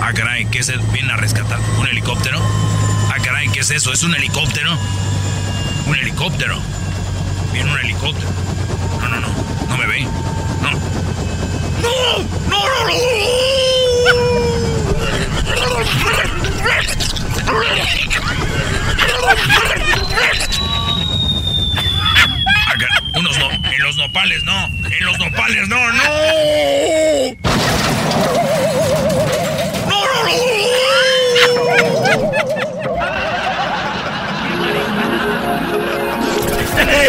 [0.00, 0.80] Ah, caray, ¿qué es eso?
[0.94, 2.40] ¿Vienen a rescatar un helicóptero?
[3.12, 3.92] Ah, caray, ¿qué es eso?
[3.92, 4.74] ¿Es un helicóptero?
[5.88, 6.58] Un helicóptero.
[7.52, 8.30] Viene un helicóptero.
[8.98, 9.28] No, no, no.
[9.68, 10.04] No me ve.
[10.62, 10.70] No.
[11.82, 12.18] ¡No!
[12.48, 12.80] ¡No, no,
[16.72, 17.19] Ah,
[22.78, 23.50] caray, Unos no.
[23.50, 24.66] En los nopales, no.
[24.66, 26.04] En los nopales, no, no.
[29.88, 30.20] No, no,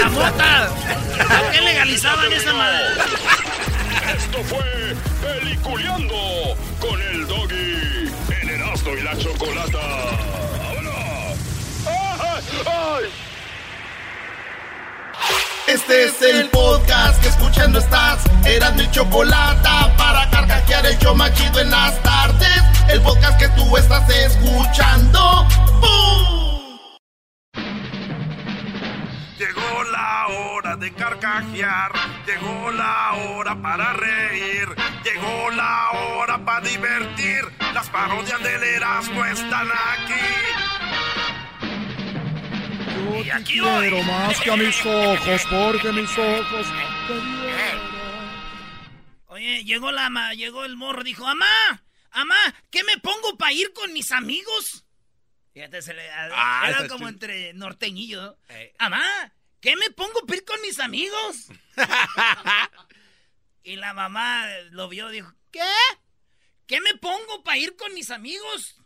[0.01, 0.69] ¡La mota!
[1.17, 2.85] ¿Por qué legalizaban esa madre?
[4.15, 8.11] Esto fue Peliculeando con el doggy
[8.41, 10.30] en Erasmo y la Chocolata.
[15.67, 18.23] Este es el podcast que escuchando estás.
[18.45, 22.61] Eran mi chocolate para carcajear el show más chido en las tardes.
[22.89, 25.47] El podcast que tú estás escuchando.
[25.79, 26.77] ¡Bum!
[29.37, 31.93] Llegó la hora de carcajear,
[32.27, 34.67] llegó la hora para reír,
[35.03, 37.45] llegó la hora para divertir.
[37.73, 40.80] Las parodias del Erasmo están aquí.
[43.23, 46.67] Y aquí quiero más que a mis ojos, porque mis ojos
[49.27, 51.83] Oye, llegó la ma, llegó el morro, dijo, ¡Amá!
[52.11, 52.35] ¡Amá!
[52.69, 54.85] ¿Qué me pongo para ir con mis amigos?
[55.53, 58.37] Fíjate, se le, Ah, era como entre norteñillo.
[58.49, 58.73] Eh.
[58.77, 59.33] ¡Amá!
[59.59, 61.47] ¿Qué me pongo para ir con mis amigos?
[63.63, 65.61] y la mamá lo vio, dijo, ¿qué?
[66.67, 68.80] ¿Qué me pongo para ir con mis amigos?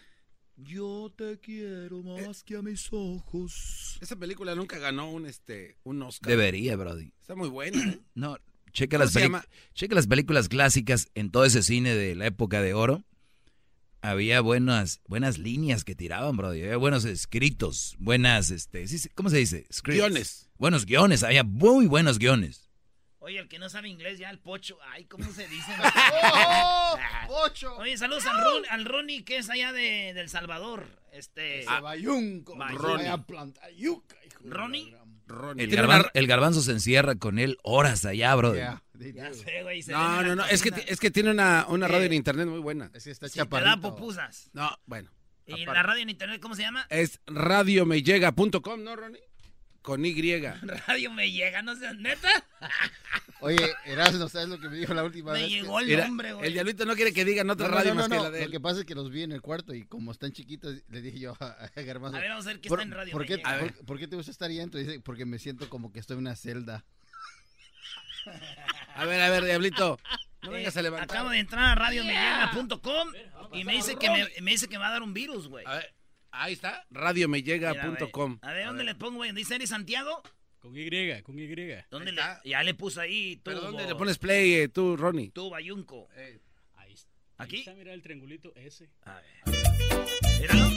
[0.56, 3.98] Yo te quiero más que a mis ojos.
[4.02, 6.30] Esa película nunca ganó un este un Oscar.
[6.30, 7.12] Debería, Brody.
[7.22, 8.00] Está muy buena, ¿eh?
[8.16, 8.38] No,
[8.72, 12.74] checa ¿Cómo las, checa las películas clásicas en todo ese cine de la época de
[12.74, 13.04] oro.
[14.02, 16.62] Había buenas, buenas líneas que tiraban, Brody.
[16.64, 18.86] Había buenos escritos, buenas, este,
[19.16, 19.66] ¿cómo se dice?
[19.72, 20.02] Scripts.
[20.02, 20.50] Guiones.
[20.58, 22.70] Buenos guiones, había muy buenos guiones.
[23.24, 24.78] Oye, el que no sabe inglés ya, el pocho.
[24.92, 25.72] Ay, ¿cómo se dice?
[26.34, 26.98] ¡Oh!
[27.28, 27.76] ¡Pocho!
[27.78, 30.86] Oye, saludos al, Ron- al Ronnie, que es allá de, del Salvador.
[31.14, 31.64] Este.
[31.66, 32.84] Bayunco, Bayunco.
[32.84, 33.08] Ronnie.
[33.08, 34.96] A plantar yuca, hijo la ¿Ronnie?
[35.58, 38.36] El, garban- el garbanzo se encierra con él horas allá.
[38.54, 38.84] Yeah.
[39.14, 39.82] Ya sé, güey.
[39.82, 40.46] se No, no, no.
[40.46, 42.92] Es que, es que tiene una, una radio en internet muy buena.
[42.94, 44.50] Es que está Sí, te da pupusas.
[44.54, 45.10] No, bueno.
[45.46, 45.74] ¿Y aparte.
[45.74, 46.86] la radio en internet cómo se llama?
[46.90, 49.22] Es radiomeyega.com, ¿no, Ronnie?
[49.84, 50.14] Con Y.
[50.88, 52.30] Radio me llega, no sé, neta.
[53.42, 55.50] Oye, Erasmo, ¿sabes lo que me dijo la última Me vez?
[55.50, 56.48] llegó el Mira, nombre, güey.
[56.48, 58.24] El diablito no quiere que digan otra No, no, radio no, más no, que no.
[58.24, 58.52] la de Lo él.
[58.52, 61.20] que pasa es que los vi en el cuarto y como están chiquitos, le dije
[61.20, 61.46] yo a,
[61.76, 62.18] a Garbanzo.
[62.18, 64.08] A ver, vamos a ver qué ¿por- está en Radio ¿por qué, por, por qué
[64.08, 64.80] te gusta estar ahí adentro?
[64.80, 66.86] Dice, porque me siento como que estoy en una celda.
[68.96, 70.00] A ver, a ver, diablito.
[70.44, 71.18] No Eh, vengas a levantar.
[71.18, 73.10] Acabo de entrar a radiomeyega.com
[73.54, 75.66] y me dice que me, me dice que me va a dar un virus, güey.
[75.66, 75.94] A ver,
[76.34, 76.86] ahí está.
[76.90, 78.38] Mira, Radiomeyega.com.
[78.42, 78.52] güey.
[78.52, 79.32] A ver, ¿dónde le pongo, güey?
[79.32, 80.22] ¿Dice Eres Santiago?
[80.60, 80.90] Con Y,
[81.24, 81.48] con Y.
[81.90, 83.44] ¿Dónde le, ya le puse ahí tú.
[83.46, 85.32] ¿Pero dónde le pones play eh, tú, Ronnie?
[85.32, 86.08] Tú, Bayunco.
[86.76, 87.12] Ahí está.
[87.38, 87.56] ¿Aquí?
[87.58, 88.90] Ahí está, mira el triangulito ese.
[89.04, 89.26] A ver.
[90.40, 90.70] Míralo.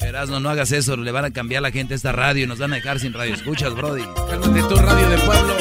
[0.00, 2.58] Erasno, no hagas eso, le van a cambiar la gente a esta radio y nos
[2.58, 3.34] van a dejar sin radio.
[3.34, 4.02] Escuchas, Brody.
[4.02, 5.56] Cálmate tu radio de pueblo.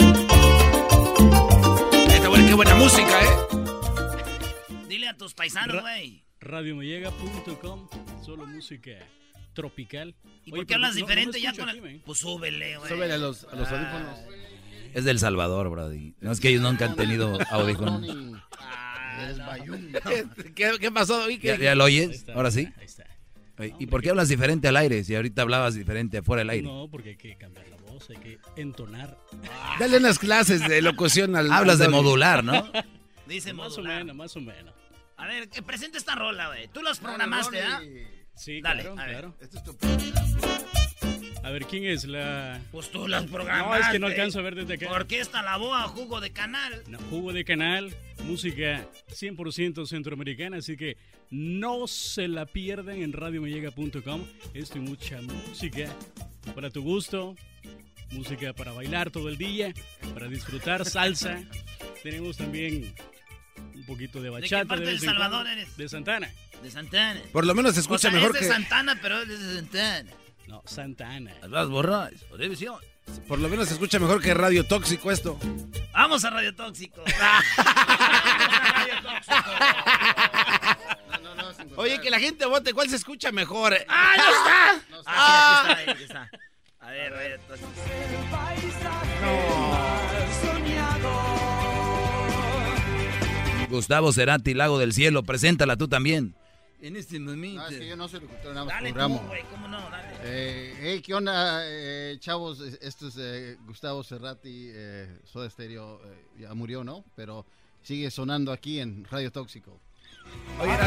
[2.13, 4.87] Esta buena, qué buena música, ¿eh?
[4.87, 6.23] Dile a tus paisanos, güey.
[6.41, 7.87] Radiomellega.com,
[8.25, 8.91] solo música
[9.53, 10.15] tropical.
[10.43, 12.01] ¿Y Oye, por qué hablas no- no diferente ya con man.
[12.05, 12.89] Pues súbele, güey.
[12.89, 13.71] Súbele a los, a los Ah.
[13.77, 14.19] audífonos.
[14.93, 16.15] Es del Salvador, Brody.
[16.19, 18.01] No es que ellos nunca han tenido audífonos.
[20.55, 21.29] ¿Qué, qué pasó?
[21.29, 22.09] ¿Ya, ya lo oyes?
[22.09, 22.67] está, ¿Ahora sí?
[22.77, 23.05] Ahí está.
[23.59, 26.67] Oye, ¿Y por qué hablas diferente al aire si ahorita hablabas diferente fuera del aire?
[26.67, 29.15] No, porque hay que cambiar la voz, hay que entonar.
[29.79, 31.51] Dale unas clases de locución al.
[31.51, 32.71] Hablas de al modular, ¿no?
[33.27, 34.73] Dice más o menos, más o menos.
[35.21, 36.67] A ver, que presenta esta rola, güey.
[36.69, 37.79] Tú los programaste, ¿ah?
[38.33, 39.11] Sí, Dale, claro, a ver.
[39.11, 39.37] claro.
[39.39, 39.77] Esto es tu
[41.43, 43.69] A ver, ¿quién es la Pues tú las programaste.
[43.69, 44.91] No, es que no alcanzo a ver desde acá.
[44.91, 46.83] Orquesta La Boa, jugo de canal.
[46.87, 47.93] No, jugo de canal,
[48.23, 50.97] música 100% centroamericana, así que
[51.29, 54.25] no se la pierdan en radiomellega.com.
[54.55, 55.87] Esto y mucha música
[56.55, 57.35] para tu gusto,
[58.09, 59.71] música para bailar todo el día,
[60.15, 61.43] para disfrutar salsa.
[62.01, 62.95] Tenemos también
[63.75, 64.65] un poquito de bachata.
[64.65, 65.23] parte vez del en cuando.
[65.23, 65.77] Salvador eres?
[65.77, 66.29] De Santana.
[66.61, 67.21] De Santana.
[67.31, 68.53] Por lo menos se escucha o sea, mejor es de que.
[68.53, 70.11] Santana, pero es de Santana.
[70.47, 71.33] No, Santana.
[71.47, 72.75] Las borras, televisión.
[73.27, 75.37] Por lo menos se escucha mejor que Radio Tóxico esto.
[75.93, 77.03] Vamos a Radio Tóxico.
[81.75, 83.75] Oye, que la gente vote cuál se escucha mejor.
[83.87, 84.13] ¡Ah,
[84.89, 85.11] no está!
[85.13, 86.29] Ah, aquí está, aquí está.
[86.79, 87.69] A ver, Radio Tóxico.
[93.71, 96.35] Gustavo Cerati, Lago del Cielo, preséntala tú también.
[96.81, 97.61] En este momento.
[97.61, 100.07] No, es que yo no soy locutor, nada más Dale tú, güey, cómo no, dale.
[100.23, 102.59] Eh, hey, ¿qué onda, eh, chavos?
[102.59, 107.05] Esto es eh, Gustavo Cerrati, eh, Soda Stereo, eh, ya murió, ¿no?
[107.15, 107.45] Pero
[107.83, 109.79] sigue sonando aquí en Radio Tóxico.
[110.59, 110.77] Oye,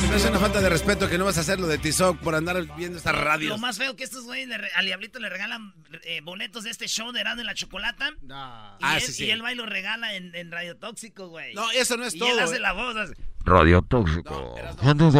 [0.00, 2.18] se me hace una falta de respeto que no vas a hacer lo de Tizoc
[2.18, 3.50] por andar viendo esta radio.
[3.50, 5.72] Lo más feo que estos güeyes al Diablito le regalan
[6.02, 8.10] eh, boletos de este show de Erasmo y la Chocolata.
[8.20, 9.24] Y, Ah, él, sí, sí.
[9.26, 11.54] y él va y lo regala en, en Radio Tóxico, güey.
[11.54, 12.60] No, eso no es y todo, él hace eh.
[12.60, 12.96] la voz.
[12.96, 13.14] hace-
[13.44, 14.56] Radio Tóxico.
[14.56, 15.14] 42,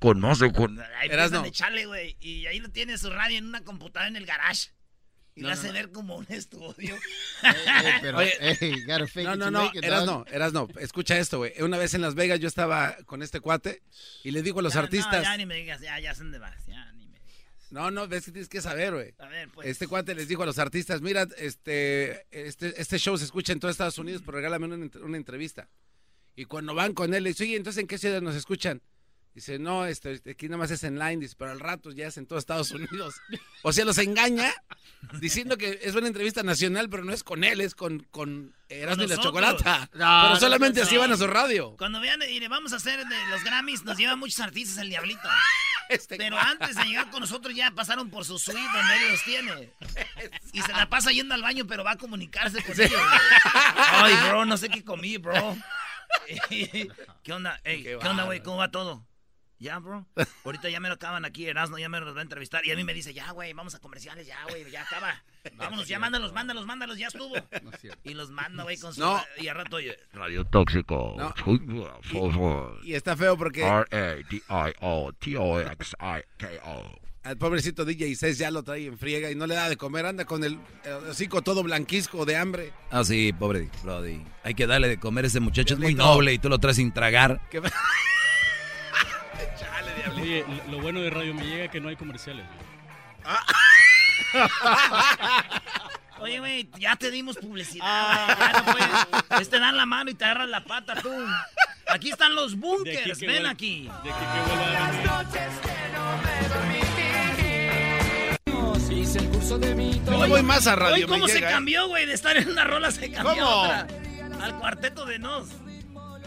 [0.00, 0.52] con más de...
[0.52, 0.80] Con...
[1.00, 2.16] Ahí a echarle, güey.
[2.20, 4.70] Y ahí lo tiene su radio en una computadora en el garage.
[5.36, 5.74] Y No, lo no, hace no.
[5.74, 6.96] ver como un estudio.
[8.00, 10.66] pero, Oye, hey, gotta fake no, it no, no, it, eras no, eras no.
[10.80, 11.52] Escucha esto, güey.
[11.60, 13.82] Una vez en Las Vegas yo estaba con este cuate
[14.24, 15.18] y le digo a los Ya, artistas.
[15.18, 16.66] No, ya ni me digas, ya, ya son de más.
[16.66, 17.20] Ya, ni me
[17.70, 19.14] No, no, ves que tienes que saber, güey.
[19.18, 19.68] A ver, pues.
[19.68, 23.60] Este cuate les dijo a los artistas, mira, este, este, este show se escucha en
[23.60, 25.68] todo Estados Unidos, pero regálame una, una entrevista.
[26.34, 28.80] Y cuando van con él, le dice, oye, entonces, ¿en qué ciudad nos escuchan?
[29.36, 32.16] Dice, no, este, aquí nada más es en line, dice, pero al rato ya es
[32.16, 33.16] en todo Estados Unidos.
[33.62, 34.54] O sea, los engaña
[35.20, 39.02] diciendo que es una entrevista nacional, pero no es con él, es con, con Erasmo
[39.02, 39.18] y la.
[39.18, 39.90] Chocolata.
[39.92, 41.76] No, pero solamente no, así van a su radio.
[41.76, 44.88] Cuando vean y le vamos a hacer de los Grammys, nos lleva muchos artistas el
[44.88, 45.28] Diablito.
[45.88, 49.22] Este Pero antes de llegar con nosotros ya pasaron por su suite donde él los
[49.22, 49.72] tiene.
[50.52, 52.90] Y se la pasa yendo al baño, pero va a comunicarse con ellos.
[52.90, 53.20] güey.
[53.92, 55.56] Ay, bro, no sé qué comí, bro.
[56.48, 57.60] ¿Qué onda?
[57.62, 58.42] Ey, ¿Qué, onda, güey?
[58.42, 59.06] ¿Cómo va todo?
[59.58, 60.06] Ya, bro.
[60.44, 62.66] Ahorita ya me lo acaban aquí, Erasmo, ya me los va a entrevistar.
[62.66, 65.22] Y a mí me dice, ya, güey, vamos a comerciales, ya, güey, ya acaba.
[65.56, 67.34] Vámonos, ya mándalos, mándalos, mándalos, ya estuvo.
[68.04, 69.00] Y los manda, güey, con su...
[69.00, 69.20] No.
[69.38, 71.16] Y al rato, oye, Radio Tóxico.
[72.82, 73.62] Y está feo porque
[75.56, 77.00] R-A-D-I-O-T-O-X-I-K-O.
[77.22, 80.06] al pobrecito DJ 6 ya lo trae en friega y no le da de comer,
[80.06, 82.72] anda con el, el hocico todo blanquisco de hambre.
[82.90, 84.22] Ah, sí, pobre Brody.
[84.44, 86.76] Hay que darle de comer a ese muchacho, es muy noble y tú lo traes
[86.76, 87.40] sin tragar.
[87.50, 87.60] ¿Qué-
[90.20, 92.44] Oye, lo- bueno de Radio Me Llega es que no hay comerciales.
[96.18, 98.38] Oye, güey, ya te dimos publicidad.
[98.38, 101.10] ya no puedes- es te dan la mano y te agarran la pata tú.
[101.88, 103.90] Aquí están los De aquí bunkers, que ven vuel- aquí.
[104.02, 105.10] De aquí que vuelva a venir.
[108.90, 110.94] Hice el curso de mi Yo voy más a radio.
[110.94, 111.52] Oye, ¿cómo me se llega, ¿eh?
[111.52, 112.06] cambió, güey?
[112.06, 113.46] De estar en una rola se cambió ¿Cómo?
[113.46, 113.86] a otra.
[114.42, 115.48] Al cuarteto de Nos.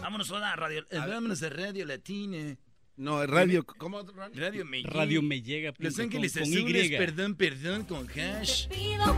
[0.01, 0.85] Vámonos a radio.
[0.89, 2.55] eh, Vámonos a Radio Latina.
[2.99, 3.63] No, radio.
[3.65, 4.01] ¿Cómo?
[4.33, 5.73] Radio Me Radio Me Llega.
[5.77, 6.97] Los Ángeles con Azules, Y.
[6.97, 8.67] perdón, perdón, con hash.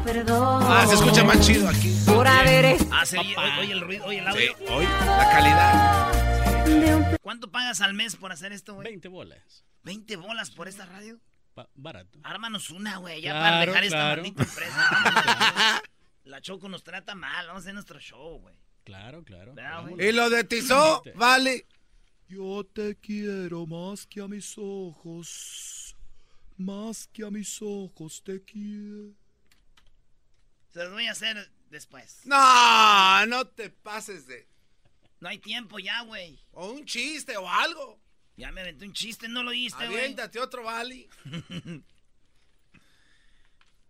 [0.05, 0.63] perdón.
[0.67, 1.91] Ah, se escucha más chido aquí.
[2.05, 4.55] Por haber Ah, sí, oye, oye el ruido, oye el audio.
[4.55, 7.17] Sí, hoy la calidad.
[7.23, 8.85] ¿Cuánto pagas al mes por hacer esto, güey?
[8.87, 9.65] 20 bolas.
[9.81, 11.19] 20 bolas por esta radio.
[11.73, 12.19] Barato.
[12.21, 14.21] Ármanos una, güey, ya Claro, para dejar esta claro.
[14.21, 15.81] maldita empresa.
[16.25, 18.53] La Choco nos trata mal, vamos a hacer nuestro show, güey.
[18.83, 19.55] Claro, claro.
[19.97, 21.65] Y lo de Tizó, vale.
[22.31, 25.97] Yo te quiero más que a mis ojos,
[26.55, 29.13] más que a mis ojos te quiero.
[30.69, 32.21] Se los voy a hacer después.
[32.23, 34.47] No, no te pases de.
[35.19, 36.39] No hay tiempo ya, güey.
[36.53, 37.99] O un chiste o algo.
[38.37, 39.97] Ya me aventé un chiste, no lo oíste, güey.
[39.97, 41.09] Aviéntate otro, vale.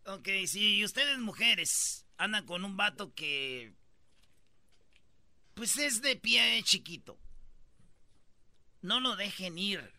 [0.08, 3.72] Ok, si ustedes mujeres andan con un vato que...
[5.54, 7.21] Pues es de pie chiquito.
[8.82, 9.94] No lo dejen ir.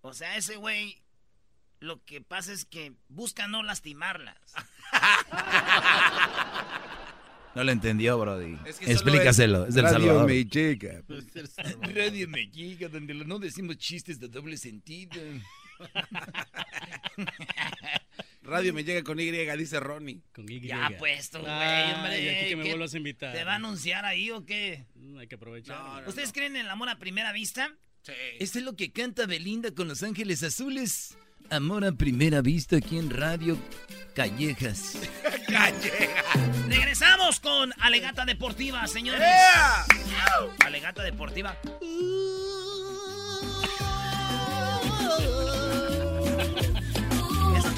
[0.00, 1.02] O sea, ese güey...
[1.80, 4.38] Lo que pasa es que busca no lastimarlas.
[7.54, 8.56] No lo entendió, Brody.
[8.64, 10.26] Es que solo Explícaselo, es del radio Salvador.
[10.26, 11.02] me llega.
[11.94, 15.20] Radio me llega, donde no decimos chistes de doble sentido.
[18.42, 20.20] Radio me llega con Y, dice Ronnie.
[20.34, 20.60] Con Y.
[20.60, 22.22] Ya puesto, güey, Ah, hombre.
[22.22, 23.32] y aquí que me vuelvas a invitar.
[23.32, 24.84] ¿Te va a anunciar ahí o qué?
[24.96, 26.06] Mm, Hay que aprovechar.
[26.08, 27.70] ¿Ustedes creen en el amor a primera vista?
[28.02, 28.12] Sí.
[28.40, 31.16] Esto es lo que canta Belinda con Los Ángeles Azules.
[31.50, 33.56] Amor a primera vista aquí en Radio
[34.14, 34.98] Callejas.
[36.68, 39.22] Regresamos con Alegata Deportiva, señores.
[40.64, 41.56] Alegata Deportiva.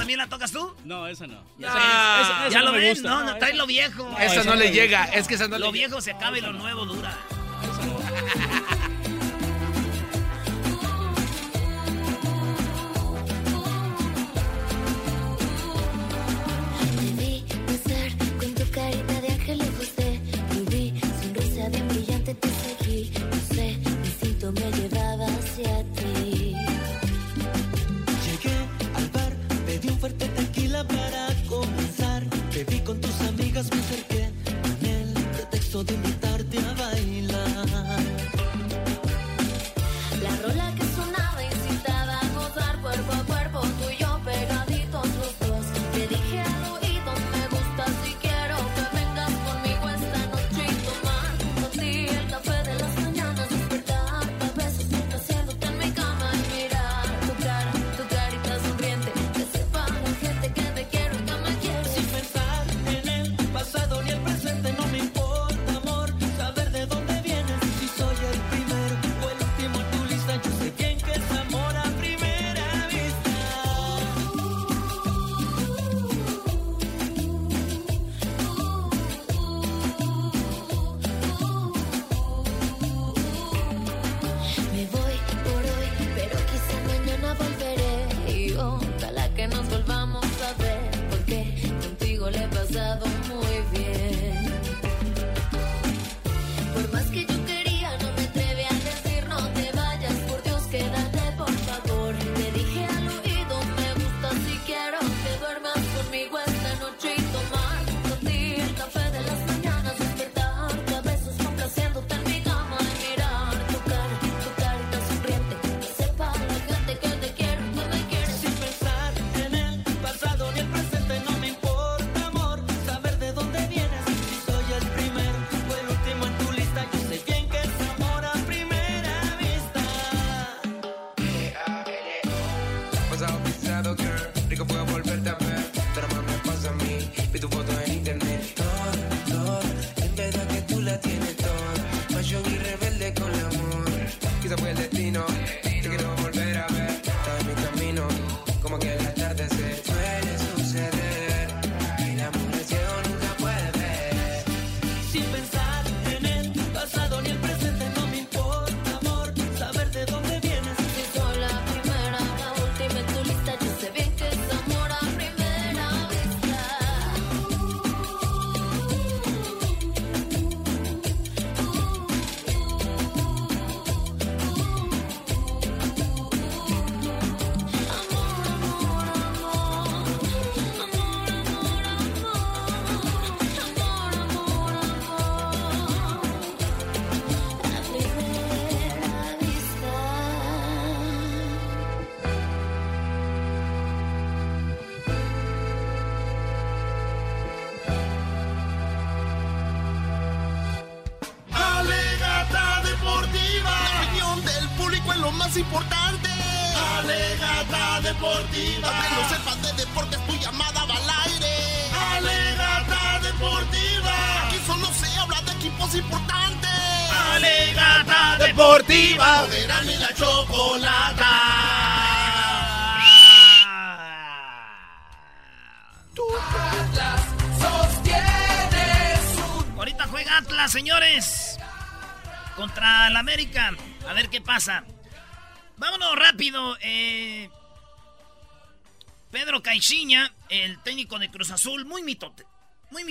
[0.05, 0.75] ¿Esa también la tocas tú?
[0.85, 1.39] No, esa no.
[1.67, 3.09] Ah, Esa- esa ya no lo gusta.
[3.09, 4.11] no, No, trae esa- lo viejo.
[4.21, 6.43] Esa esa no le llega, es que esa no Lo le viejo se acaba y
[6.43, 7.17] lo nuevo dura.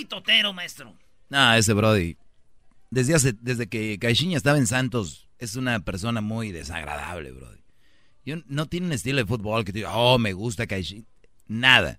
[0.04, 0.94] Muy mitotero, maestro.
[1.30, 2.16] Ah, ese Brody.
[2.90, 7.60] Desde, hace, desde que Caixinha estaba en Santos, es una persona muy desagradable, Brody.
[8.24, 11.06] Yo, no tiene un estilo de fútbol que te diga, oh, me gusta Caixinha.
[11.46, 11.98] Nada.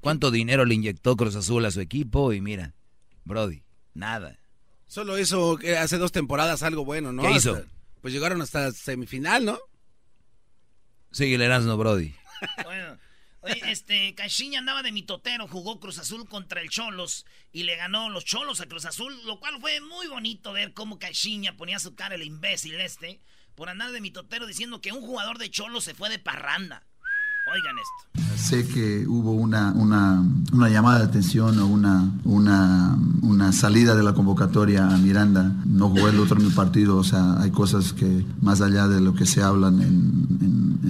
[0.00, 2.32] ¿Cuánto dinero le inyectó Cruz Azul a su equipo?
[2.32, 2.74] Y mira,
[3.24, 3.62] Brody,
[3.94, 4.38] nada.
[4.86, 7.22] Solo hizo hace dos temporadas algo bueno, ¿no?
[7.22, 7.54] ¿Qué hizo?
[7.54, 7.68] Hasta-
[8.02, 9.58] pues llegaron hasta semifinal, ¿no?
[11.10, 12.14] Sigue el Erasmo, Brody.
[12.64, 12.98] Bueno,
[13.44, 18.08] oye, este, Caixinha andaba de mitotero, jugó Cruz Azul contra el Cholos y le ganó
[18.08, 21.94] los Cholos a Cruz Azul, lo cual fue muy bonito ver cómo Caixinha ponía su
[21.94, 23.20] cara el imbécil este
[23.54, 26.86] por andar de mitotero diciendo que un jugador de Cholos se fue de parranda.
[27.52, 28.36] Oigan esto.
[28.36, 34.12] Sé que hubo una, una, llamada de atención o una, una, una salida de la
[34.14, 35.52] convocatoria a Miranda.
[35.66, 39.26] No jugó el otro partido, o sea, hay cosas que más allá de lo que
[39.26, 40.24] se hablan en,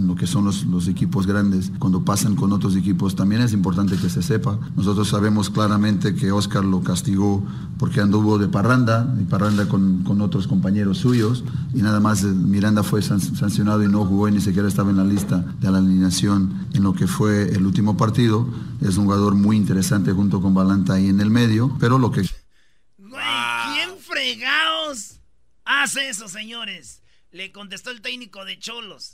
[0.07, 3.97] lo que son los, los equipos grandes, cuando pasan con otros equipos, también es importante
[3.97, 4.59] que se sepa.
[4.77, 7.43] Nosotros sabemos claramente que Oscar lo castigó
[7.79, 12.29] porque anduvo de parranda, y parranda con, con otros compañeros suyos, y nada más eh,
[12.29, 15.71] Miranda fue san- sancionado y no jugó y ni siquiera estaba en la lista de
[15.71, 18.49] la alineación en lo que fue el último partido.
[18.81, 22.23] Es un jugador muy interesante junto con Balanta ahí en el medio, pero lo que...
[22.23, 25.21] ¿Quién fregados
[25.65, 27.03] hace eso, señores?
[27.31, 29.13] Le contestó el técnico de Cholos.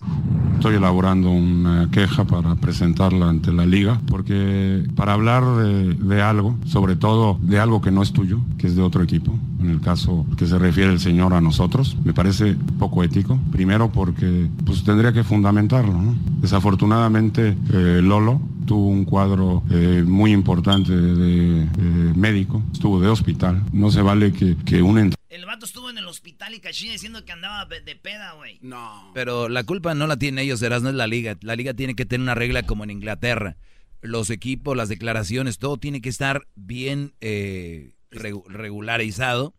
[0.60, 6.58] Estoy elaborando una queja para presentarla ante la liga, porque para hablar de, de algo,
[6.66, 9.80] sobre todo de algo que no es tuyo, que es de otro equipo, en el
[9.80, 13.40] caso que se refiere el señor a nosotros, me parece poco ético.
[13.50, 15.94] Primero porque pues tendría que fundamentarlo.
[15.94, 16.14] ¿no?
[16.42, 23.62] Desafortunadamente eh, Lolo tuvo un cuadro eh, muy importante de, de médico, estuvo de hospital.
[23.72, 24.98] No se vale que, que un
[25.30, 28.58] El vato estuvo en el hospital y cachín diciendo que andaba de peda, güey.
[28.62, 29.12] No.
[29.14, 31.38] Pero la culpa no la tienen ellos, Eras, no es la liga.
[31.42, 33.56] La liga tiene que tener una regla como en Inglaterra.
[34.02, 39.54] Los equipos, las declaraciones, todo tiene que estar bien eh, regu- regularizado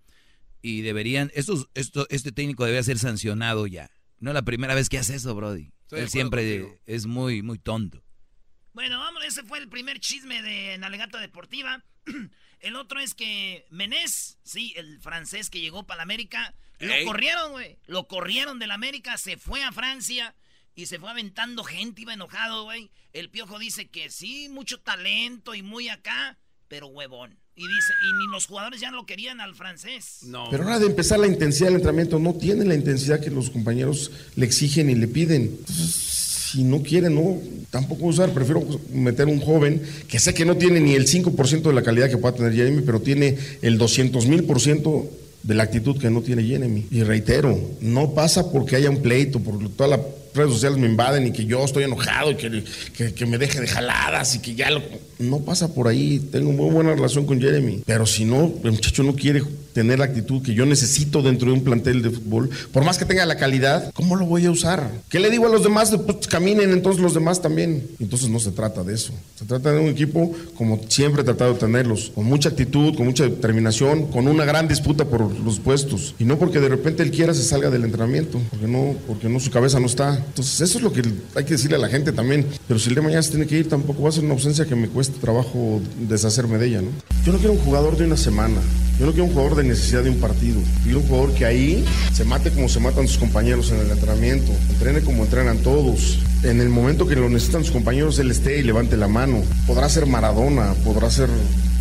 [0.62, 3.90] y deberían, estos, esto, este técnico debe ser sancionado ya.
[4.20, 5.72] No es la primera vez que hace eso, Brody.
[5.84, 6.80] Estoy Él siempre contigo.
[6.86, 8.04] es muy, muy tonto.
[8.74, 11.84] Bueno, vamos, ese fue el primer chisme de Nalegata Deportiva.
[12.62, 17.06] El otro es que Menés, sí, el francés que llegó para la América, lo Ey.
[17.06, 17.78] corrieron, güey.
[17.88, 20.36] Lo corrieron de la América, se fue a Francia
[20.76, 22.92] y se fue aventando gente, iba enojado, güey.
[23.14, 27.38] El piojo dice que sí, mucho talento y muy acá, pero huevón.
[27.56, 30.20] Y dice, y ni los jugadores ya lo querían al francés.
[30.24, 30.48] No.
[30.50, 34.12] Pero ahora de empezar la intensidad del entrenamiento, no tiene la intensidad que los compañeros
[34.36, 35.44] le exigen y le piden.
[35.44, 37.38] Entonces, si no quiere, no,
[37.70, 38.32] tampoco usar.
[38.32, 38.64] Prefiero
[38.94, 42.18] meter un joven que sé que no tiene ni el 5% de la calidad que
[42.18, 45.10] pueda tener Jeremy, pero tiene el 200 mil por ciento
[45.44, 46.86] de la actitud que no tiene Jeremy.
[46.92, 50.00] Y reitero, no pasa porque haya un pleito, porque todas las
[50.34, 52.64] redes sociales me invaden y que yo estoy enojado y que,
[52.96, 54.82] que- que me deje de jaladas y que ya lo...
[55.20, 56.20] No pasa por ahí.
[56.32, 57.84] Tengo muy buena relación con Jeremy.
[57.86, 59.42] Pero si no, el muchacho no quiere
[59.74, 63.06] tener la actitud que yo necesito dentro de un plantel de fútbol, por más que
[63.06, 64.90] tenga la calidad, ¿cómo lo voy a usar?
[65.10, 65.96] ¿Qué le digo a los demás?
[66.06, 67.88] Pues caminen entonces los demás también.
[68.00, 69.14] Entonces no se trata de eso.
[69.38, 73.06] Se trata de un equipo como siempre he tratado de tenerlos, con mucha actitud, con
[73.06, 76.16] mucha determinación, con una gran disputa por los puestos.
[76.20, 79.40] Y no porque de repente él quiera se salga del entrenamiento, porque no, porque no
[79.40, 80.16] su cabeza no está.
[80.16, 81.02] Entonces eso es lo que
[81.36, 82.46] hay que decirle a la gente también.
[82.68, 84.66] Pero si el de mañana se tiene que ir, tampoco va a ser una ausencia
[84.66, 86.90] que me cueste trabajo deshacerme de ella, ¿no?
[87.26, 88.58] Yo no quiero un jugador de una semana.
[89.00, 90.60] Yo no quiero un jugador de necesidad de un partido.
[90.84, 94.52] Quiero un jugador que ahí se mate como se matan sus compañeros en el entrenamiento.
[94.70, 96.20] Entrene como entrenan todos.
[96.44, 99.42] En el momento que lo necesitan sus compañeros, él esté y levante la mano.
[99.68, 101.30] Podrá ser Maradona, podrá ser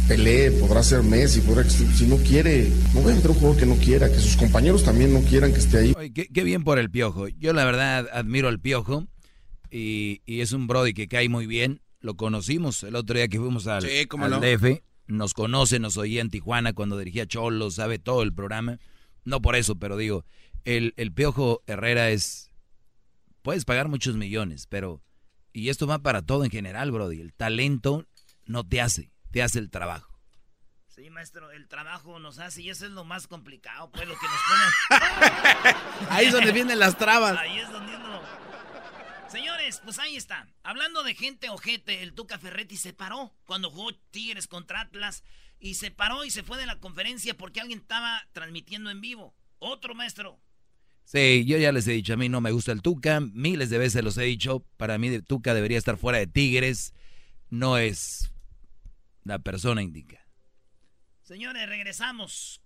[0.09, 3.67] Pelé, podrá ser Messi, podrá si no quiere, no voy a meter un jugador que
[3.67, 5.95] no quiera, que sus compañeros también no quieran que esté ahí.
[5.97, 7.29] Oye, qué, qué bien por el piojo.
[7.29, 9.07] Yo la verdad admiro al piojo
[9.71, 11.81] y, y es un Brody que cae muy bien.
[12.01, 14.41] Lo conocimos el otro día que fuimos al, Sí, cómo al no.
[14.41, 14.81] DF.
[15.11, 18.79] Nos conoce, nos oía en Tijuana cuando dirigía Cholo, sabe todo el programa.
[19.25, 20.25] No por eso, pero digo,
[20.65, 22.51] el, el piojo Herrera es...
[23.43, 25.03] Puedes pagar muchos millones, pero...
[25.53, 27.21] Y esto va para todo en general, Brody.
[27.21, 28.07] El talento
[28.47, 30.17] no te hace, te hace el trabajo.
[30.87, 34.27] Sí, maestro, el trabajo nos hace y eso es lo más complicado, pues lo que
[34.27, 35.77] nos pone.
[36.11, 37.37] Ahí es donde vienen las trabas.
[37.37, 38.21] Ahí es donde uno.
[39.31, 40.49] Señores, pues ahí está.
[40.63, 45.23] Hablando de gente ojete, el Tuca Ferretti se paró cuando jugó Tigres contra Atlas
[45.61, 49.35] y se paró y se fue de la conferencia porque alguien estaba transmitiendo en vivo.
[49.59, 50.41] Otro maestro.
[51.05, 53.79] Sí, yo ya les he dicho, a mí no me gusta el Tuca, miles de
[53.79, 56.95] veces los he dicho, para mí de- Tuca debería estar fuera de Tigres,
[57.51, 58.31] no es
[59.25, 60.25] la persona indica.
[61.23, 62.61] Señores, regresamos.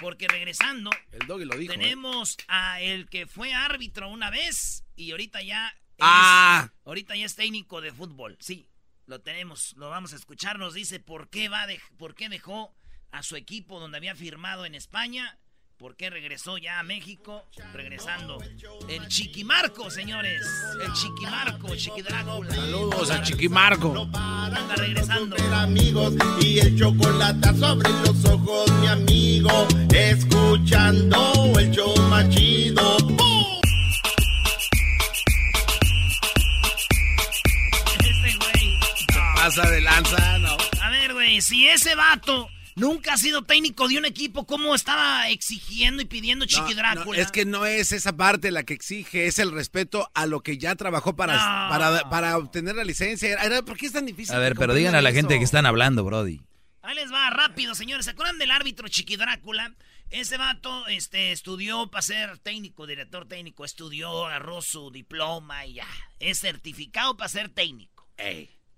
[0.00, 1.72] Porque regresando, El doggy lo dijo.
[1.72, 1.76] ¿eh?
[1.76, 5.72] tenemos a el que fue árbitro una vez y ahorita ya
[6.04, 6.72] es, Ah.
[6.84, 8.36] ahorita ya es técnico de fútbol.
[8.40, 8.68] Sí,
[9.06, 10.58] lo tenemos, lo vamos a escuchar.
[10.58, 12.74] Nos dice por qué va de, por qué dejó
[13.10, 15.38] a su equipo donde había firmado en España,
[15.76, 18.38] por qué regresó ya a México, regresando.
[18.88, 20.42] El Chiquimarco, señores,
[20.84, 22.54] el Chiquimarco, Chiquidrácula.
[22.54, 24.08] Saludos a Chiquimarco.
[24.14, 25.36] Anda regresando.
[25.52, 32.98] amigos y el chocolate sobre los ojos, mi amigo, escuchando el show más chido.
[32.98, 33.63] ¡Bum!
[39.44, 40.56] Pasa de lanza, no.
[40.80, 45.28] A ver, güey, si ese vato nunca ha sido técnico de un equipo, ¿cómo estaba
[45.28, 47.04] exigiendo y pidiendo Chiqui No, Drácula?
[47.18, 50.40] no, es que no es esa parte la que exige, es el respeto a lo
[50.42, 51.68] que ya trabajó para, No.
[51.68, 53.34] para, para obtener la licencia.
[53.34, 54.34] Era- ¿Por qué es tan difícil?
[54.34, 56.40] A ver, pero digan a la gente que están hablando, Brody.
[56.80, 58.06] Ahí les va, rápido, señores.
[58.06, 59.74] ¿Se acuerdan del árbitro Chiqui Drácula?
[60.08, 63.66] Ese vato este, estudió para ser técnico, director técnico.
[63.66, 65.86] Estudió, agarró su diploma y ya.
[66.18, 68.08] Es certificado para ser técnico.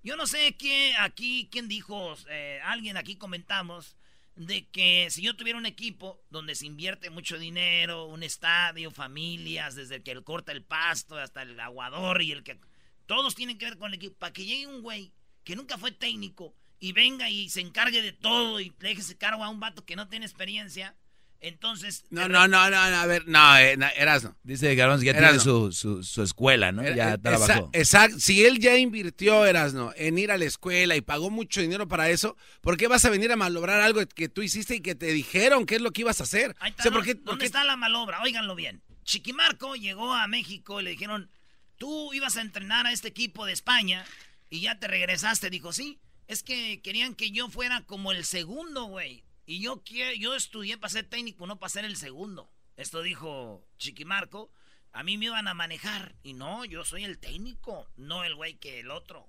[0.07, 3.97] Yo no sé qué aquí, quién dijo, eh, alguien aquí comentamos
[4.37, 9.75] de que si yo tuviera un equipo donde se invierte mucho dinero, un estadio, familias,
[9.75, 12.57] desde el que corta el pasto hasta el aguador y el que...
[13.07, 14.17] Todos tienen que ver con el equipo.
[14.17, 15.13] Para que llegue un güey
[15.43, 19.19] que nunca fue técnico y venga y se encargue de todo y le deje ese
[19.19, 20.95] cargo a un vato que no tiene experiencia,
[21.41, 22.05] Entonces.
[22.11, 24.37] No, no, no, no, a ver, no, eh, no, Erasno.
[24.43, 25.43] Dice Garbanzo que ya Erasno.
[25.43, 26.83] tiene su, su, su escuela, ¿no?
[26.95, 27.71] Ya Eh, trabajó.
[27.73, 28.19] Exacto.
[28.19, 32.09] Si él ya invirtió, Erasno, en ir a la escuela y pagó mucho dinero para
[32.11, 35.07] eso, ¿por qué vas a venir a malograr algo que tú hiciste y que te
[35.13, 36.57] dijeron qué es lo que ibas a hacer?
[36.59, 37.07] Ahí está, O sea, ¿por ¿no?
[37.07, 38.23] qué- por ¿Dónde qué- está la malobra?
[38.23, 38.83] Óiganlo bien.
[39.05, 41.31] Chiquimarco llegó a México y le dijeron,
[41.77, 44.05] tú ibas a entrenar a este equipo de España
[44.51, 45.51] y ya te regresaste.
[45.51, 49.23] Dijo, sí, es que querían que yo fuera como el segundo, güey.
[49.47, 52.51] Y yo, quie- yo estudié para ser técnico, no para ser el segundo.
[52.77, 54.51] Esto dijo Chiquimarco.
[54.93, 56.15] A mí me iban a manejar.
[56.23, 59.29] Y no, yo soy el técnico, no el güey que el otro.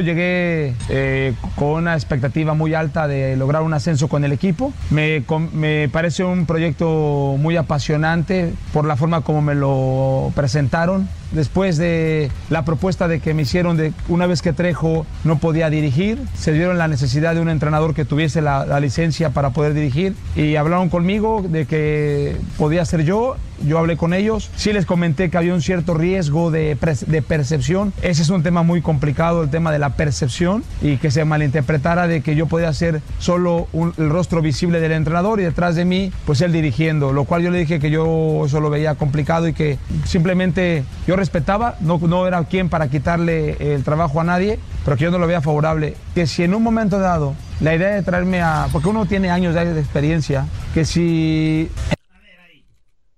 [0.00, 4.72] Llegué eh, con una expectativa muy alta de lograr un ascenso con el equipo.
[4.90, 11.08] Me, com- me parece un proyecto muy apasionante por la forma como me lo presentaron.
[11.32, 15.70] Después de la propuesta de que me hicieron de una vez que Trejo no podía
[15.70, 19.74] dirigir, se dieron la necesidad de un entrenador que tuviese la, la licencia para poder
[19.74, 23.36] dirigir y hablaron conmigo de que podía ser yo.
[23.64, 24.50] Yo hablé con ellos.
[24.56, 26.76] Sí les comenté que había un cierto riesgo de,
[27.06, 27.92] de percepción.
[28.02, 32.08] Ese es un tema muy complicado, el tema de la percepción y que se malinterpretara
[32.08, 35.84] de que yo podía ser solo un- el rostro visible del entrenador y detrás de
[35.84, 37.12] mí, pues él dirigiendo.
[37.12, 41.14] Lo cual yo le dije que yo eso lo veía complicado y que simplemente yo
[41.22, 45.18] respetaba, no, no era quien para quitarle el trabajo a nadie, pero que yo no
[45.18, 45.96] lo veía favorable.
[46.14, 48.68] Que si en un momento dado la idea de traerme a.
[48.72, 51.70] porque uno tiene años de experiencia, que si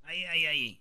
[0.04, 0.80] Ahí, ahí, ahí.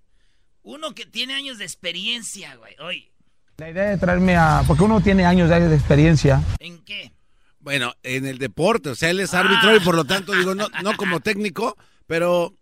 [0.63, 2.75] Uno que tiene años de experiencia, güey.
[2.79, 3.11] Oye,
[3.57, 4.63] La idea de traerme a.
[4.67, 6.41] Porque uno tiene años de de experiencia.
[6.59, 7.13] ¿en qué?
[7.59, 10.67] Bueno, en el deporte, o sea, él es árbitro y por lo tanto, digo, no,
[10.83, 11.77] no como técnico,
[12.07, 12.53] pero,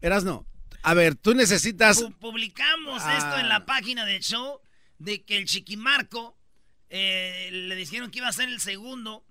[0.00, 0.46] Erasno,
[0.84, 2.02] a ver, tú necesitas...
[2.02, 3.16] Pu- publicamos Ah.
[3.18, 4.60] esto en la página del show
[4.98, 6.36] de que el Chiquimarco
[6.90, 9.24] eh, le dijeron que iba a ser el segundo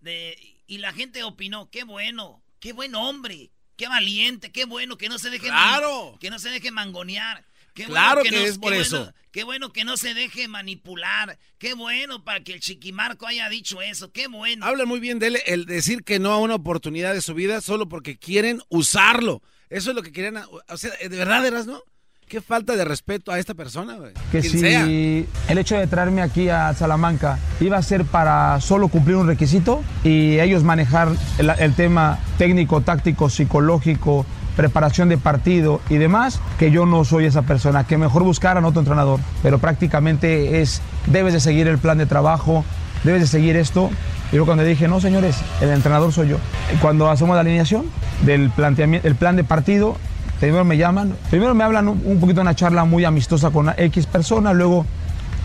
[0.00, 0.36] de,
[0.66, 5.18] y la gente opinó, qué bueno, qué buen hombre, qué valiente, qué bueno que no
[5.18, 6.16] se deje ¡Claro!
[6.20, 7.44] que no se deje mangonear.
[7.74, 8.98] Qué Claro bueno que no- es por qué eso.
[8.98, 11.38] bueno- qué bueno que no se deje manipular.
[11.58, 14.12] Qué bueno para que el Chiquimarco haya dicho eso.
[14.12, 14.64] Qué bueno.
[14.64, 17.60] Habla muy bien de él el decir que no a una oportunidad de su vida
[17.60, 19.42] solo porque quieren usarlo.
[19.74, 20.36] Eso es lo que querían.
[20.68, 21.80] O sea, de verdad, Erasno,
[22.28, 24.12] qué falta de respeto a esta persona, güey.
[24.30, 24.84] que Quien si sea.
[24.84, 29.82] el hecho de traerme aquí a Salamanca iba a ser para solo cumplir un requisito
[30.04, 34.24] y ellos manejar el, el tema técnico, táctico, psicológico,
[34.56, 38.78] preparación de partido y demás, que yo no soy esa persona, que mejor buscaran otro
[38.80, 42.64] entrenador, pero prácticamente es, debes de seguir el plan de trabajo,
[43.02, 43.90] debes de seguir esto.
[44.34, 46.38] Yo cuando dije, no señores, el entrenador soy yo.
[46.82, 47.84] Cuando hacemos la alineación
[48.26, 49.96] del planteamiento, el plan de partido,
[50.40, 54.52] Primero me llaman, primero me hablan un, poquito una charla muy amistosa con X persona,
[54.52, 54.84] luego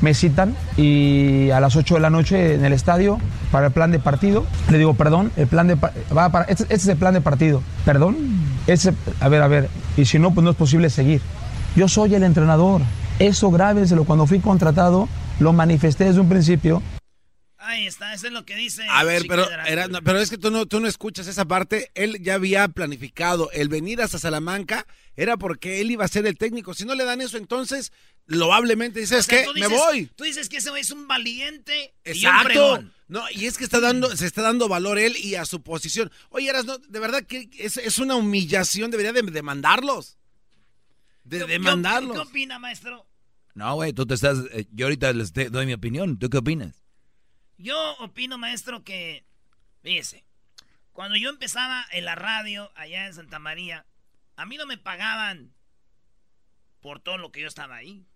[0.02, 3.18] me citan y a las 8 de la noche en el estadio
[3.52, 4.46] para el plan de partido.
[4.70, 7.62] Le digo, perdón, el plan de va para, este, este es el plan de partido.
[7.86, 8.18] Perdón,
[8.68, 11.22] ese, a ver, a ver, y si no, pues no es posible seguir.
[11.76, 12.82] Yo soy el entrenador.
[13.20, 14.06] Eso grábenselo.
[14.06, 15.08] Cuando fui contratado,
[15.40, 16.82] lo manifesté desde un principio.
[17.62, 18.86] Ahí está, eso es lo que dice.
[18.90, 19.46] A ver, pero,
[20.06, 21.92] pero es que tú no, tú no escuchas esa parte.
[21.94, 24.88] Él ya había planificado el venir hasta Salamanca,
[25.18, 26.74] era porque él iba a ser el técnico.
[26.74, 27.92] Si no le dan eso, entonces,
[28.28, 30.06] loablemente dices O sea, que me voy.
[30.16, 32.44] Tú dices que ese güey es un valiente y un Exacto.
[32.48, 32.94] fregón.
[33.10, 36.10] No, y es que está dando, se está dando valor él y a su posición.
[36.30, 40.18] Oye, Erasno, de verdad que es, es una humillación, debería de demandarlos.
[41.26, 42.16] De ¿Qué- demandarlos.
[42.16, 43.06] ¿Qué, qué opina, maestro?
[43.54, 44.38] No, güey, tú te estás...
[44.54, 46.18] eh, yo ahorita les te- doy mi opinión.
[46.18, 46.79] ¿Tú qué opinas?
[47.60, 49.26] Yo opino, maestro, que,
[49.84, 50.24] fíjese,
[50.94, 53.86] cuando yo empezaba en la radio allá en Santa María,
[54.38, 55.54] a mí no me pagaban
[56.80, 58.08] por todo lo que yo estaba ahí.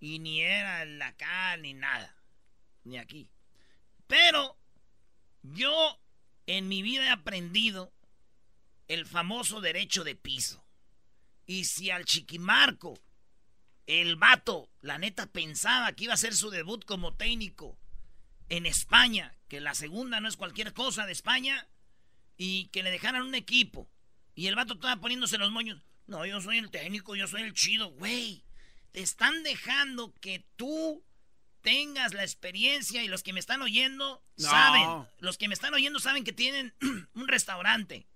[0.00, 2.16] Y ni era el acá, ni nada.
[2.82, 3.30] Ni aquí.
[4.08, 4.58] Pero
[5.42, 6.00] yo
[6.46, 7.92] en mi vida he aprendido
[8.88, 10.64] el famoso derecho de piso.
[11.46, 12.98] Y si al chiquimarco,
[13.86, 17.79] el vato, la neta pensaba que iba a hacer su debut como técnico
[18.50, 21.66] en España, que la segunda no es cualquier cosa de España,
[22.36, 23.90] y que le dejaran un equipo,
[24.34, 25.82] y el vato estaba poniéndose los moños.
[26.06, 28.44] No, yo soy el técnico, yo soy el chido, güey.
[28.92, 31.04] Te están dejando que tú
[31.60, 34.48] tengas la experiencia y los que me están oyendo No.
[34.50, 36.74] saben, los que me están oyendo saben que tienen
[37.14, 38.06] un restaurante,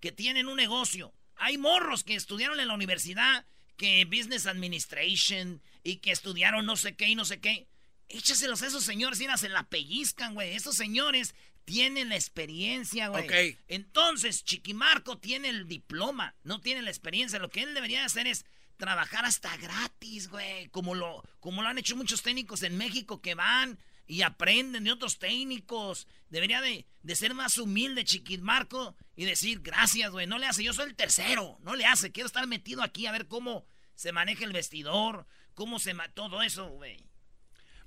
[0.00, 1.14] que tienen un negocio.
[1.36, 3.46] Hay morros que estudiaron en la universidad,
[3.76, 7.68] que Business Administration y que estudiaron no sé qué y no sé qué.
[8.08, 10.54] Échaselos a esos señores y se la pellizcan, güey.
[10.54, 13.24] Esos señores tienen la experiencia, güey.
[13.24, 13.58] Ok.
[13.68, 17.38] Entonces, Chiquimarco tiene el diploma, no tiene la experiencia.
[17.38, 18.44] Lo que él debería hacer es
[18.76, 20.68] trabajar hasta gratis, güey.
[20.68, 24.92] Como lo, como lo han hecho muchos técnicos en México que van, y aprenden de
[24.92, 26.06] otros técnicos.
[26.28, 30.72] Debería de, de ser más humilde, Chiquimarco, y decir, gracias, güey, no le hace, yo
[30.72, 34.44] soy el tercero, no le hace, quiero estar metido aquí a ver cómo se maneja
[34.44, 37.08] el vestidor, cómo se ma todo eso, güey.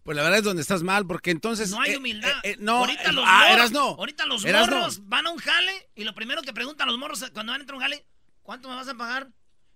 [0.08, 1.70] Pues la verdad es donde estás mal, porque entonces...
[1.70, 2.30] No hay eh, humildad.
[2.44, 3.82] eh, eh, no, ahorita los, ah, morros, no.
[3.90, 4.78] ahorita los Eras no.
[4.78, 7.64] morros van a un jale y lo primero que preguntan los morros cuando van a
[7.64, 8.06] entrar a un jale,
[8.42, 9.28] ¿cuánto me vas a pagar?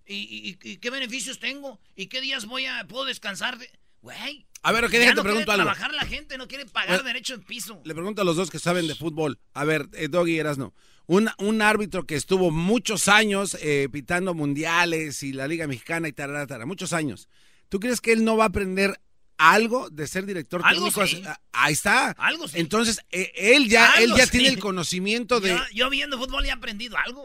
[0.06, 1.78] ¿Y, y- y- y qué beneficios tengo?
[1.94, 3.58] ¿Y qué días voy a puedo descansar?
[3.58, 4.46] de-?" Güey.
[4.62, 5.64] A ver, ok, ya déjate no pregunto algo.
[5.64, 7.82] trabajar la gente, no quiere pagar Bueno, derecho en piso.
[7.84, 9.38] Le pregunto a los dos que saben de fútbol.
[9.52, 10.72] A ver, eh, Doggy Erasno.
[11.04, 16.12] Un, un árbitro que estuvo muchos años eh, pitando mundiales y la Liga Mexicana y
[16.14, 17.28] tarara, tarara, muchos años.
[17.68, 18.98] ¿Tú crees que él no va a aprender
[19.38, 21.06] algo de ser director Algo técnico?
[21.06, 21.22] sí.
[21.26, 22.10] Ah, Ahí está.
[22.12, 22.58] Algo sí.
[22.58, 24.32] Entonces, eh, él ya, él ya sí.
[24.32, 25.50] tiene el conocimiento de...
[25.50, 27.24] Yo, yo viendo fútbol he aprendido algo.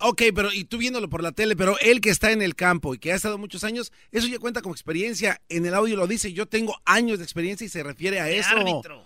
[0.00, 2.94] Ok, pero y tú viéndolo por la tele, pero él que está en el campo
[2.94, 5.40] y que ha estado muchos años, eso ya cuenta como experiencia.
[5.48, 8.50] En el audio lo dice, yo tengo años de experiencia y se refiere a eso.
[8.50, 9.04] árbitro.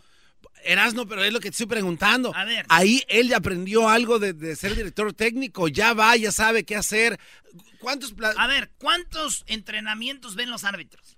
[0.65, 2.33] Erasno, pero es lo que te estoy preguntando.
[2.37, 2.67] A ver.
[2.69, 6.77] Ahí él ya aprendió algo de, de ser director técnico, ya va, ya sabe qué
[6.77, 7.19] hacer.
[7.81, 11.17] ¿Cuántos A ver, ¿cuántos entrenamientos ven los árbitros?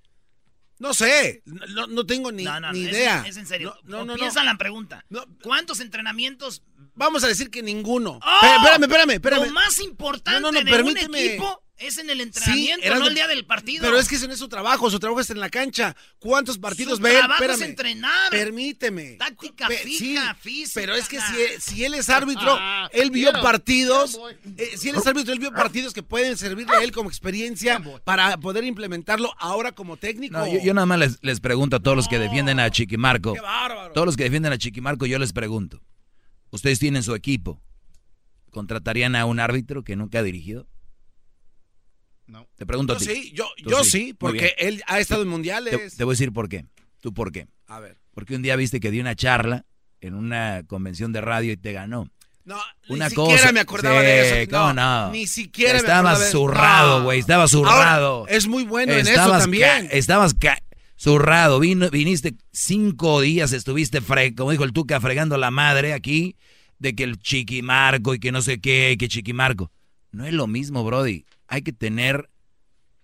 [0.79, 3.25] No sé, no, no tengo ni, No, no, ni idea.
[3.27, 3.77] Es, en serio.
[3.85, 4.15] No, no.
[4.17, 5.05] Piensa en la pregunta.
[5.43, 6.63] ¿Cuántos entrenamientos?
[6.95, 8.21] Vamos a decir que ninguno.
[8.23, 8.41] ¡Oh!
[8.57, 9.47] Espérame, espérame, espérame.
[9.47, 13.45] Lo más importante de un equipo es en el entrenamiento, Erasno, no el día del
[13.45, 13.83] partido.
[13.83, 15.97] Pero es que ese no es su trabajo, su trabajo es en la cancha.
[16.21, 17.19] ¿Cuántos partidos Su ve él?
[17.19, 17.71] trabajo es Espérame.
[17.71, 18.31] entrenar.
[18.31, 19.11] Permíteme.
[19.19, 20.81] Táctica Pe- fija, sí, física.
[20.81, 22.59] Pero es que si, si él es árbitro,
[22.93, 24.21] él vio Quiero, partidos.
[24.57, 27.83] eh, si él es árbitro, él vio partidos que pueden servirle a él como experiencia
[28.05, 30.39] para poder implementarlo ahora como técnico.
[30.39, 33.35] No, yo, yo nada más les, les pregunto a todos los que defienden a Chiquimarco.
[33.35, 33.93] Qué bárbaro.
[33.93, 35.83] Todos los que defienden a Chiquimarco, yo les pregunto.
[36.51, 37.61] ¿Ustedes tienen su equipo?
[38.51, 40.69] ¿Contratarían a un árbitro que nunca ha dirigido?
[42.27, 42.47] No.
[42.57, 43.05] Te pregunto Yo a ti.
[43.07, 44.15] sí, yo, sí.
[44.19, 45.97] porque él ha estado en mundiales.
[45.97, 46.65] te voy a decir por qué.
[47.01, 47.47] ¿Tú por qué?
[47.67, 47.99] A ver.
[48.13, 49.67] Porque un día viste que dio una charla
[50.01, 52.09] en una convención de radio y te ganó.
[52.45, 53.31] No, Una ni cosa.
[53.33, 54.51] siquiera me acordaba Sí, de eso.
[54.51, 55.11] ¿cómo no?
[55.11, 56.39] Ni siquiera me Estaba acordaba de eso.
[56.39, 57.05] zurrado, No.
[57.05, 57.19] güey.
[57.21, 58.17] Estaba zurrado.
[58.21, 59.63] Ahora, es muy bueno en eso Estabas también.
[59.89, 60.63] ca- estabas ca-
[60.97, 61.59] zurrado.
[61.61, 66.37] Vino, viniste cinco días, estuviste, fre como dijo el Tuca, fregando la madre aquí
[66.79, 69.71] de que el chiquimarco y que no sé qué, y que chiquimarco.
[70.13, 71.25] No es lo mismo, Brody.
[71.55, 72.29] Hay que tener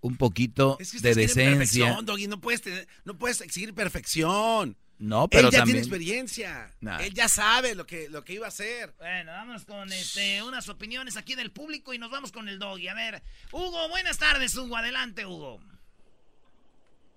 [0.01, 1.45] un poquito Es que de decencia.
[1.51, 4.77] perfección, Doggy, no puedes, tener- no puedes exigir perfección.
[4.99, 5.77] No, pero Él ya también.
[5.77, 6.71] tiene experiencia.
[6.81, 6.99] Nah.
[6.99, 8.93] Él ya sabe lo que, lo que iba a hacer.
[8.99, 12.89] Bueno, vamos con este, unas opiniones aquí del público y nos vamos con el doggy.
[12.89, 13.23] A ver,
[13.53, 14.77] Hugo, buenas tardes, Hugo.
[14.77, 15.61] Adelante, Hugo.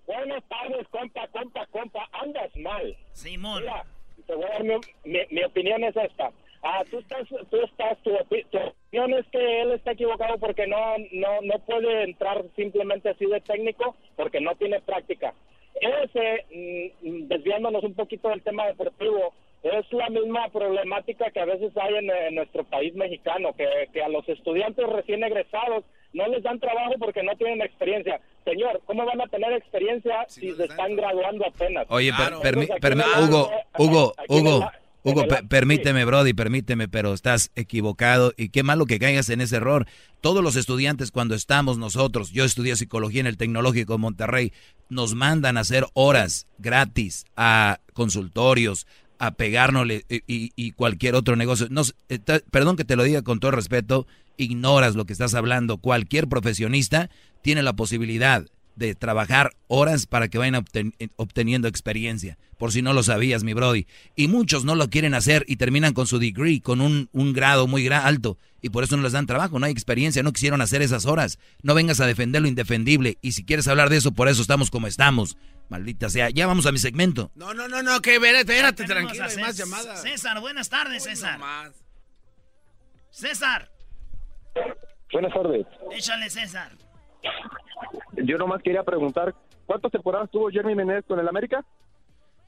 [0.06, 2.08] Buenas tardes, compa, compa, compa.
[2.12, 2.96] Andas mal.
[3.12, 3.62] Simón.
[3.62, 3.84] Mira,
[4.26, 4.74] te voy a dar mi,
[5.04, 6.30] mi- mi opinión es esta.
[6.66, 10.66] Ah, tú estás, tú estás, tu, opi- tu opinión es que él está equivocado porque
[10.66, 10.78] no,
[11.12, 15.34] no, no puede entrar simplemente así de técnico porque no tiene práctica.
[15.78, 16.44] Ese,
[17.02, 21.72] mm, mm, desviándonos un poquito del tema deportivo, es la misma problemática que a veces
[21.76, 26.42] hay en, en nuestro país mexicano, que, que a los estudiantes recién egresados no les
[26.42, 28.20] dan trabajo porque no tienen experiencia.
[28.44, 31.86] Señor, ¿cómo van a tener experiencia si, se están graduando apenas?
[31.90, 32.82] Oye, per- en el-
[33.28, 34.70] Hugo, Hugo, Hugo,
[35.04, 39.86] Hugo, permíteme, Brody, permíteme, pero estás equivocado y qué malo que caigas en ese error.
[40.22, 44.52] Todos los estudiantes cuando estamos nosotros, yo estudié psicología en el Tecnológico de Monterrey,
[44.88, 48.86] nos mandan a hacer horas gratis a consultorios,
[49.18, 51.68] a pegárnosle y, y- y cualquier otro negocio.
[52.08, 52.18] Eh,
[52.50, 54.06] perdón que te lo diga con todo respeto,
[54.38, 55.78] ignoras lo que estás hablando.
[55.78, 57.10] Cualquier profesionista
[57.42, 62.82] tiene la posibilidad de trabajar horas para que vayan obten- eh, obteniendo experiencia, por si
[62.82, 63.86] no lo sabías, mi Brody.
[64.16, 67.66] Y muchos no lo quieren hacer y terminan con su degree, con un, un grado
[67.66, 70.60] muy gra- alto, y por eso no les dan trabajo, no hay experiencia, no quisieron
[70.60, 71.38] hacer esas horas.
[71.62, 74.70] No vengas a defender lo indefendible, y si quieres hablar de eso, por eso estamos
[74.70, 75.36] como estamos.
[75.68, 77.30] Maldita sea, ya vamos a mi segmento.
[77.34, 80.02] No, no, no, no, que espérate, tranquilo, hay más llamadas.
[80.02, 81.40] César, buenas tardes, César.
[83.10, 83.70] César,
[85.12, 85.66] Buenas tardes.
[85.96, 86.72] échale, César.
[88.16, 89.34] Yo nomás quería preguntar,
[89.66, 91.64] ¿cuántas temporadas tuvo Jeremy Menez con el América?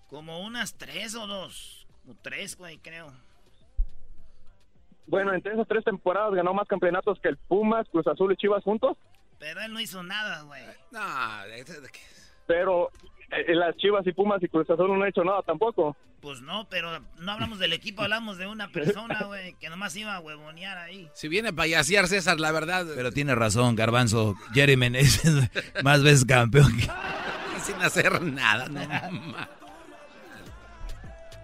[0.08, 1.86] Como unas tres o dos.
[2.02, 3.12] Como tres, güey, creo.
[5.06, 8.64] Bueno, entre esas tres temporadas ganó más campeonatos que el Pumas, Cruz Azul y Chivas
[8.64, 8.96] juntos,
[9.38, 10.62] Pero él no hizo nada, güey.
[10.90, 11.00] No,
[11.46, 11.90] de- de- de-
[12.46, 12.90] pero
[13.30, 15.96] las Chivas y Pumas y Cruz Azul no han hecho nada tampoco.
[16.20, 20.14] Pues no, pero no hablamos del equipo, hablamos de una persona, güey, que nomás iba
[20.16, 21.08] a huevonear ahí.
[21.14, 22.86] Si viene a payasear César, la verdad.
[22.94, 24.34] Pero tiene razón, Garbanzo.
[24.54, 25.22] Jerry es
[25.82, 26.88] más veces campeón que...
[27.62, 28.80] Sin hacer nada, no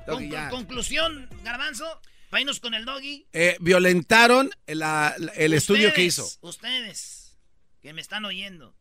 [0.07, 0.49] Con- ya.
[0.51, 1.85] conclusión, Garbanzo,
[2.31, 3.27] vainos con el doggy.
[3.33, 6.25] Eh, violentaron la- la- el estudio que hizo.
[6.43, 7.37] Ustedes,
[7.81, 8.75] que me están oyendo.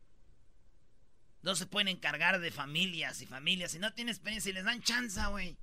[1.42, 3.72] No se pueden encargar de familias y familias.
[3.72, 5.56] Si no tienen experiencia y les dan chance, güey.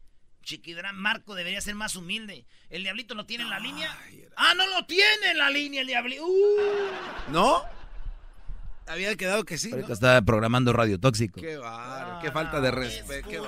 [0.44, 2.46] Chiquidrán Marco debería ser más humilde.
[2.70, 3.96] ¿El diablito lo tiene en la línea?
[4.38, 6.26] ¡Ah, no lo tiene en la línea el diablito!
[6.26, 7.32] ¡Uh!
[7.32, 7.62] ¿No?
[8.88, 9.76] Había quedado que sí, ¿no?
[9.76, 11.40] Ahorita está programando Radio Tóxico.
[11.40, 13.48] Qué bárbaro, qué falta de respeto.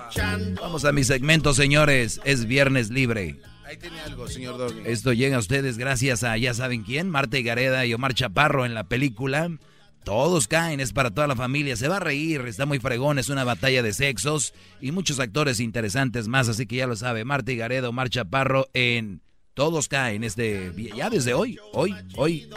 [0.61, 2.21] Vamos a mi segmento, señores.
[2.25, 3.41] Es viernes libre.
[3.65, 4.83] Ahí tiene algo, señor Doggy.
[4.85, 8.65] Esto llega a ustedes gracias a ya saben quién, Marta y Gareda y Omar Chaparro
[8.65, 9.49] en la película.
[10.03, 13.29] Todos caen, es para toda la familia, se va a reír, está muy fregón, es
[13.29, 17.51] una batalla de sexos y muchos actores interesantes más, así que ya lo sabe, Marta
[17.51, 19.21] y Gareda, Omar Chaparro en
[19.53, 22.49] Todos caen, este, ya desde hoy, hoy, hoy,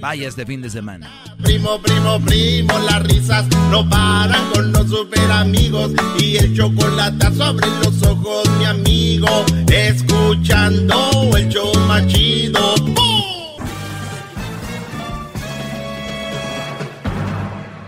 [0.00, 1.10] vaya este fin de semana.
[1.42, 5.90] Primo, primo, primo, las risas no paran con los super amigos
[6.20, 12.04] y el chocolate sobre los ojos, mi amigo, escuchando el show más.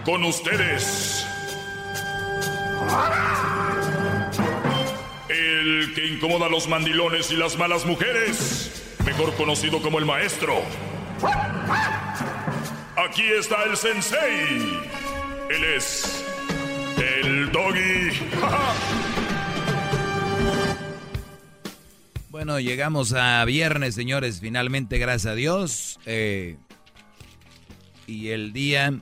[0.08, 1.26] Con ustedes.
[5.28, 10.62] El que incomoda a los mandilones y las malas mujeres, mejor conocido como el maestro.
[12.96, 14.80] Aquí está el sensei.
[15.50, 16.24] Él es
[16.96, 18.08] el doggy.
[22.30, 25.98] Bueno, llegamos a viernes, señores, finalmente, gracias a Dios.
[26.06, 26.56] Eh,
[28.06, 29.00] y el día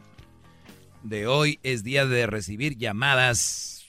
[1.08, 3.86] de hoy es día de recibir llamadas.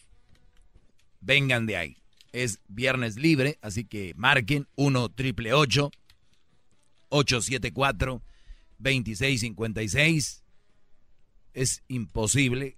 [1.22, 1.98] Vengan de ahí.
[2.32, 5.54] Es viernes libre, así que marquen 1 triple
[7.10, 8.22] 874
[8.80, 10.44] 2656.
[11.54, 12.78] Es imposible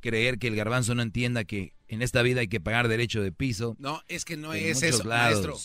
[0.00, 3.32] creer que el garbanzo no entienda que en esta vida hay que pagar derecho de
[3.32, 3.76] piso.
[3.78, 5.46] No, es que no En es eso, lados.
[5.46, 5.58] maestro.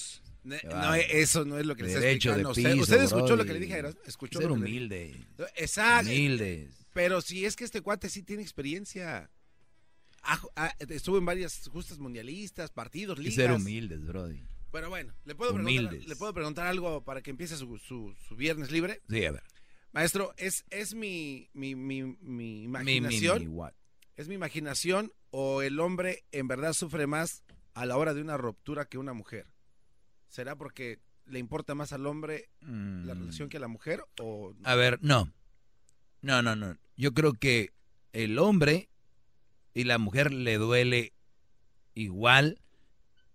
[0.44, 1.00] No, va.
[1.00, 2.52] eso no es lo que le está Derecho de explicando.
[2.52, 5.16] usted, piso, usted escuchó lo que le dije escuchó Ser lo que le- humilde.
[5.56, 6.08] Exacto.
[6.12, 6.85] Humildes.
[6.96, 9.30] Pero si es que este cuate sí tiene experiencia.
[10.24, 13.36] Ha- ha- estuvo en varias justas mundialistas, partidos, Y ligas.
[13.36, 14.42] ser humildes, Brody.
[14.72, 15.94] Pero bueno, ¿le puedo, preguntar.
[15.94, 19.02] ¿le puedo preguntar algo para que empiece su, su- su viernes libre?
[19.10, 19.44] Sí, a ver.
[19.92, 23.40] Maestro, ¿es, es mi, mi, mi, mi imaginación?
[23.40, 23.74] mi, mi, what?
[24.16, 27.44] ¿Es mi imaginación o el hombre en verdad sufre más
[27.74, 29.48] a la hora de una ruptura que una mujer?
[30.30, 34.02] ¿Será porque le importa más al hombre la relación que a la mujer?
[34.22, 34.54] O...
[34.58, 34.62] Mm.
[34.66, 35.30] A ver, no.
[36.26, 36.76] No, no, no.
[36.98, 37.70] Yo creo que
[38.12, 38.90] el hombre
[39.76, 41.14] y la mujer le duele
[41.94, 42.60] igual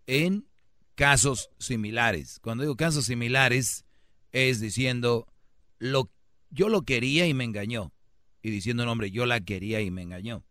[0.09, 0.49] en
[0.97, 2.41] casos similares.
[2.43, 3.85] Cuando digo casos similares,
[4.33, 5.29] es diciendo,
[5.79, 6.11] lo,
[6.51, 7.93] yo lo quería y me engañó.
[8.43, 10.45] Y diciendo un hombre, yo la quería y me engañó.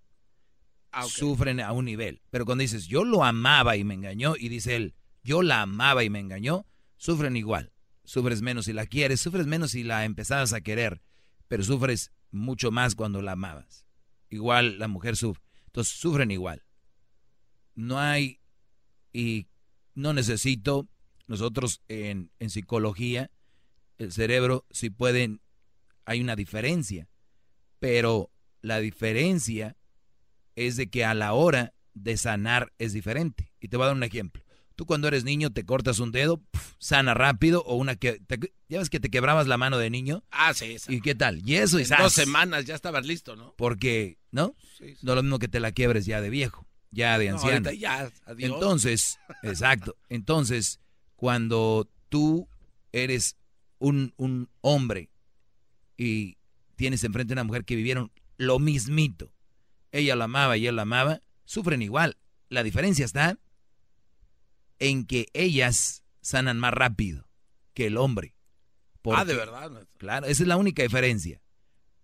[0.94, 1.04] Ah.
[1.04, 2.22] Sufren a un nivel.
[2.30, 4.96] Pero cuando dices, yo lo amaba y me engañó, y dice él,
[5.26, 7.74] yo la amaba y me engañó, sufren igual.
[8.06, 11.02] Sufres menos si la quieres, sufres menos si la empezabas a querer,
[11.50, 13.86] pero sufres mucho más cuando la amabas.
[14.30, 15.44] Igual la mujer sufre.
[15.66, 16.64] Entonces sufren igual.
[17.76, 18.40] No hay,
[19.14, 19.48] y
[19.96, 20.88] no necesito,
[21.28, 23.32] nosotros en, en psicología,
[23.98, 25.42] el cerebro, si pueden,
[26.06, 27.08] hay una diferencia,
[27.80, 28.32] pero
[28.62, 29.78] la diferencia
[30.56, 33.52] es de que a la hora de sanar es diferente.
[33.60, 34.44] Y te voy a dar un ejemplo.
[34.80, 38.14] Tú cuando eres niño te cortas un dedo, pf, sana rápido, o una que...
[38.22, 40.24] te- ¿Ya ves que te quebrabas la mano de niño?
[40.32, 40.90] Ah, sí, esa.
[40.94, 41.42] ¿Y qué tal?
[41.46, 43.54] Y eso y En dos semanas ya estabas listo, ¿no?
[43.58, 44.56] Porque, ¿no?
[44.78, 45.00] Sí, sí.
[45.02, 47.56] No es lo mismo que te la quiebres ya de viejo, ya de No, anciano.
[47.56, 48.54] ahorita ya, adiós.
[48.54, 49.98] Entonces, exacto.
[50.08, 50.80] Entonces,
[51.18, 52.48] cuando tú
[52.94, 53.36] eres
[53.80, 55.10] un, un hombre
[55.98, 56.38] y
[56.78, 59.34] tienes enfrente a una mujer que vivieron lo mismito,
[59.92, 62.16] ella la amaba y él la amaba, sufren igual.
[62.48, 63.38] La diferencia está
[64.80, 67.28] en que ellas sanan más rápido
[67.74, 68.36] que el hombre.
[69.12, 69.72] Ah, de verdad.
[69.98, 71.42] Claro, esa es la única diferencia.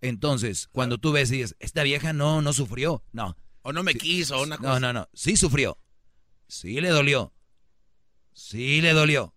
[0.00, 3.02] Entonces, cuando tú ves y dices, esta vieja no, no sufrió.
[3.12, 3.36] No.
[3.62, 4.80] O no me quiso, una No, cosa.
[4.80, 5.08] no, no.
[5.14, 5.78] Sí sufrió.
[6.48, 7.32] Sí le dolió.
[8.32, 9.34] Sí le dolió.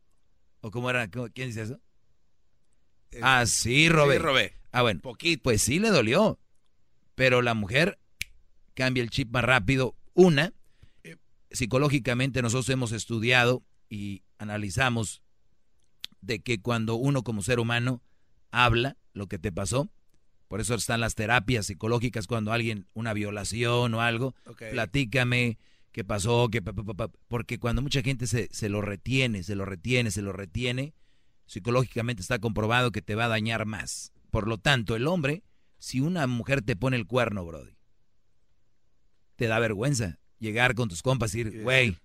[0.61, 1.10] ¿O cómo era?
[1.10, 1.80] ¿Cómo- ¿Quién dice eso?
[3.22, 4.16] Ah, sí, robé.
[4.16, 4.53] sí, robé.
[4.72, 5.02] Ah, bueno.
[5.02, 5.41] Poquito.
[5.44, 6.40] Pues sí le dolió.
[7.16, 7.99] Pero la mujer
[8.76, 9.95] cambia el chip más rápido.
[10.14, 10.53] Una, Eh.
[11.52, 15.22] Psicológicamente nosotros hemos estudiado y analizamos
[16.22, 18.02] de que cuando uno como ser humano
[18.52, 19.90] habla lo que te pasó,
[20.48, 24.36] por eso están las terapias psicológicas cuando alguien, una violación o algo,
[24.72, 25.58] platícame
[25.92, 26.62] qué pasó, qué
[27.28, 30.94] porque cuando mucha gente se, se lo retiene, se lo retiene, se lo retiene,
[31.46, 34.12] psicológicamente está comprobado que te va a dañar más.
[34.32, 35.44] Por lo tanto, el hombre,
[35.80, 37.76] si una mujer te pone el cuerno, Brody,
[39.36, 41.98] te da vergüenza llegar con tus compas y decir, güey,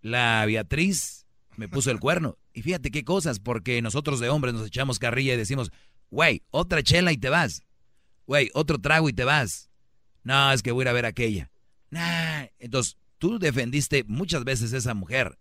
[0.00, 1.26] la Beatriz
[1.56, 2.36] me puso el cuerno.
[2.52, 5.70] Y fíjate qué cosas, porque nosotros de hombres nos echamos carrilla y decimos,
[6.10, 7.62] güey, otra chela y te vas.
[8.26, 9.70] Güey, otro trago y te vas.
[10.22, 11.50] No, es que voy a ir a ver a aquella.
[11.90, 12.46] Nah.
[12.58, 15.38] Entonces, tú defendiste muchas veces a esa mujer.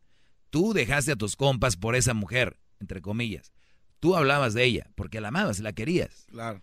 [0.49, 3.53] Tú dejaste a tus compas por esa mujer, entre comillas.
[3.99, 6.25] Tú hablabas de ella porque la amabas, la querías.
[6.29, 6.61] Claro.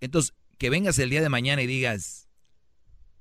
[0.00, 2.28] Entonces, que vengas el día de mañana y digas,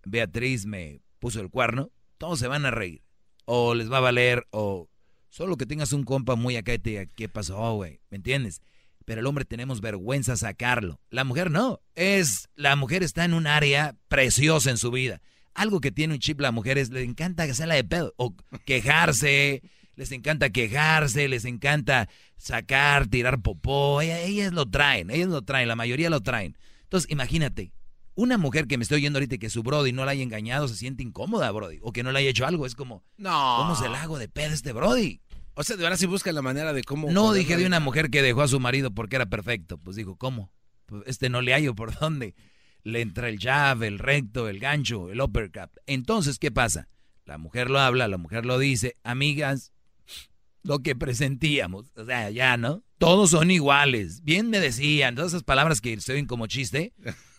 [0.06, 3.04] Beatriz me puso el cuerno, todos se van a reír.
[3.46, 4.90] O les va a valer, o
[5.30, 8.02] solo que tengas un compa muy acá y te diga, ¿qué pasó, güey?
[8.10, 8.62] ¿Me entiendes?
[9.06, 11.02] Pero el hombre tenemos vergüenza sacarlo.
[11.10, 11.82] La mujer no.
[11.96, 15.22] Es, la mujer está en un área preciosa en su vida.
[15.56, 18.14] Algo que tiene un chip la mujer es, le encanta hacerla de pedo.
[18.18, 18.36] O
[18.66, 19.64] quejarse,
[19.96, 24.00] les encanta quejarse, les encanta sacar, tirar popó.
[24.02, 26.56] Ellas, ellas lo traen, ellas lo traen, la mayoría lo traen.
[26.84, 27.72] Entonces, imagínate,
[28.20, 30.68] una mujer que me estoy oyendo ahorita y que su Brody no la haya engañado
[30.68, 31.80] se siente incómoda, Brody.
[31.82, 32.66] O que no le haya hecho algo.
[32.66, 33.56] Es como, No.
[33.60, 35.22] ¿cómo se la hago de pedo este Brody?
[35.54, 37.10] O sea, de verdad si busca la manera de cómo...
[37.12, 39.78] No dije de una mujer que dejó a su marido porque era perfecto.
[39.78, 40.52] Pues dijo, ¿cómo?
[40.86, 42.36] Pues este no le hallo por dónde.
[42.84, 45.70] Le entra el jab, el recto, el gancho, el uppercut.
[45.86, 46.88] Entonces, ¿qué pasa?
[47.26, 48.98] La mujer lo habla, la mujer lo dice.
[49.04, 49.72] Amigas,
[50.64, 51.92] lo que presentíamos.
[51.96, 52.84] O sea, ya, ¿no?
[53.00, 54.24] Todos son iguales.
[54.24, 55.16] Bien me decían.
[55.16, 56.94] Todas esas palabras que se oyen como chiste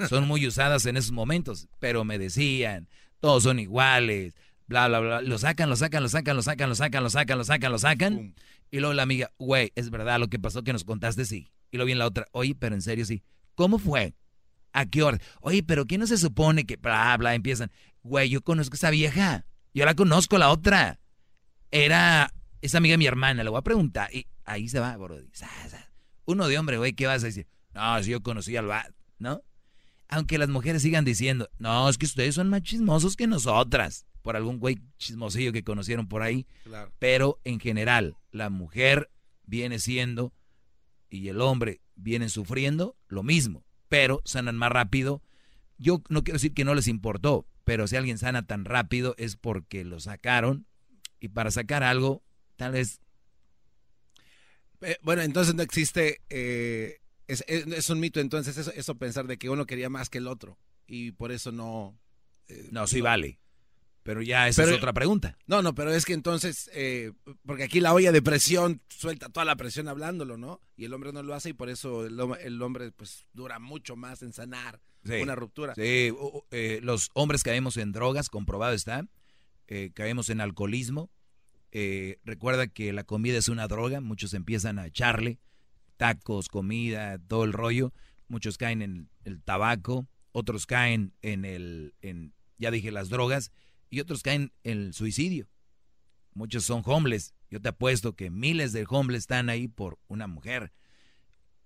[0.08, 1.68] son muy usadas en esos momentos.
[1.78, 2.88] Pero me decían,
[3.20, 4.34] todos son iguales.
[4.66, 5.20] Bla, bla, bla.
[5.20, 7.78] Lo sacan, lo sacan, lo sacan, lo sacan, lo sacan, lo sacan, lo sacan, lo
[7.78, 8.34] sacan.
[8.70, 11.50] Y luego la amiga, güey, es verdad lo que pasó que nos contaste, sí.
[11.70, 13.22] Y luego viene la otra, oye, pero en serio, sí.
[13.54, 14.14] ¿Cómo fue?
[14.72, 15.18] ¿A qué hora?
[15.42, 17.70] Oye, pero ¿quién no se supone que bla, bla, empiezan?
[18.02, 19.44] Güey, yo conozco a esa vieja.
[19.74, 21.00] Yo la conozco, la otra.
[21.70, 22.32] Era
[22.62, 24.08] esa amiga de mi hermana, le voy a preguntar.
[24.14, 25.16] Y ahí se va, bro.
[26.24, 27.46] Uno de hombre, güey, ¿qué vas a decir?
[27.74, 28.86] No, si yo conocí al va,
[29.18, 29.42] ¿no?
[30.08, 34.06] Aunque las mujeres sigan diciendo, no, es que ustedes son más chismosos que nosotras.
[34.22, 36.46] Por algún güey chismosillo que conocieron por ahí.
[36.64, 36.92] Claro.
[36.98, 39.10] Pero en general, la mujer
[39.46, 40.34] viene siendo
[41.08, 45.22] y el hombre vienen sufriendo lo mismo, pero sanan más rápido.
[45.78, 49.36] Yo no quiero decir que no les importó, pero si alguien sana tan rápido es
[49.36, 50.66] porque lo sacaron
[51.18, 52.22] y para sacar algo,
[52.56, 53.00] tal vez
[54.82, 56.20] Eh, bueno, entonces no existe...
[56.30, 60.08] eh, es, es- es un mito entonces eso, eso pensar de que uno quería más
[60.10, 60.58] que el otro.
[60.86, 61.98] Y por eso no...
[62.48, 63.38] eh, no, sí vale.
[64.02, 65.36] Pero ya esa es Pero- otra pregunta.
[65.46, 67.12] No, no, pero es que entonces, eh,
[67.44, 70.60] porque aquí la olla de presión suelta toda la presión hablándolo, ¿no?
[70.76, 73.58] Y el hombre no lo hace y por eso el, hom- el hombre pues dura
[73.58, 75.14] mucho más en sanar Sí.
[75.22, 75.74] una ruptura.
[75.74, 79.06] Sí, u- u- eh, los hombres caemos en drogas, comprobado está.
[79.68, 81.10] Eh, caemos en alcoholismo.
[81.72, 85.38] Eh, recuerda que la comida es una droga, muchos empiezan a echarle
[85.96, 87.92] tacos, comida, todo el rollo.
[88.28, 93.52] Muchos caen en el tabaco, otros caen en el, en, ya dije, las drogas,
[93.90, 95.48] y otros caen en el suicidio.
[96.32, 97.34] Muchos son homeless.
[97.50, 100.72] Yo te apuesto que miles de homeless están ahí por una mujer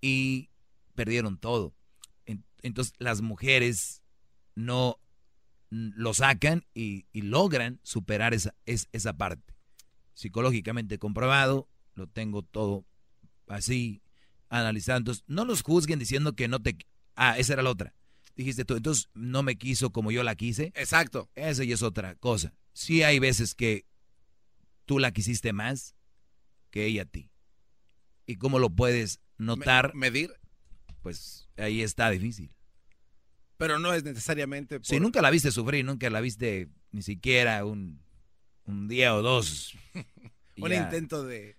[0.01, 0.51] y
[0.95, 1.75] perdieron todo.
[2.27, 4.03] En- Entonces las mujeres
[4.55, 4.99] no
[5.71, 9.54] lo sacan y, y logran superar esa, es- esa parte.
[10.15, 12.87] Psicológicamente comprobado, lo tengo todo
[13.49, 14.03] así
[14.49, 14.99] analizado.
[14.99, 16.77] Entonces, no los juzguen diciendo que no te...
[17.17, 17.95] Ah, esa era la otra.
[18.37, 20.73] Dijiste tú, entonces no me quiso como yo la quise.
[20.75, 21.31] Exacto.
[21.35, 22.53] Eso ya es otra cosa.
[22.73, 23.87] Sí hay veces que
[24.87, 25.95] tú la quisiste más
[26.71, 27.31] que ella a ti.
[28.27, 29.95] ¿Y cómo lo puedes notar?
[29.95, 30.33] medir.
[31.03, 32.51] Pues ahí está difícil.
[33.57, 34.81] Pero no es necesariamente...
[34.83, 38.04] Si nunca la viste sufrir, nunca la viste ni siquiera un,
[38.67, 39.75] un día o dos.
[40.57, 40.83] Un Ya.
[40.85, 41.57] intento de...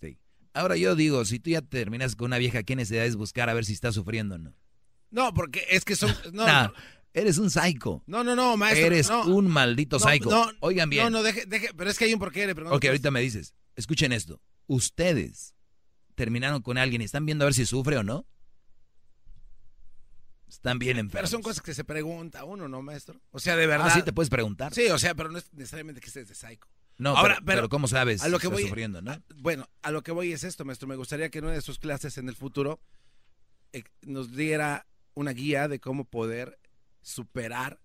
[0.00, 0.18] Sí.
[0.54, 3.54] Ahora yo digo, si tú ya terminas con una vieja, ¿qué necesidad es buscar a
[3.54, 4.54] ver si está sufriendo o no?
[5.10, 6.14] No, porque es que son...
[6.32, 6.68] No, Nah,
[7.12, 8.02] eres un psycho.
[8.06, 8.86] no, no, no, maestro.
[8.86, 9.24] Eres no.
[9.26, 10.30] un maldito No, psycho.
[10.30, 11.04] no, Oigan bien.
[11.04, 12.46] No, no, deje, deje, pero es que hay un porqué.
[12.46, 12.76] le pregunto.
[12.76, 14.40] Ok, ahorita me dices, escuchen esto.
[14.66, 15.54] Ustedes
[16.14, 18.26] terminaron con alguien y están viendo a ver si sufre o no.
[20.48, 21.30] Están bien Pero enfermos.
[21.30, 23.20] son cosas que se pregunta uno, ¿no, maestro?
[23.30, 23.88] O sea, de verdad.
[23.90, 24.72] Ah, sí te puedes preguntar.
[24.74, 26.66] Sí, o sea, pero no es necesariamente que estés de psycho.
[26.96, 29.12] No, Ahora, pero, pero ¿cómo sabes a lo que está voy, sufriendo, no?
[29.12, 30.88] a- bueno, a lo que voy es esto, maestro.
[30.88, 32.80] Me gustaría que en una de sus clases en el futuro
[33.72, 36.58] eh, nos diera una guía de cómo poder
[37.02, 37.80] superar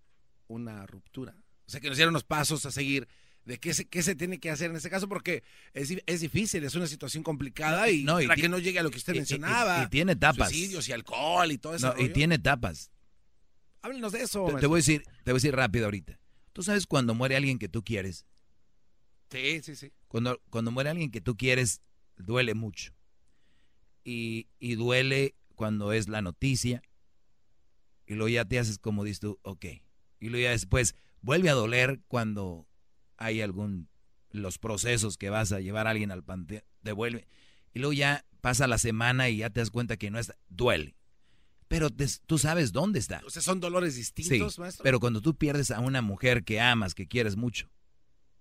[0.48, 1.36] una ruptura.
[1.68, 3.08] O sea, que nos diera unos pasos a seguir
[3.46, 5.44] de qué se, qué se tiene que hacer en este caso, porque
[5.74, 8.84] es, es difícil, es una situación complicada y, No, y para que no llegue a
[8.84, 9.84] lo que usted y- mencionaba.
[9.84, 10.50] y tiene etapas.
[10.50, 11.94] Suicidios y alcohol y todo eso.
[11.94, 12.90] No, y tiene etapas.
[13.82, 14.46] Háblenos de eso.
[14.46, 16.18] Te, te voy a decir, te voy a decir rápido ahorita.
[16.54, 18.26] ¿Tú sabes cuando muere alguien que tú quieres?
[19.30, 19.92] Sí, sí, sí.
[20.08, 21.82] Cuando, cuando muere alguien que tú quieres,
[22.18, 22.94] duele mucho.
[24.06, 26.82] Y, y duele cuando es la noticia.
[28.06, 29.66] Y luego ya te haces como dices tú, ok.
[30.20, 32.68] Y luego ya después vuelve a doler cuando
[33.18, 33.90] hay algún,
[34.32, 37.28] los procesos que vas a llevar a alguien al panteón, devuelve.
[37.74, 40.96] Y luego ya pasa la semana y ya te das cuenta que no es, duele.
[41.68, 43.22] Pero te- tú sabes dónde está.
[43.26, 44.84] O sea, son dolores Sí, distintos, maestro.
[44.84, 47.70] pero cuando tú pierdes a una mujer que amas, que quieres mucho,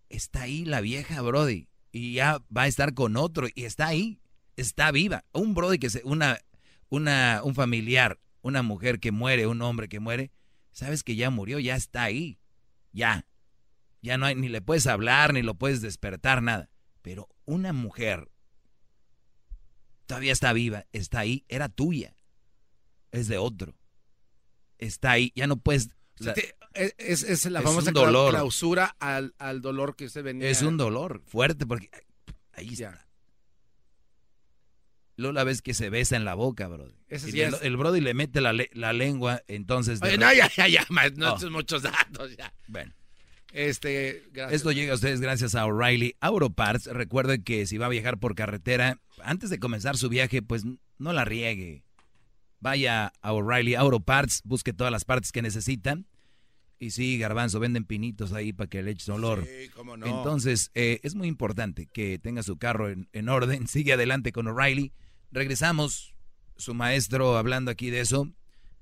[0.09, 4.21] está ahí la vieja Brody y ya va a estar con otro y está ahí,
[4.57, 5.25] está viva.
[5.33, 6.39] Un Brody que se, una,
[6.89, 10.31] una, un familiar, una mujer que muere, un hombre que muere,
[10.73, 12.39] sabes que ya murió, ya está ahí,
[12.93, 13.25] ya,
[14.03, 16.69] ya no hay, ni le puedes hablar, ni lo puedes despertar, nada.
[17.03, 18.31] Pero una mujer
[20.07, 22.15] todavía está viva, está ahí, era tuya,
[23.13, 23.75] es de otro,
[24.79, 25.89] está ahí, ya no puedes.
[26.21, 28.31] O sea, te- es, es- es la es famosa dolor.
[28.31, 30.49] clausura al, al dolor que usted venía.
[30.49, 31.91] Es un dolor fuerte porque
[32.53, 33.07] ahí está.
[35.17, 36.89] Luego la vez que se besa en la boca, bro.
[37.09, 37.63] Ese Y sí el, es.
[37.63, 40.01] el brody le mete la, le- la lengua, entonces...
[40.03, 41.51] Oye, no, ya, ya, ya, no, Oh.
[41.51, 42.53] muchos datos, ya.
[42.67, 42.95] Bueno.
[43.53, 44.57] Este, gracias.
[44.57, 46.87] Esto llega a ustedes gracias a O'Reilly Auto Parts.
[46.87, 50.65] Recuerde que si va a viajar por carretera, antes de comenzar su viaje, pues
[50.99, 51.85] no la riegue.
[52.61, 56.07] Vaya a O'Reilly Auto Parts, busque todas las partes que necesitan.
[56.79, 59.45] Y sí, garbanzo, venden pinitos ahí para que le eches olor.
[59.45, 60.07] Sí, cómo no.
[60.07, 63.67] Entonces, eh, es muy importante que tenga su carro en, en orden.
[63.69, 64.93] Sigue adelante con O'Reilly.
[65.31, 66.15] Regresamos,
[66.57, 68.33] su maestro hablando aquí de eso.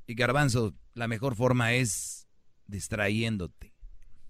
[0.06, 2.26] Y garbanzo, la mejor forma es
[2.66, 3.69] distrayéndote.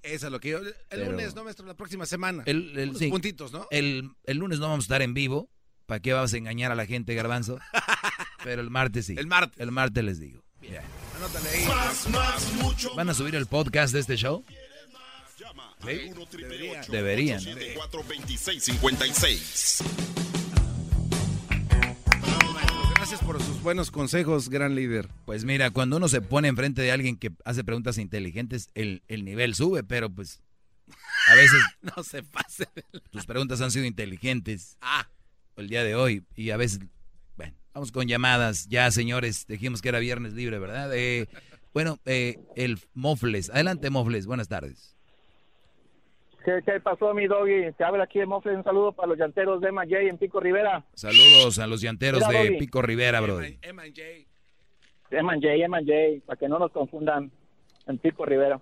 [0.02, 0.58] Eso es lo que yo.
[0.58, 1.66] El Pero- lunes, ¿no, maestro?
[1.66, 2.42] La próxima semana.
[2.46, 3.08] El, el- Unos sí.
[3.08, 3.66] puntitos, ¿no?
[3.70, 5.50] El, el lunes no vamos a estar en vivo.
[5.86, 7.58] ¿Para qué vas a engañar a la gente, Garbanzo?
[8.44, 9.14] Pero el martes sí.
[9.18, 9.58] El martes.
[9.60, 10.42] El martes les digo.
[10.62, 10.82] Ya.
[11.16, 11.64] Anótale ahí.
[11.66, 14.44] Más, más, mucho ¿Van a subir el podcast de este show?
[15.84, 16.10] Sí.
[16.36, 16.82] Debería.
[16.88, 17.40] Deberían.
[17.90, 19.82] 2656.
[23.10, 25.08] Gracias por sus buenos consejos, gran líder.
[25.26, 29.24] Pues mira, cuando uno se pone enfrente de alguien que hace preguntas inteligentes, el, el
[29.24, 30.40] nivel sube, pero pues
[31.26, 31.60] a veces
[31.96, 32.68] No se pase.
[33.10, 35.08] tus preguntas han sido inteligentes Ah.
[35.56, 36.78] el día de hoy y a veces,
[37.36, 38.68] bueno, vamos con llamadas.
[38.68, 40.94] Ya, señores, dijimos que era viernes libre, ¿verdad?
[40.94, 41.26] Eh,
[41.74, 43.50] bueno, eh, el Mofles.
[43.50, 44.26] Adelante, Mofles.
[44.26, 44.94] Buenas tardes.
[46.44, 47.72] ¿Qué, qué pasó, mi doggy?
[47.76, 48.56] Te habla aquí de Mofle.
[48.56, 50.84] Un saludo para los llanteros de Emma J en Pico Rivera.
[50.94, 52.58] Saludos a los llanteros Mira, de Doggy.
[52.58, 53.40] Pico Rivera, bro.
[53.62, 54.02] Emma J,
[55.10, 55.92] Emma J,
[56.24, 57.30] para que no nos confundan
[57.86, 58.60] en Pico Rivera.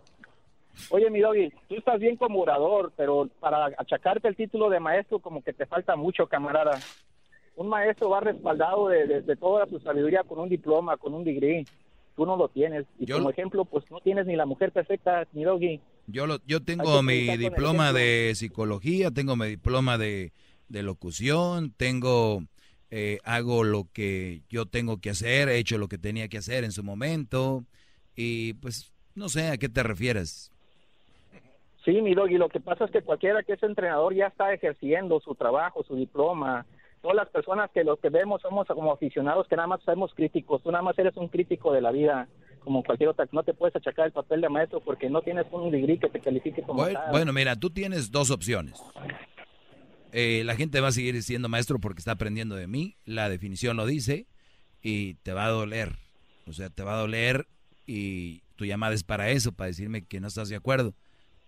[0.90, 5.18] Oye, mi doggy, tú estás bien como orador, pero para achacarte el título de maestro
[5.18, 6.78] como que te falta mucho, camarada.
[7.56, 11.24] Un maestro va respaldado de, de- de toda su sabiduría con un diploma, con un
[11.24, 11.64] degree.
[12.16, 12.86] Tú no lo tienes.
[12.98, 15.80] Y Yo- como ejemplo, pues no tienes ni la mujer perfecta, mi doggy.
[16.10, 20.32] Yo, lo, yo tengo mi diploma de psicología, tengo mi diploma de,
[20.68, 22.42] de locución, tengo,
[22.90, 26.64] eh, hago lo que yo tengo que hacer, he hecho lo que tenía que hacer
[26.64, 27.64] en su momento
[28.16, 30.50] y pues no sé a qué te refieres.
[31.84, 35.20] Sí, mi doggy, lo que pasa es que cualquiera que es entrenador ya está ejerciendo
[35.20, 36.64] su trabajo, su diploma.
[37.02, 40.62] Todas las personas que los que vemos somos como aficionados que nada más somos críticos.
[40.62, 42.28] Tú nada más eres un crítico de la vida,
[42.58, 43.26] como cualquier otra.
[43.32, 46.20] No te puedes achacar el papel de maestro porque no tienes un degree que te
[46.20, 47.10] califique como Bueno, tal.
[47.10, 48.74] bueno, mira, tú tienes dos opciones.
[50.12, 53.76] Eh, la gente va a seguir siendo maestro porque está aprendiendo de mí, la definición
[53.76, 54.26] lo dice,
[54.82, 55.96] y te va a doler.
[56.46, 57.46] O sea, te va a doler
[57.86, 60.94] y tu llamada es para eso, para decirme que no estás de acuerdo.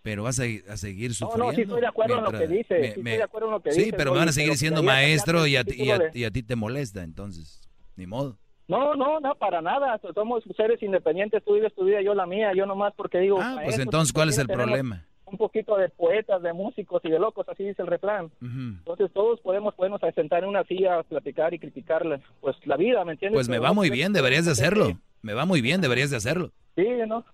[0.02, 1.44] Pero vas a, a seguir No, sufriendo.
[1.46, 3.46] no, sí estoy de acuerdo en lo que mientras- dice, me- sí estoy de acuerdo
[3.48, 5.76] en lo que Sí, dice, pero me van a seguir siendo maestro y a, ti,
[6.14, 8.38] y a ti te molesta, entonces, ni modo.
[8.70, 10.00] No, no, no, para nada.
[10.14, 11.42] Somos seres independientes.
[11.44, 12.52] Tú vives tu vida, yo la mía.
[12.54, 13.38] Yo nomás porque digo.
[13.42, 15.04] Ah, pues entonces, ¿cuál es el problema?
[15.24, 18.30] Un poquito de poetas, de músicos y de locos, así dice el refrán.
[18.40, 22.20] Entonces todos podemos podernos sentar en una silla, platicar y criticarle.
[22.40, 23.36] Pues la vida, ¿me entiendes?
[23.36, 24.98] Pues me va muy bien, deberías de hacerlo.
[25.22, 26.50] Me va muy bien, deberías de hacerlo.
[26.74, 27.24] Sí, ¿no?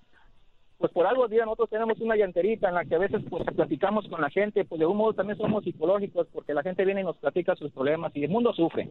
[0.78, 4.06] Pues por algo, día nosotros tenemos una llanterita en la que a veces pues platicamos
[4.08, 7.04] con la gente, pues de un modo también somos psicológicos porque la gente viene y
[7.04, 8.90] nos platica sus problemas y el mundo sufre.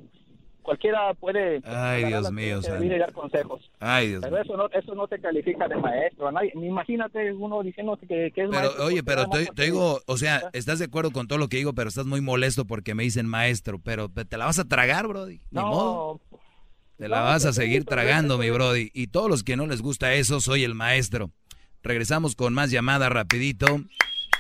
[0.65, 1.61] Cualquiera puede...
[1.63, 3.61] Ay, Dios mío, y dar consejos.
[3.79, 6.31] Ay, Dios Pero eso no, eso no te califica de maestro.
[6.31, 6.51] nadie.
[6.55, 8.85] Imagínate uno diciendo que, que es Pero, maestro.
[8.85, 11.87] oye, pero te, digo, o sea, estás de acuerdo con todo lo que digo, pero
[11.87, 15.35] estás muy molesto porque me dicen maestro, pero te la vas a tragar, Brody.
[15.51, 16.21] Ni No, modo.
[16.97, 18.89] Te la no, vas a sí, seguir tragando, mi Brody.
[18.93, 21.29] Y todos los que no les gusta eso, soy el maestro.
[21.83, 23.67] Regresamos con más llamadas rapidito.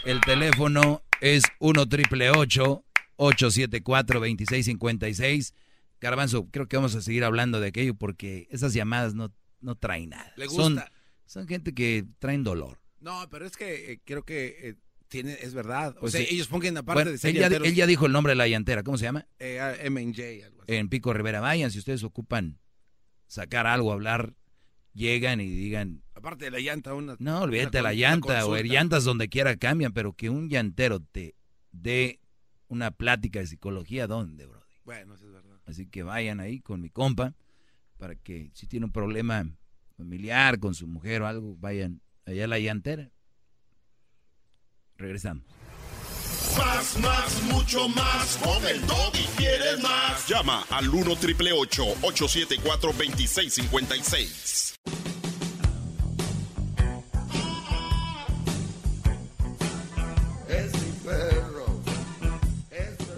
[0.05, 5.53] El teléfono es 1 triple 874 2656
[6.01, 10.09] Garbanzo, creo que vamos a seguir hablando de aquello porque esas llamadas no, no traen
[10.09, 10.33] nada.
[10.37, 10.91] Le Son, gusta.
[11.25, 12.79] son gente que traen dolor.
[12.99, 14.75] No, pero es que eh, creo que eh,
[15.07, 15.95] tiene, es verdad.
[15.99, 16.33] Pues o sea, sí.
[16.35, 18.35] ellos pongan aparte Bueno, de ser él, ya, llanteros, él ya dijo el nombre de
[18.35, 19.27] la llantera, ¿cómo se llama?
[19.39, 20.73] eh, ah, M&J, algo así.
[20.73, 21.39] En Pico Rivera.
[21.41, 22.59] Vayan, si ustedes ocupan
[23.27, 24.35] sacar algo, hablar,
[24.93, 27.15] llegan y digan, Aparte de la llanta, una.
[27.19, 31.35] no, olvídate de la llanta, o llantas donde quiera cambian, pero que un llantero te
[31.71, 32.19] dé
[32.67, 34.65] una plática de psicología, ¿dónde, bro?
[34.85, 35.44] Bueno, eso es verdad.
[35.65, 37.33] Así que vayan ahí con mi compa
[37.97, 39.45] para que si tiene un problema
[39.97, 43.09] familiar con su mujer o algo, vayan allá a la llantera.
[44.97, 45.43] Regresamos.
[46.57, 48.37] Más, más, mucho más.
[48.37, 48.81] Con el
[49.13, 50.27] y quieres más.
[50.27, 54.75] Llama al 1 triple 874 2656.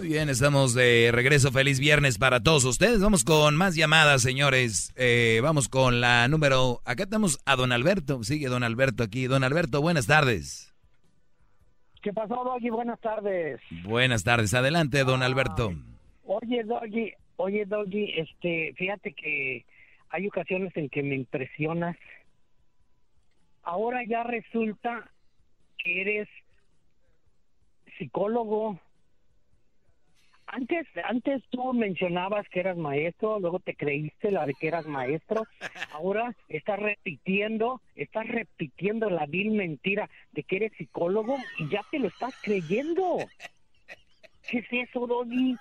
[0.08, 1.52] Bien, estamos de regreso.
[1.52, 3.02] Feliz viernes para todos ustedes.
[3.02, 4.94] Vamos con más llamadas, señores.
[4.96, 6.80] Eh, vamos con la número.
[6.86, 8.24] Acá tenemos a don Alberto.
[8.24, 9.26] Sigue don Alberto aquí.
[9.26, 10.74] Don Alberto, buenas tardes.
[12.02, 12.70] ¿Qué pasó, Doggy?
[12.70, 13.60] Buenas tardes.
[13.84, 14.54] Buenas tardes.
[14.54, 15.74] Adelante, don Alberto.
[16.24, 19.66] Oye, Doggy, oye, Doggy, este, fíjate que
[20.08, 21.96] hay ocasiones en que me impresionas.
[23.62, 25.10] Ahora ya resulta
[25.76, 26.28] que eres
[27.98, 28.80] psicólogo.
[30.50, 35.46] Antes, antes tú mencionabas que eras maestro, luego te creíste la de que eras maestro.
[35.92, 41.98] Ahora estás repitiendo, estás repitiendo la vil mentira de que eres psicólogo y ya te
[41.98, 43.18] lo estás creyendo.
[44.48, 45.56] ¿Qué es eso, Doggy?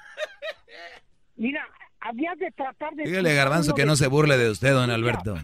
[1.36, 1.68] Mira,
[2.00, 3.04] habías de tratar de...
[3.04, 5.36] Dígale, Garbanzo, que no se burle de usted, don Alberto.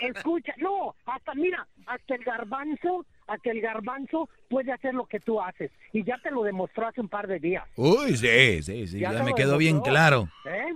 [0.00, 5.40] Escucha, no, hasta mira, hasta el garbanzo, hasta el garbanzo puede hacer lo que tú
[5.40, 7.64] haces y ya te lo demostró hace un par de días.
[7.76, 10.28] Uy, sí, sí, sí, ya, te me quedó bien claro.
[10.46, 10.74] ¿eh?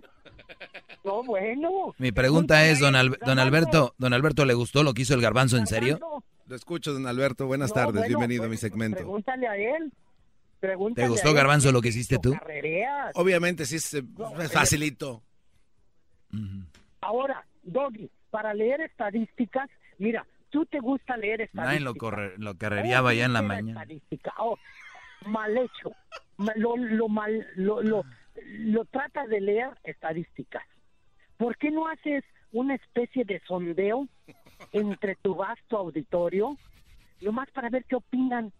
[1.04, 1.94] No, bueno.
[1.98, 5.20] Mi pregunta es, don, Al- don Alberto, don Alberto, ¿le gustó lo que hizo el
[5.20, 5.98] Garbanzo en serio?
[6.46, 7.46] Lo escucho, don Alberto.
[7.46, 7.92] Buenas No, tardes.
[7.94, 8.96] bueno, Bienvenido a mi pues, segmento.
[8.98, 9.92] Pregúntale a él.
[10.60, 11.36] Pregúntale ¿Te gustó, a él.
[11.36, 12.32] Garbanzo, lo que hiciste tú?
[12.32, 13.12] Carrereas.
[13.14, 14.02] Obviamente, sí, es, eh,
[14.40, 15.22] es facilito.
[17.00, 19.68] Ahora, Doggy, para leer estadísticas,
[19.98, 21.66] mira, tú te gusta leer estadísticas.
[21.66, 23.82] Nadie lo, corre, lo carrereaba ya en la mañana.
[23.82, 24.32] estadística.
[24.38, 24.58] Oh,
[25.26, 25.92] mal hecho.
[26.56, 28.04] Lo, lo mal, lo, lo,
[28.44, 30.62] lo trata de leer estadísticas.
[31.36, 34.08] ¿Por qué no haces una especie de sondeo
[34.72, 36.56] entre tu vasto auditorio,
[37.20, 38.52] nomás para ver qué opinan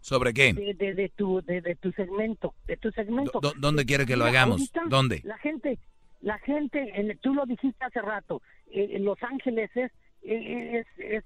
[0.00, 0.52] ¿Sobre qué?
[0.52, 3.40] de, de, de tu de, de tu segmento, de tu segmento?
[3.40, 4.60] ¿Dó- dónde quiere que lo hagamos?
[4.60, 5.20] ahorita ¿Dónde?
[5.24, 5.78] La gente,
[6.20, 8.40] la gente, en- tú lo dijiste hace rato,
[8.70, 9.90] eh, Los Ángeles es,
[10.22, 11.24] es, es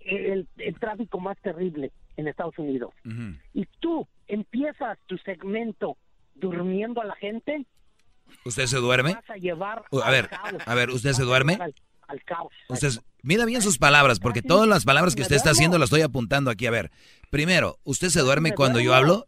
[0.00, 2.92] el, el tráfico más terrible en Estados Unidos.
[3.04, 3.36] Ujú.
[3.54, 5.96] Y tú empiezas tu segmento
[6.34, 7.66] durmiendo a la gente,
[8.46, 9.14] ¿Usted se duerme?
[9.14, 10.62] vas a llevar Uh, A ver, caos.
[10.64, 11.58] a ver, ¿usted se duerme?
[11.60, 11.74] Al,
[12.08, 12.52] al caos.
[12.68, 12.88] Usted,
[13.22, 16.50] mida bien sus palabras, porque todas las palabras que usted está haciendo las estoy apuntando
[16.50, 16.66] aquí.
[16.66, 16.90] A ver,
[17.30, 19.26] primero, ¿usted se duerme me cuando yo hablo?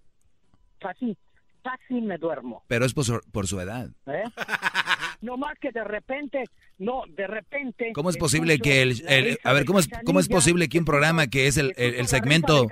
[0.78, 1.16] Casi,
[1.62, 2.62] casi me duermo.
[2.66, 3.90] Pero es por su, por su edad.
[4.06, 4.24] ¿eh?
[5.24, 6.44] no más que de repente,
[6.78, 7.92] no, de repente.
[7.94, 10.78] ¿Cómo es posible escucho que el, el- a ver, cómo es, cómo es posible que
[10.78, 12.68] un programa que es el, el- el segmento,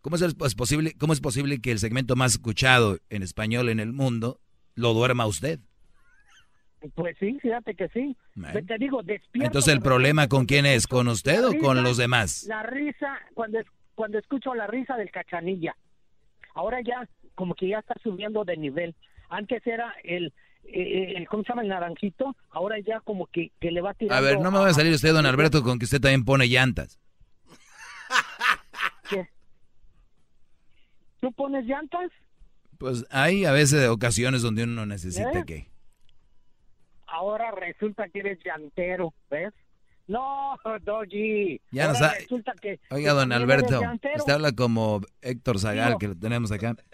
[0.00, 3.80] cómo es, es posible, cómo es posible que el segmento más escuchado en español en
[3.80, 4.40] el mundo
[4.74, 5.60] lo duerma usted?
[6.94, 8.16] Pues sí, fíjate que sí.
[8.34, 8.60] Bueno.
[8.66, 9.46] Te digo, despierto.
[9.46, 12.44] Entonces el problema con quién es, con usted o con los demás.
[12.48, 15.74] La risa, cuando, es- cuando escucho la risa del cachanilla.
[16.54, 18.94] Ahora ya, como que ya está subiendo de nivel.
[19.28, 20.32] Antes era el,
[20.72, 21.62] eh, el ¿cómo se llama?
[21.62, 22.36] El naranjito.
[22.50, 24.14] Ahora ya como que, que le va tirando.
[24.16, 26.46] A ver, no me va a salir usted, don Alberto, con que usted también pone
[26.48, 26.98] llantas.
[29.10, 29.28] ¿Qué?
[31.20, 32.10] ¿Tú pones llantas?
[32.78, 35.44] Pues hay a veces ocasiones donde uno necesita ¿Eh?
[35.46, 35.70] que...
[37.06, 39.54] Ahora resulta que eres llantero, ¿ves?
[40.08, 41.60] No, Doggy.
[41.70, 43.80] Ya no Ahora sabe- resulta que- Oiga, don Alberto,
[44.16, 46.76] usted habla como Héctor Zagal, Digo- que lo tenemos acá.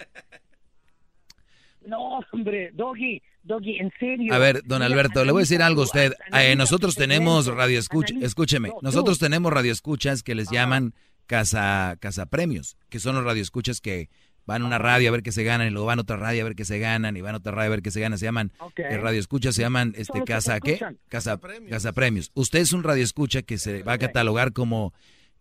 [1.85, 4.33] No, hombre, Doggy, Doggy, en serio.
[4.33, 6.13] A ver, don Alberto, le voy a decir algo a usted.
[6.33, 10.95] Eh, nosotros tenemos radio escucha, escúcheme, nosotros tenemos radio escuchas que les llaman
[11.27, 14.09] casa, casa premios, que son los radio escuchas que
[14.45, 16.43] van a una radio a ver qué se ganan y luego van a otra radio
[16.43, 18.19] a ver qué se ganan y van a otra radio a ver qué se ganan.
[18.19, 18.81] Se llaman Ok.
[18.81, 20.81] eh, radio escuchas, se llaman este casa qué?
[21.09, 21.39] Casa,
[21.71, 22.31] casa premios.
[22.35, 24.93] Usted es un radio escucha que se va a catalogar como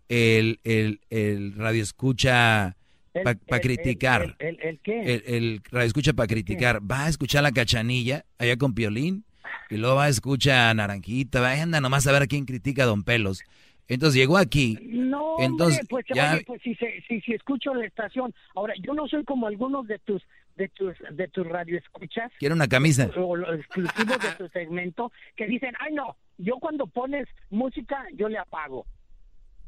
[0.08, 2.78] el, el, el radio escucha
[3.14, 4.36] para el- criticar.
[4.40, 5.24] El, el, el qué?
[5.28, 6.80] El, radio escucha para criticar.
[6.90, 9.26] Va a escuchar la cachanilla allá con Piolín
[9.70, 11.42] y luego va a escuchar a Naranjita.
[11.42, 13.44] Va anda nomás a ver a quién critica a Don Pelos.
[13.88, 14.78] Entonces llegó aquí.
[14.84, 18.34] No, Entonces, hombre, pues, ya- oye, pues si, si, si escucho la estación.
[18.56, 20.22] Ahora, yo no soy como algunos de tus
[20.56, 22.32] de tus de tus radioescuchas.
[22.40, 23.10] Quiere una camisa.
[23.18, 28.30] O los exclusivos de tu segmento que dicen, ay no, yo cuando pones música yo
[28.30, 28.86] le apago.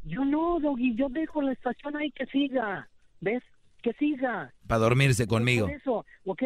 [0.05, 2.87] Yo no, Doggy, yo dejo la estación ahí que siga,
[3.23, 3.41] ¿ves?
[3.81, 4.53] Que siga.
[4.67, 5.67] Para dormirse conmigo.
[5.67, 6.43] Por eso, ok.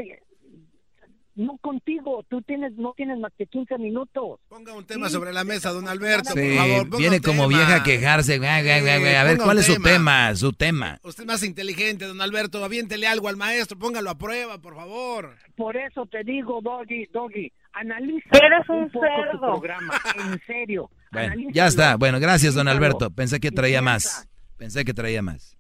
[1.36, 4.40] No contigo, tú tienes no tienes más que 15 minutos.
[4.50, 6.84] Ponga un tema sobre la mesa, don Alberto, Sí, por favor.
[6.90, 7.58] ponga viene un como tema.
[7.60, 8.36] vieja a quejarse.
[8.48, 9.90] A ver, ¿cuál es su tema.
[10.30, 10.36] tema?
[10.36, 11.00] Su tema.
[11.04, 12.64] Usted es más inteligente, don Alberto.
[12.66, 15.36] Aviéntele algo al maestro, póngalo a prueba, por favor.
[15.56, 19.94] Por eso te digo, Doggy, Doggy, analiza Eres un poco cerdo, tu programa,
[20.32, 20.90] en serio.
[21.12, 21.98] Bueno, ya está.
[21.98, 22.68] Bueno, gracias, don.
[22.68, 23.12] Alberto.
[23.12, 24.28] Pensé que traía más.
[24.58, 25.56] Pensé que traía más.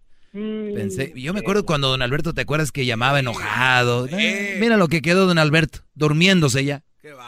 [0.75, 4.07] Pensé, yo me acuerdo cuando don Alberto, ¿te acuerdas que llamaba enojado?
[4.07, 6.83] Eh, mira lo que quedó don Alberto, durmiéndose ya.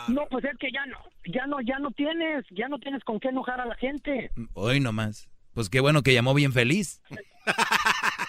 [0.10, 3.19] No, pues es que ya no, ya no, ya no tienes, ya no tienes con
[3.19, 4.30] qué enojar a la gente.
[4.53, 5.30] Hoy nomás.
[5.53, 7.02] Pues qué bueno que llamó bien feliz.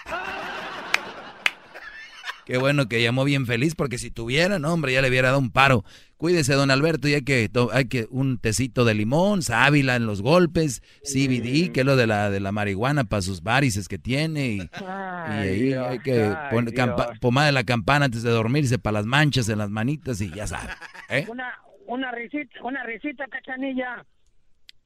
[2.51, 5.39] Qué bueno que llamó bien feliz, porque si tuviera, no, hombre, ya le hubiera dado
[5.39, 5.85] un paro.
[6.17, 10.21] Cuídese, don Alberto, y hay que, hay que un tecito de limón, sábila en los
[10.21, 14.47] golpes, CBD, que es lo de la, de la marihuana para sus varices que tiene,
[14.47, 16.73] y, y ahí Dios, hay que poner
[17.21, 20.45] pomada de la campana antes de dormirse para las manchas en las manitas, y ya
[20.45, 20.67] sabe.
[21.07, 21.25] ¿eh?
[21.29, 21.53] Una,
[21.87, 24.05] una risita, una risita, cachanilla.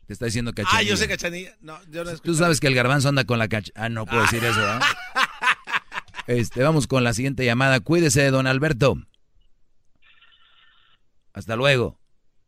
[0.05, 0.79] Te está diciendo cachanilla.
[0.81, 1.55] Ah, yo sé cachanilla.
[1.61, 3.71] No, yo no Tú sabes que el garbanzo anda con la cacha...
[3.73, 4.79] Ah, no puedo decir eso, ¿ah?
[6.27, 7.79] Este, vamos con la siguiente llamada.
[7.79, 8.95] Cuídese, don Alberto.
[11.33, 11.99] Hasta luego.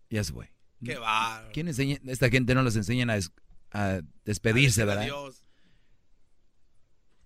[0.10, 0.52] Ya se fue.
[0.84, 1.48] Qué va.
[1.54, 1.98] ¿Quién enseña?
[2.08, 3.32] Esta gente no les enseñan a, des-
[3.72, 5.04] a despedirse, ¿verdad?
[5.04, 5.44] Adiós.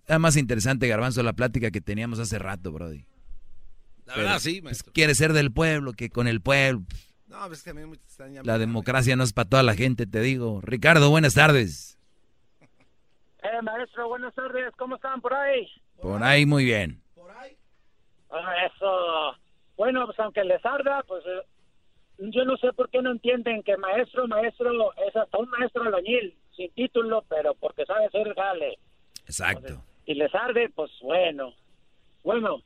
[0.08, 3.06] Era más interesante, Garbanzo, la plática que teníamos hace rato, Brody.
[4.06, 4.94] La verdad, Pero, sí, pues, maestro.
[4.94, 6.84] quiere ser del pueblo, que con el pueblo.
[7.28, 8.52] No, pues es que a mí me están llamando.
[8.52, 10.60] La democracia no es para toda la gente, te digo.
[10.64, 11.98] Ricardo, buenas tardes.
[13.44, 15.68] Eh, maestro, buenas tardes, ¿cómo están por ahí?
[16.02, 17.02] Por ahí muy bien.
[18.30, 19.36] Ah, eso.
[19.78, 21.42] Bueno, pues aunque les arda, pues eh,
[22.20, 26.34] yo no sé por qué no entienden que maestro, maestro es hasta un maestro albañil,
[26.56, 28.78] sin título, pero porque sabe hacer jale.
[29.26, 29.82] Exacto.
[30.06, 31.54] Y les arde, pues bueno.
[32.24, 32.62] Bueno,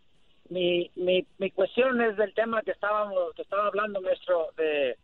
[0.49, 4.98] mi, mi, mi cuestión es del tema que estábamos, que estaba hablando, maestro, de,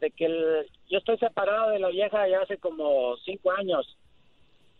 [0.00, 3.96] de que el- yo estoy separado de la vieja ya hace como cinco años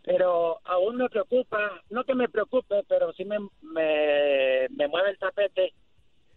[0.04, 5.18] pero aún me preocupa, no que me preocupe, pero sí me, me, me mueve el
[5.18, 5.72] tapete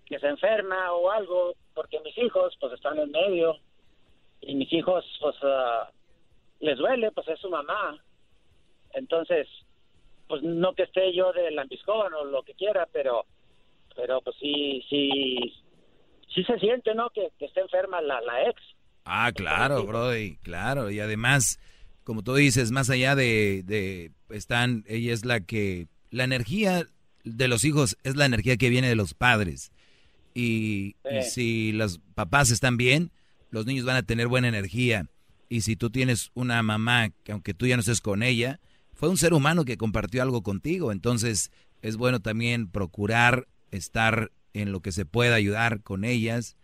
[0.06, 3.58] que se enferma o algo, porque mis hijos pues están en medio
[4.40, 5.92] y mis hijos pues ah,
[6.62, 8.02] les duele, pues es su mamá.
[8.94, 9.48] Entonces,
[10.30, 13.26] pues no que esté yo de lambiscón o lo que quiera, pero
[13.98, 15.40] pero pues sí, sí,
[16.34, 17.10] sí se siente, ¿no?
[17.10, 18.62] Que, que esté enferma la, la ex.
[19.04, 20.92] Ah, claro, Brody, claro.
[20.92, 21.60] Y además,
[22.08, 26.88] como tú dices, más allá de, de están, ella es la que, la energía
[27.26, 29.74] de los hijos es la energía que viene de los padres.
[30.34, 33.12] Y, y si los papás están bien,
[33.50, 35.10] los niños van a tener buena energía.
[35.50, 38.62] Y si tú tienes una mamá que aunque tú ya no estés con ella,
[38.94, 40.94] fue un ser humano que compartió algo contigo.
[40.94, 41.52] Entonces
[41.82, 46.56] es bueno también procurar estar en lo que se pueda ayudar con ellas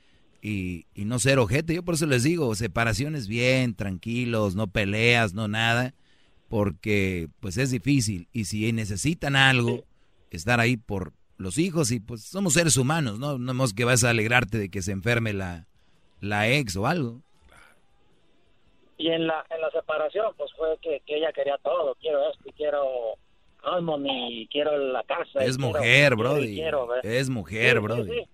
[0.44, 1.74] y, y no ser ojete.
[1.74, 5.94] Yo por eso les digo, separaciones bien, tranquilos, no peleas, no nada,
[6.50, 8.28] porque pues es difícil.
[8.34, 9.86] Y si necesitan algo,
[10.32, 13.38] estar ahí por los hijos y pues somos seres humanos, ¿no?
[13.40, 15.66] No es que vas a alegrarte de que se enferme la,
[16.20, 17.22] la ex o algo.
[18.98, 21.96] Y en la, en la separación, pues fue que, que ella quería todo.
[22.02, 22.84] Quiero esto, y quiero
[23.64, 25.44] Harmony, quiero la casa.
[25.44, 26.62] Es mujer, quiero Brody.
[27.04, 28.12] Es mujer, Sí, sí, Brody.
[28.12, 28.28] sí.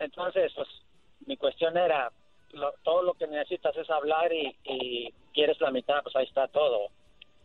[0.00, 0.68] Entonces, pues,
[1.28, 2.10] mi cuestión era,
[2.52, 6.48] lo- todo lo que necesitas es hablar y, y quieres la mitad, pues ahí está
[6.48, 6.88] todo.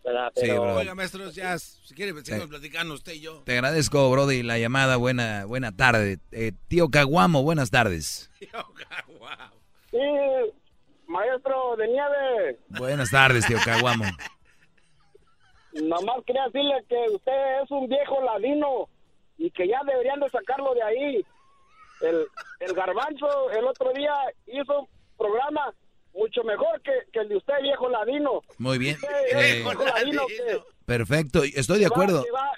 [0.04, 0.34] ¿verdad?
[0.36, 0.76] Sí, Pero, bro.
[0.76, 2.50] Oiga, maestro, ya, si quiere, seguimos Sí.
[2.50, 3.42] platicando usted y yo.
[3.46, 4.98] Te agradezco, Brody, la llamada.
[4.98, 6.18] Buena, buena tarde.
[6.34, 8.30] Eh, tío Caguamo, buenas tardes.
[9.92, 10.00] Sí,
[11.08, 14.04] maestro de nieve, Buenas tardes, tío Caguamo.
[15.74, 18.90] nomás quería decirle que usted es un viejo ladino
[19.38, 21.26] y que ya deberían de sacarlo de ahí.
[22.04, 22.28] El,
[22.60, 24.14] el garbanzo el otro día
[24.48, 25.74] hizo un programa
[26.14, 28.42] mucho mejor que, que el de usted, viejo ladino.
[28.60, 28.96] Muy bien.
[28.96, 32.24] Usted Eh, viejo ladino que- perfecto, estoy de que acuerdo.
[32.24, 32.52] que va-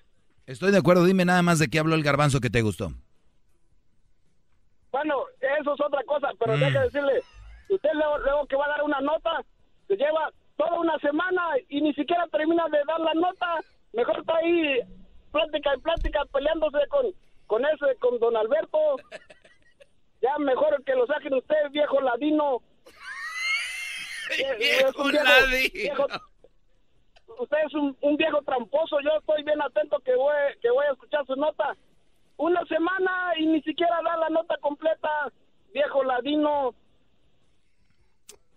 [0.48, 1.06] Estoy de acuerdo.
[1.06, 2.90] Dime nada más de qué habló el garbanzo que te gustó.
[4.92, 5.26] Bueno,
[5.60, 6.60] eso es otra cosa, pero Mm.
[6.60, 7.22] déjame decirle,
[7.70, 9.42] usted luego, luego que va a dar una nota,
[9.88, 13.60] se lleva toda una semana y ni siquiera termina de dar la nota,
[13.94, 14.80] mejor está ahí
[15.32, 17.06] plática y plática peleándose con,
[17.48, 18.78] con ese, con don Alberto.
[20.26, 22.62] Ya mejor que lo saquen usted, viejo ladino.
[24.98, 25.12] Un
[25.74, 26.08] viejo-
[27.40, 30.94] usted es un, un viejo tramposo, yo estoy bien atento que voy, que voy a
[30.94, 31.76] escuchar su nota.
[32.38, 35.10] Una semana y ni siquiera da la nota completa,
[35.74, 36.74] viejo ladino.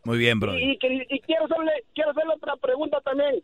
[0.04, 0.72] Muy bien, Brody.
[0.72, 0.78] Y,
[1.20, 3.42] quiero hacerle quiero hacerle otra pregunta también.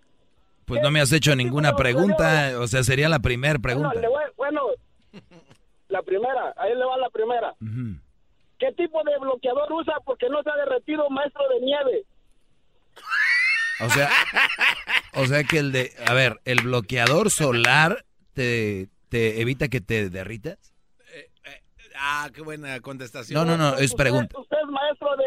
[0.65, 2.53] Pues no me has hecho ninguna pregunta.
[2.59, 3.89] O sea, sería la primera pregunta.
[3.89, 4.63] Bueno, le voy- bueno,
[5.89, 7.51] la primera, ahí le va la primera.
[7.61, 8.01] Ujú.
[8.65, 12.07] ¿Qué tipo de bloqueador usa porque no se ha derretido maestro de nieve?
[13.85, 14.09] O sea,
[15.17, 20.09] o sea que el de, a ver, el bloqueador solar te, te evita que te
[20.09, 20.57] derritas.
[21.95, 23.39] Ah, qué buena contestación.
[23.39, 24.39] No, no, no, es pregunta.
[24.39, 25.25] Usted es maestro de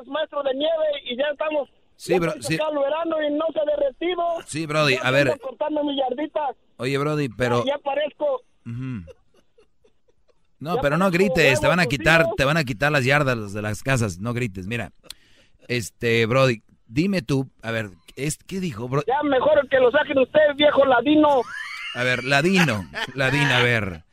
[0.00, 1.68] es maestro de nieve y ya estamos.
[1.96, 2.54] Sí, ya bro, sí.
[2.54, 4.22] el verano y no se ha derretido.
[4.46, 5.30] Sí, Brody, a ver.
[5.30, 6.54] ando cortando mi yardita.
[6.78, 7.64] Oye, Brody, pero...
[7.66, 8.44] Ya parezco.
[8.64, 9.04] Ujú.
[10.60, 13.52] No, Ya pero no grites, te van a quitar, te van a quitar las yardas
[13.52, 14.66] de las casas, no grites.
[14.66, 14.92] Mira,
[15.68, 19.02] este, Brody, dime tú, a ver, es, ¿qué dijo, bro?
[19.06, 21.42] Ya mejor que lo saquen ustedes, viejo ladino.
[21.94, 24.04] A ver, Ladino, Ladino, a ver,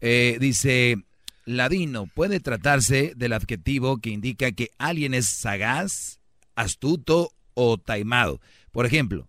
[0.00, 0.96] eh, dice,
[1.44, 6.20] Ladino, puede tratarse del adjetivo que indica que alguien es sagaz,
[6.54, 8.40] astuto o taimado.
[8.70, 9.28] Por ejemplo,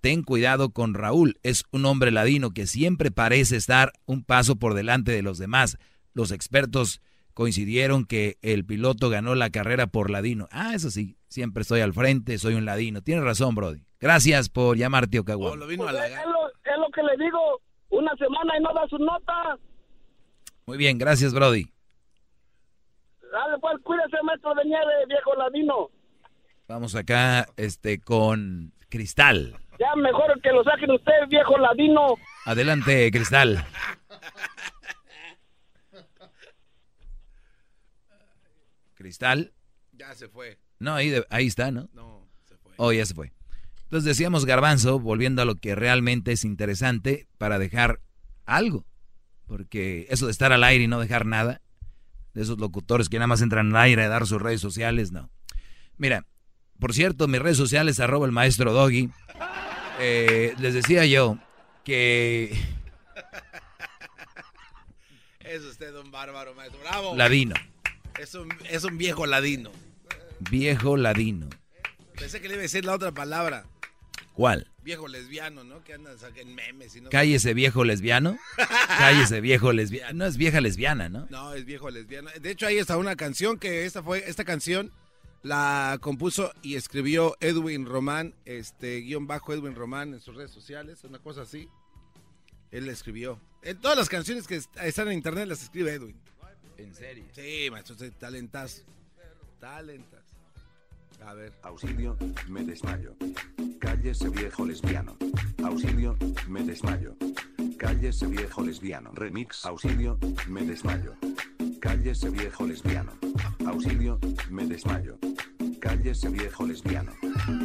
[0.00, 4.74] ten cuidado con Raúl, es un hombre ladino que siempre parece estar un paso por
[4.74, 5.78] delante de los demás.
[6.14, 7.02] Los expertos
[7.34, 10.48] coincidieron que el piloto ganó la carrera por ladino.
[10.52, 13.02] Ah, eso sí, siempre estoy al frente, soy un ladino.
[13.02, 13.84] Tienes razón, Brody.
[14.00, 15.58] Gracias por llamar, tío Caguán.
[15.58, 17.60] Pues es, lo, es lo que le digo.
[17.90, 19.58] Una semana y no da su nota.
[20.66, 21.66] Muy bien, gracias, Brody.
[23.32, 25.90] Dale, pues, cuídese, maestro de nieve, viejo ladino.
[26.68, 29.56] Vamos acá este, con Cristal.
[29.80, 32.14] Ya mejor que lo saquen ustedes, viejo ladino.
[32.46, 33.64] Adelante, Cristal.
[39.04, 39.52] Cristal.
[39.92, 40.58] Ya se fue.
[40.78, 41.90] No, ahí, de- ahí está, ¿no?
[41.92, 42.72] No, se fue.
[42.78, 43.34] Oh, ya se fue.
[43.82, 48.00] Entonces decíamos garbanzo, volviendo a lo que realmente es interesante para dejar
[48.46, 48.86] algo.
[49.46, 51.60] Porque eso de estar al aire y no dejar nada,
[52.32, 55.28] de esos locutores que nada más entran al aire a dar sus redes sociales, no.
[55.98, 56.26] Mira,
[56.80, 59.10] por cierto, mis redes sociales, arroba el maestro Doggy.
[60.00, 61.38] Eh, les decía yo
[61.84, 62.56] que
[65.40, 66.80] Es usted un bárbaro, maestro.
[66.80, 67.14] Bravo.
[67.14, 67.54] ladino,
[68.20, 69.70] Es un, es un viejo ladino.
[70.50, 71.48] viejo ladino.
[72.16, 73.66] Pensé que le iba a decir la otra palabra.
[74.34, 74.70] ¿Cuál?
[74.82, 75.82] Viejo lesbiano, ¿no?
[75.84, 77.10] Que andan en memes y no.
[77.10, 78.36] Cállese viejo lesbiano.
[78.98, 80.12] Cállese viejo lesbiano.
[80.14, 81.26] No es vieja lesbiana, ¿no?
[81.30, 82.30] No, es viejo lesbiano.
[82.40, 84.92] De hecho, ahí está una canción que esta fue, esta canción
[85.42, 91.04] la compuso y escribió Edwin Román, este guion bajo Edwin Román en sus redes sociales,
[91.04, 91.68] una cosa así.
[92.70, 93.40] Él la escribió.
[93.62, 96.16] En todas las canciones que est- están en internet las escribe Edwin.
[96.78, 97.24] ¿En serio?
[97.32, 98.82] Sí, maestro, sí, talentazo.
[99.60, 100.34] Talentazo.
[101.24, 101.52] A ver.
[101.62, 102.16] Auxilio,
[102.48, 103.14] me desmayo.
[103.80, 105.16] Cállese viejo lesbiano.
[105.64, 106.16] Auxilio,
[106.48, 107.16] me desmayo.
[107.78, 109.12] Cállese viejo lesbiano.
[109.14, 109.64] Remix.
[109.64, 111.14] Auxilio, me desmayo.
[111.80, 113.12] Cállese viejo lesbiano.
[113.66, 114.18] Auxilio,
[114.50, 115.18] me desmayo.
[115.80, 117.12] Cállese viejo lesbiano.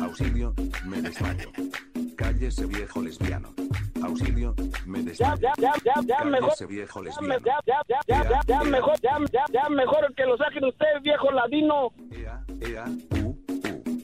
[0.01, 0.53] Auxilio,
[0.85, 1.51] me desmayo.
[2.19, 3.53] Cállese viejo lesbiano.
[4.03, 4.53] Auxilio,
[4.85, 5.39] me Ya, desmayo.
[5.41, 6.67] ya, ya, ya, ya, mejor.
[6.67, 7.45] Viejo Ya, lesbiano.
[7.45, 11.01] ya, ya, ya, ya, ya, ya, mejor, ya, ya, ya, mejor que lo saquen ustedes,
[11.01, 11.93] viejo ladino.
[12.11, 12.43] Ea,
[13.23, 13.43] u, u.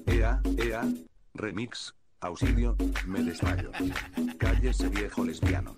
[0.07, 0.81] Ea, ea.
[1.33, 1.93] Remix.
[2.21, 3.69] Auxilio, me desmayo.
[4.37, 5.75] Cállese viejo lesbiano.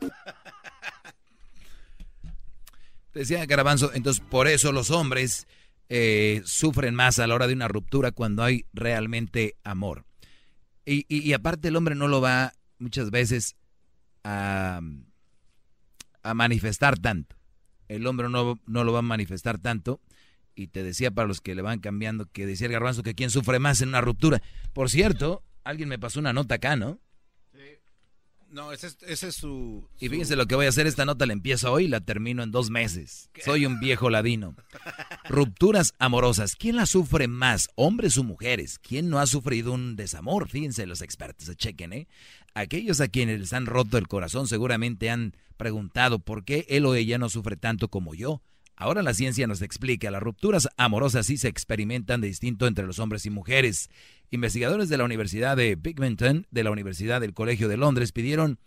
[3.15, 5.47] Decía Garabanzo, entonces por eso los hombres
[5.89, 10.05] eh, sufren más a la hora de una ruptura cuando hay realmente amor.
[10.87, 13.55] Y, y- y aparte el hombre no lo va muchas veces
[14.23, 14.79] a,
[16.23, 17.35] a manifestar tanto.
[17.89, 19.99] El hombre no, no lo va a manifestar tanto.
[20.55, 23.29] Y te decía para los que le van cambiando que decía el garbanzo que quién
[23.29, 24.41] sufre más en una ruptura.
[24.73, 26.99] Por cierto, alguien me pasó una nota acá, ¿no?
[28.57, 31.27] No, ese es, ese es su, Y fíjense lo que voy a hacer, esta nota
[31.27, 33.29] la empiezo hoy y la termino en dos meses.
[33.45, 34.55] Soy un viejo ladino.
[35.29, 36.55] Rupturas amorosas.
[36.55, 38.79] ¿Quién las sufre más, hombres o mujeres?
[38.79, 40.49] ¿Quién no ha sufrido un desamor?
[40.49, 42.07] Fíjense los expertos, chequen, ¿eh?
[42.55, 46.95] Aquellos a quienes les han roto el corazón seguramente han preguntado por qué él o
[46.95, 48.41] ella no sufre tanto como yo.
[48.77, 52.99] Ahora la ciencia nos explica, las rupturas amorosas sí se experimentan de distinto entre los
[52.99, 53.89] hombres y mujeres.
[54.29, 58.59] Investigadores de la Universidad de Binghamton, de la Universidad del Colegio de Londres, pidieron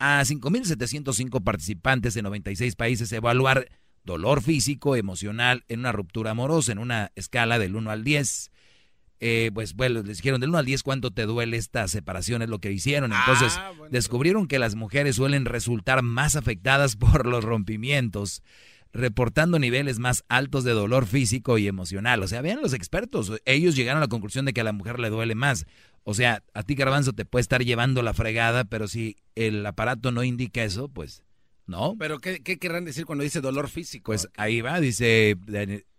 [0.00, 3.68] a 5.705 participantes de 96 países evaluar
[4.04, 8.50] dolor físico, emocional en una ruptura amorosa en una escala del 1 al 10.
[9.20, 12.48] Eh, pues bueno, les dijeron del 1 al 10 cuánto te duele esta separación, es
[12.48, 13.12] lo que hicieron.
[13.12, 13.60] Entonces
[13.90, 18.42] descubrieron que las mujeres suelen resultar más afectadas por los rompimientos,
[18.92, 22.22] reportando niveles más altos de dolor físico y emocional.
[22.22, 25.00] O sea, vean los expertos, ellos llegaron a la conclusión de que a la mujer
[25.00, 25.66] le duele más.
[26.04, 30.10] O sea, a ti Garbanzo te puede estar llevando la fregada, pero si el aparato
[30.10, 31.22] no indica eso, pues
[31.66, 31.94] no.
[31.98, 34.06] Pero ¿qué, qué querrán decir cuando dice dolor físico?
[34.06, 35.36] Pues ahí va, dice,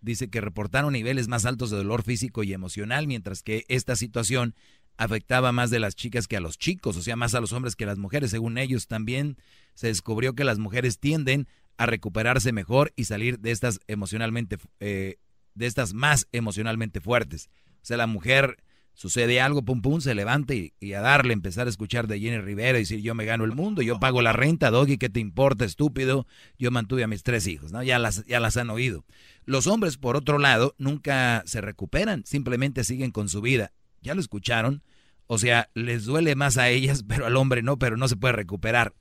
[0.01, 4.55] dice que reportaron niveles más altos de dolor físico y emocional, mientras que esta situación
[4.97, 7.75] afectaba más de las chicas que a los chicos, o sea, más a los hombres
[7.75, 8.31] que a las mujeres.
[8.31, 9.37] Según ellos, también
[9.73, 15.17] se descubrió que las mujeres tienden a recuperarse mejor y salir de estas emocionalmente, eh,
[15.55, 17.49] de estas más emocionalmente fuertes.
[17.81, 18.57] O sea, la mujer
[18.95, 22.37] Sucede algo, pum pum, se levanta y, y a darle, empezar a escuchar de Jenny
[22.37, 25.19] Rivera y decir yo me gano el mundo, yo pago la renta, Doggy, ¿qué te
[25.19, 26.27] importa, estúpido?
[26.59, 27.81] Yo mantuve a mis tres hijos, ¿no?
[27.81, 29.03] Ya las, ya las han oído.
[29.45, 33.73] Los hombres, por otro lado, nunca se recuperan, simplemente siguen con su vida.
[34.01, 34.83] ¿Ya lo escucharon?
[35.25, 38.33] O sea, les duele más a ellas, pero al hombre no, pero no se puede
[38.33, 38.93] recuperar.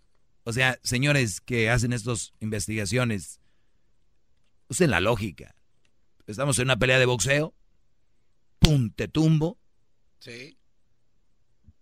[0.45, 3.41] O sea, señores que hacen estas investigaciones,
[4.69, 5.55] usen la lógica.
[6.27, 7.55] Estamos en una pelea de boxeo,
[8.59, 9.59] pum, te tumbo,
[10.21, 10.57] Sí.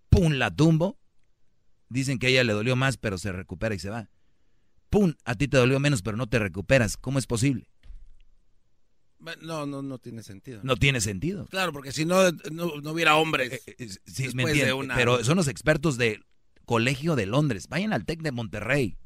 [0.08, 0.98] pum, la tumbo.
[1.89, 4.08] Dicen que a ella le dolió más, pero se recupera y se va.
[4.90, 6.97] Pum, a ti te dolió menos, pero no te recuperas.
[6.97, 7.66] ¿Cómo es posible?
[9.42, 10.60] No, no, no tiene sentido.
[10.64, 11.44] No tiene sentido.
[11.47, 13.60] Claro, porque si no, no, no hubiera hombres.
[13.66, 13.74] Sí,
[14.24, 16.24] después me de entiende, una- Pero son los expertos del
[16.70, 17.66] Colegio de Londres.
[17.68, 18.97] Vayan al TEC de Monterrey.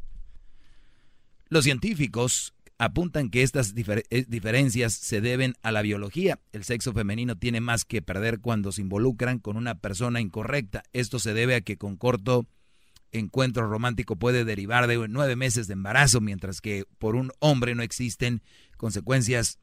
[1.49, 6.39] Los científicos apuntan que estas eh, diferencias se deben a la biología.
[6.53, 10.83] El sexo femenino tiene más que perder cuando se involucran con una persona incorrecta.
[10.93, 12.47] Esto se debe a que con corto
[13.13, 17.83] encuentro romántico puede derivar de nueve meses de embarazo, mientras que por un hombre no
[17.83, 18.43] existen
[18.77, 19.59] consecuencias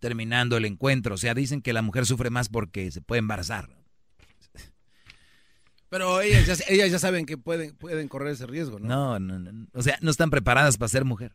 [0.00, 1.14] terminando el encuentro.
[1.14, 3.68] O sea, dicen que la mujer sufre más porque se puede embarazar.
[5.90, 8.88] Pero ellas ya, ellas ya saben que pueden, pueden correr ese riesgo, ¿no?
[8.88, 9.66] No, no, no.
[9.74, 11.34] O sea, no están preparadas para ser mujer.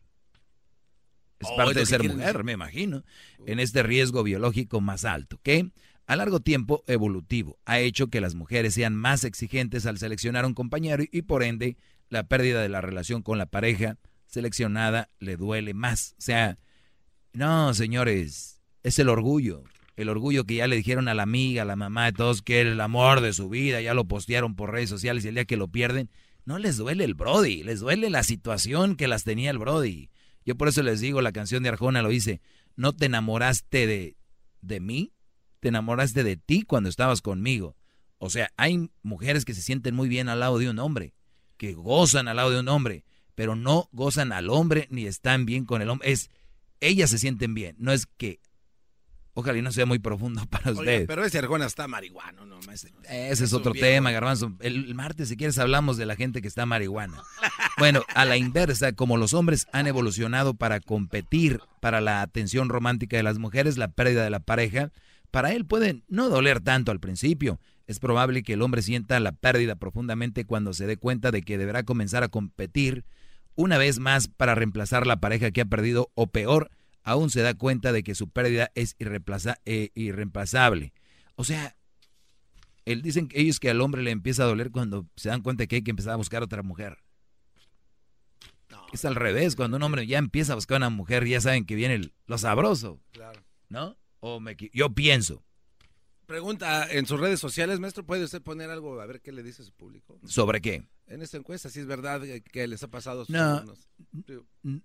[1.38, 2.44] Es Oh, parte de ser mujer, decir.
[2.44, 3.04] me imagino.
[3.46, 5.70] En este riesgo biológico más alto, que
[6.06, 10.54] a largo tiempo evolutivo ha hecho que las mujeres sean más exigentes al seleccionar un
[10.54, 11.76] compañero y, y por ende
[12.08, 16.14] la pérdida de la relación con la pareja seleccionada le duele más.
[16.18, 16.58] O sea,
[17.34, 19.64] no, señores, es el orgullo.
[19.96, 22.60] El orgullo que ya le dijeron a la amiga, a la mamá de todos que
[22.60, 25.46] era el amor de su vida, ya lo postearon por redes sociales y el día
[25.46, 26.10] que lo pierden,
[26.44, 30.10] no les duele el Brody, les duele la situación que las tenía el Brody.
[30.44, 32.40] Yo por eso les digo, la canción de Arjona lo dice,
[32.76, 34.16] no te enamoraste de,
[34.60, 35.12] de mí,
[35.60, 37.76] te enamoraste de ti cuando estabas conmigo.
[38.18, 41.14] O sea, hay mujeres que se sienten muy bien al lado de un hombre,
[41.56, 45.64] que gozan al lado de un hombre, pero no gozan al hombre ni están bien
[45.64, 46.12] con el hombre.
[46.12, 46.30] Es,
[46.80, 48.40] ellas se sienten bien, no es que,
[49.36, 51.06] ojalá y no sea muy profundo para ustedes.
[51.06, 52.58] pero ese Arjona está marihuano, ¿no?
[52.66, 52.90] maestro?
[53.08, 53.86] Ese es otro viejo.
[53.86, 54.56] tema, Garbanzo.
[54.60, 57.22] El, el martes, si quieres, hablamos de la gente que está marihuana.
[57.78, 63.18] Bueno, a la inversa, como los hombres han evolucionado para competir para la atención romántica
[63.18, 64.90] de las mujeres, la pérdida de la pareja,
[65.30, 67.60] para él puede no doler tanto al principio.
[67.86, 71.58] Es probable que el hombre sienta la pérdida profundamente cuando se dé cuenta de que
[71.58, 73.04] deberá comenzar a competir
[73.54, 76.70] una vez más para reemplazar la pareja que ha perdido o peor,
[77.06, 80.92] aún se da cuenta de que su pérdida es eh, irreemplazable.
[81.36, 81.76] O sea,
[82.84, 85.66] él dicen que ellos que al hombre le empieza a doler cuando se dan cuenta
[85.66, 86.98] que hay que empezar a buscar otra mujer.
[88.92, 91.76] Es al revés, cuando un hombre ya empieza a buscar una mujer, ya saben que
[91.76, 93.40] viene el- lo sabroso, Claro.
[93.68, 93.96] ¿no?
[94.20, 95.44] O me yo pienso
[96.26, 99.62] Pregunta en sus redes sociales, maestro, ¿puede usted poner algo a ver qué le dice
[99.62, 100.18] a su público?
[100.26, 100.84] sobre qué.
[101.06, 102.20] En esta encuesta, si es verdad
[102.52, 103.88] que- les ha pasado a sus No, alumnos.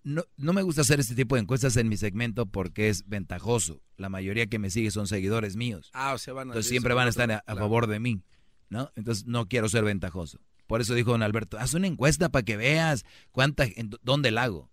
[0.03, 3.81] no, no me gusta hacer este tipo de encuestas en mi segmento porque es ventajoso.
[3.97, 5.89] La mayoría que me sigue son seguidores míos.
[5.93, 8.21] Ah, o sea, van a Entonces siempre van a estar a, favor de mí,
[8.69, 8.91] ¿no?
[8.95, 10.39] Entonces no quiero ser ventajoso.
[10.67, 14.43] Por eso dijo don Alberto, haz una encuesta para que veas cuánta, en dónde la
[14.43, 14.69] hago.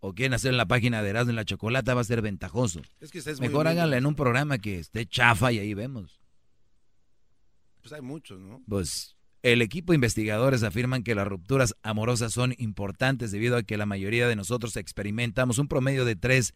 [0.00, 2.80] O quieren hacer en la página de Erasmo en la Chocolata, va a ser ventajoso.
[3.00, 6.20] Es que es Mejor háganla en un programa que esté chafa y ahí vemos.
[7.82, 8.62] Pues hay muchos, ¿no?
[8.68, 13.76] Pues el equipo de investigadores afirman que las rupturas amorosas son importantes debido a que
[13.76, 16.52] la mayoría de nosotros experimentamos un promedio de tres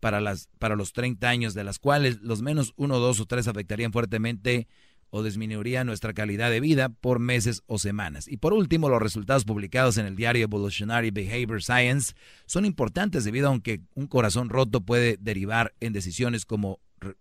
[0.00, 3.48] para, las, para los 30 años, de las cuales los menos uno, dos o tres
[3.48, 4.66] afectarían fuertemente
[5.14, 8.26] o disminuirían nuestra calidad de vida por meses o semanas.
[8.28, 12.14] Y por último, los resultados publicados en el diario Evolutionary Behavior Science
[12.46, 16.80] son importantes debido a que un corazón roto puede derivar en decisiones como,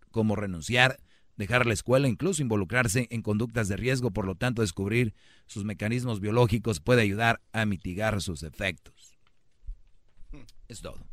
[0.09, 0.99] como renunciar,
[1.35, 5.13] dejar la escuela, incluso involucrarse en conductas de riesgo, por lo tanto descubrir
[5.45, 9.19] sus mecanismos biológicos puede ayudar a mitigar sus efectos.
[10.69, 11.05] Es todo.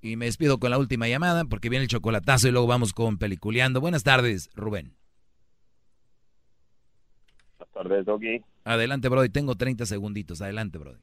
[0.00, 3.18] Y me despido con la última llamada porque viene el chocolatazo y luego vamos con
[3.18, 3.80] peliculeando.
[3.80, 4.99] Buenas tardes, Rubén.
[7.80, 8.44] Buenas tardes, Doggy.
[8.64, 9.30] Adelante, Brody.
[9.30, 10.42] Tengo 30 segunditos.
[10.42, 11.00] Adelante, Brody.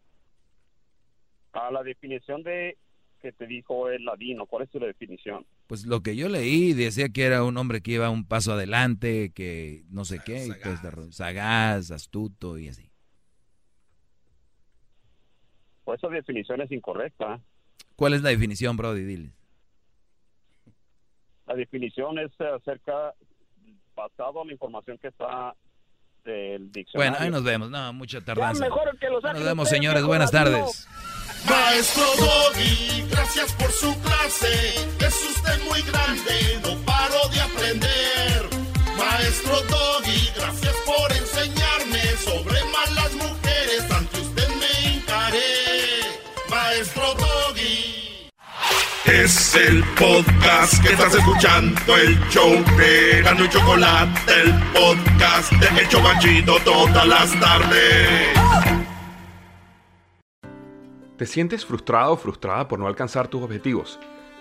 [1.53, 2.77] A la definición de
[3.19, 5.43] que te dijo el ladino, ¿cuál es tu definición?
[5.65, 9.31] Pues lo que yo leí decía que era un hombre que iba un paso adelante,
[9.33, 11.11] que no sé qué, y todo este rollo.
[11.11, 12.91] sagaz, astuto y así.
[15.83, 17.41] Pues esa definición es incorrecta.
[17.95, 19.03] ¿Cuál es la definición, Brody?
[19.03, 19.31] Dile.
[21.47, 23.15] La definición es acerca,
[23.95, 25.55] basado en la información que está
[26.27, 27.11] el diccionario.
[27.11, 27.69] Bueno, ahí nos vemos.
[27.69, 28.63] No, mucha tardanza.
[28.63, 30.03] Mejor que los nos vemos, señores.
[30.03, 30.87] Buenas tardes.
[31.49, 34.75] Maestro Doggy, gracias por su clase.
[34.99, 38.49] Es usted muy grande, no paro de aprender.
[38.97, 43.36] Maestro Doggy, gracias por enseñarme sobre malas mujeres.
[49.07, 55.87] Es el podcast que estás escuchando, el show de y Chocolate, el podcast de El
[55.87, 58.37] Chobachito todas las tardes.
[61.15, 63.97] ¿Te sientes frustrado o frustrada por no alcanzar tus objetivos?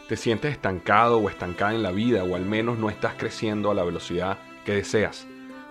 [0.08, 3.74] ¿Te sientes estancado o estancada en la vida o al menos no estás creciendo a
[3.74, 5.28] la velocidad que deseas?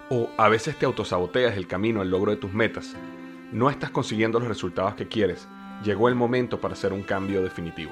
[0.09, 2.95] ¿O a veces te autosaboteas el camino al logro de tus metas?
[3.51, 5.49] ¿No estás consiguiendo los resultados que quieres?
[5.83, 7.91] Llegó el momento para hacer un cambio definitivo.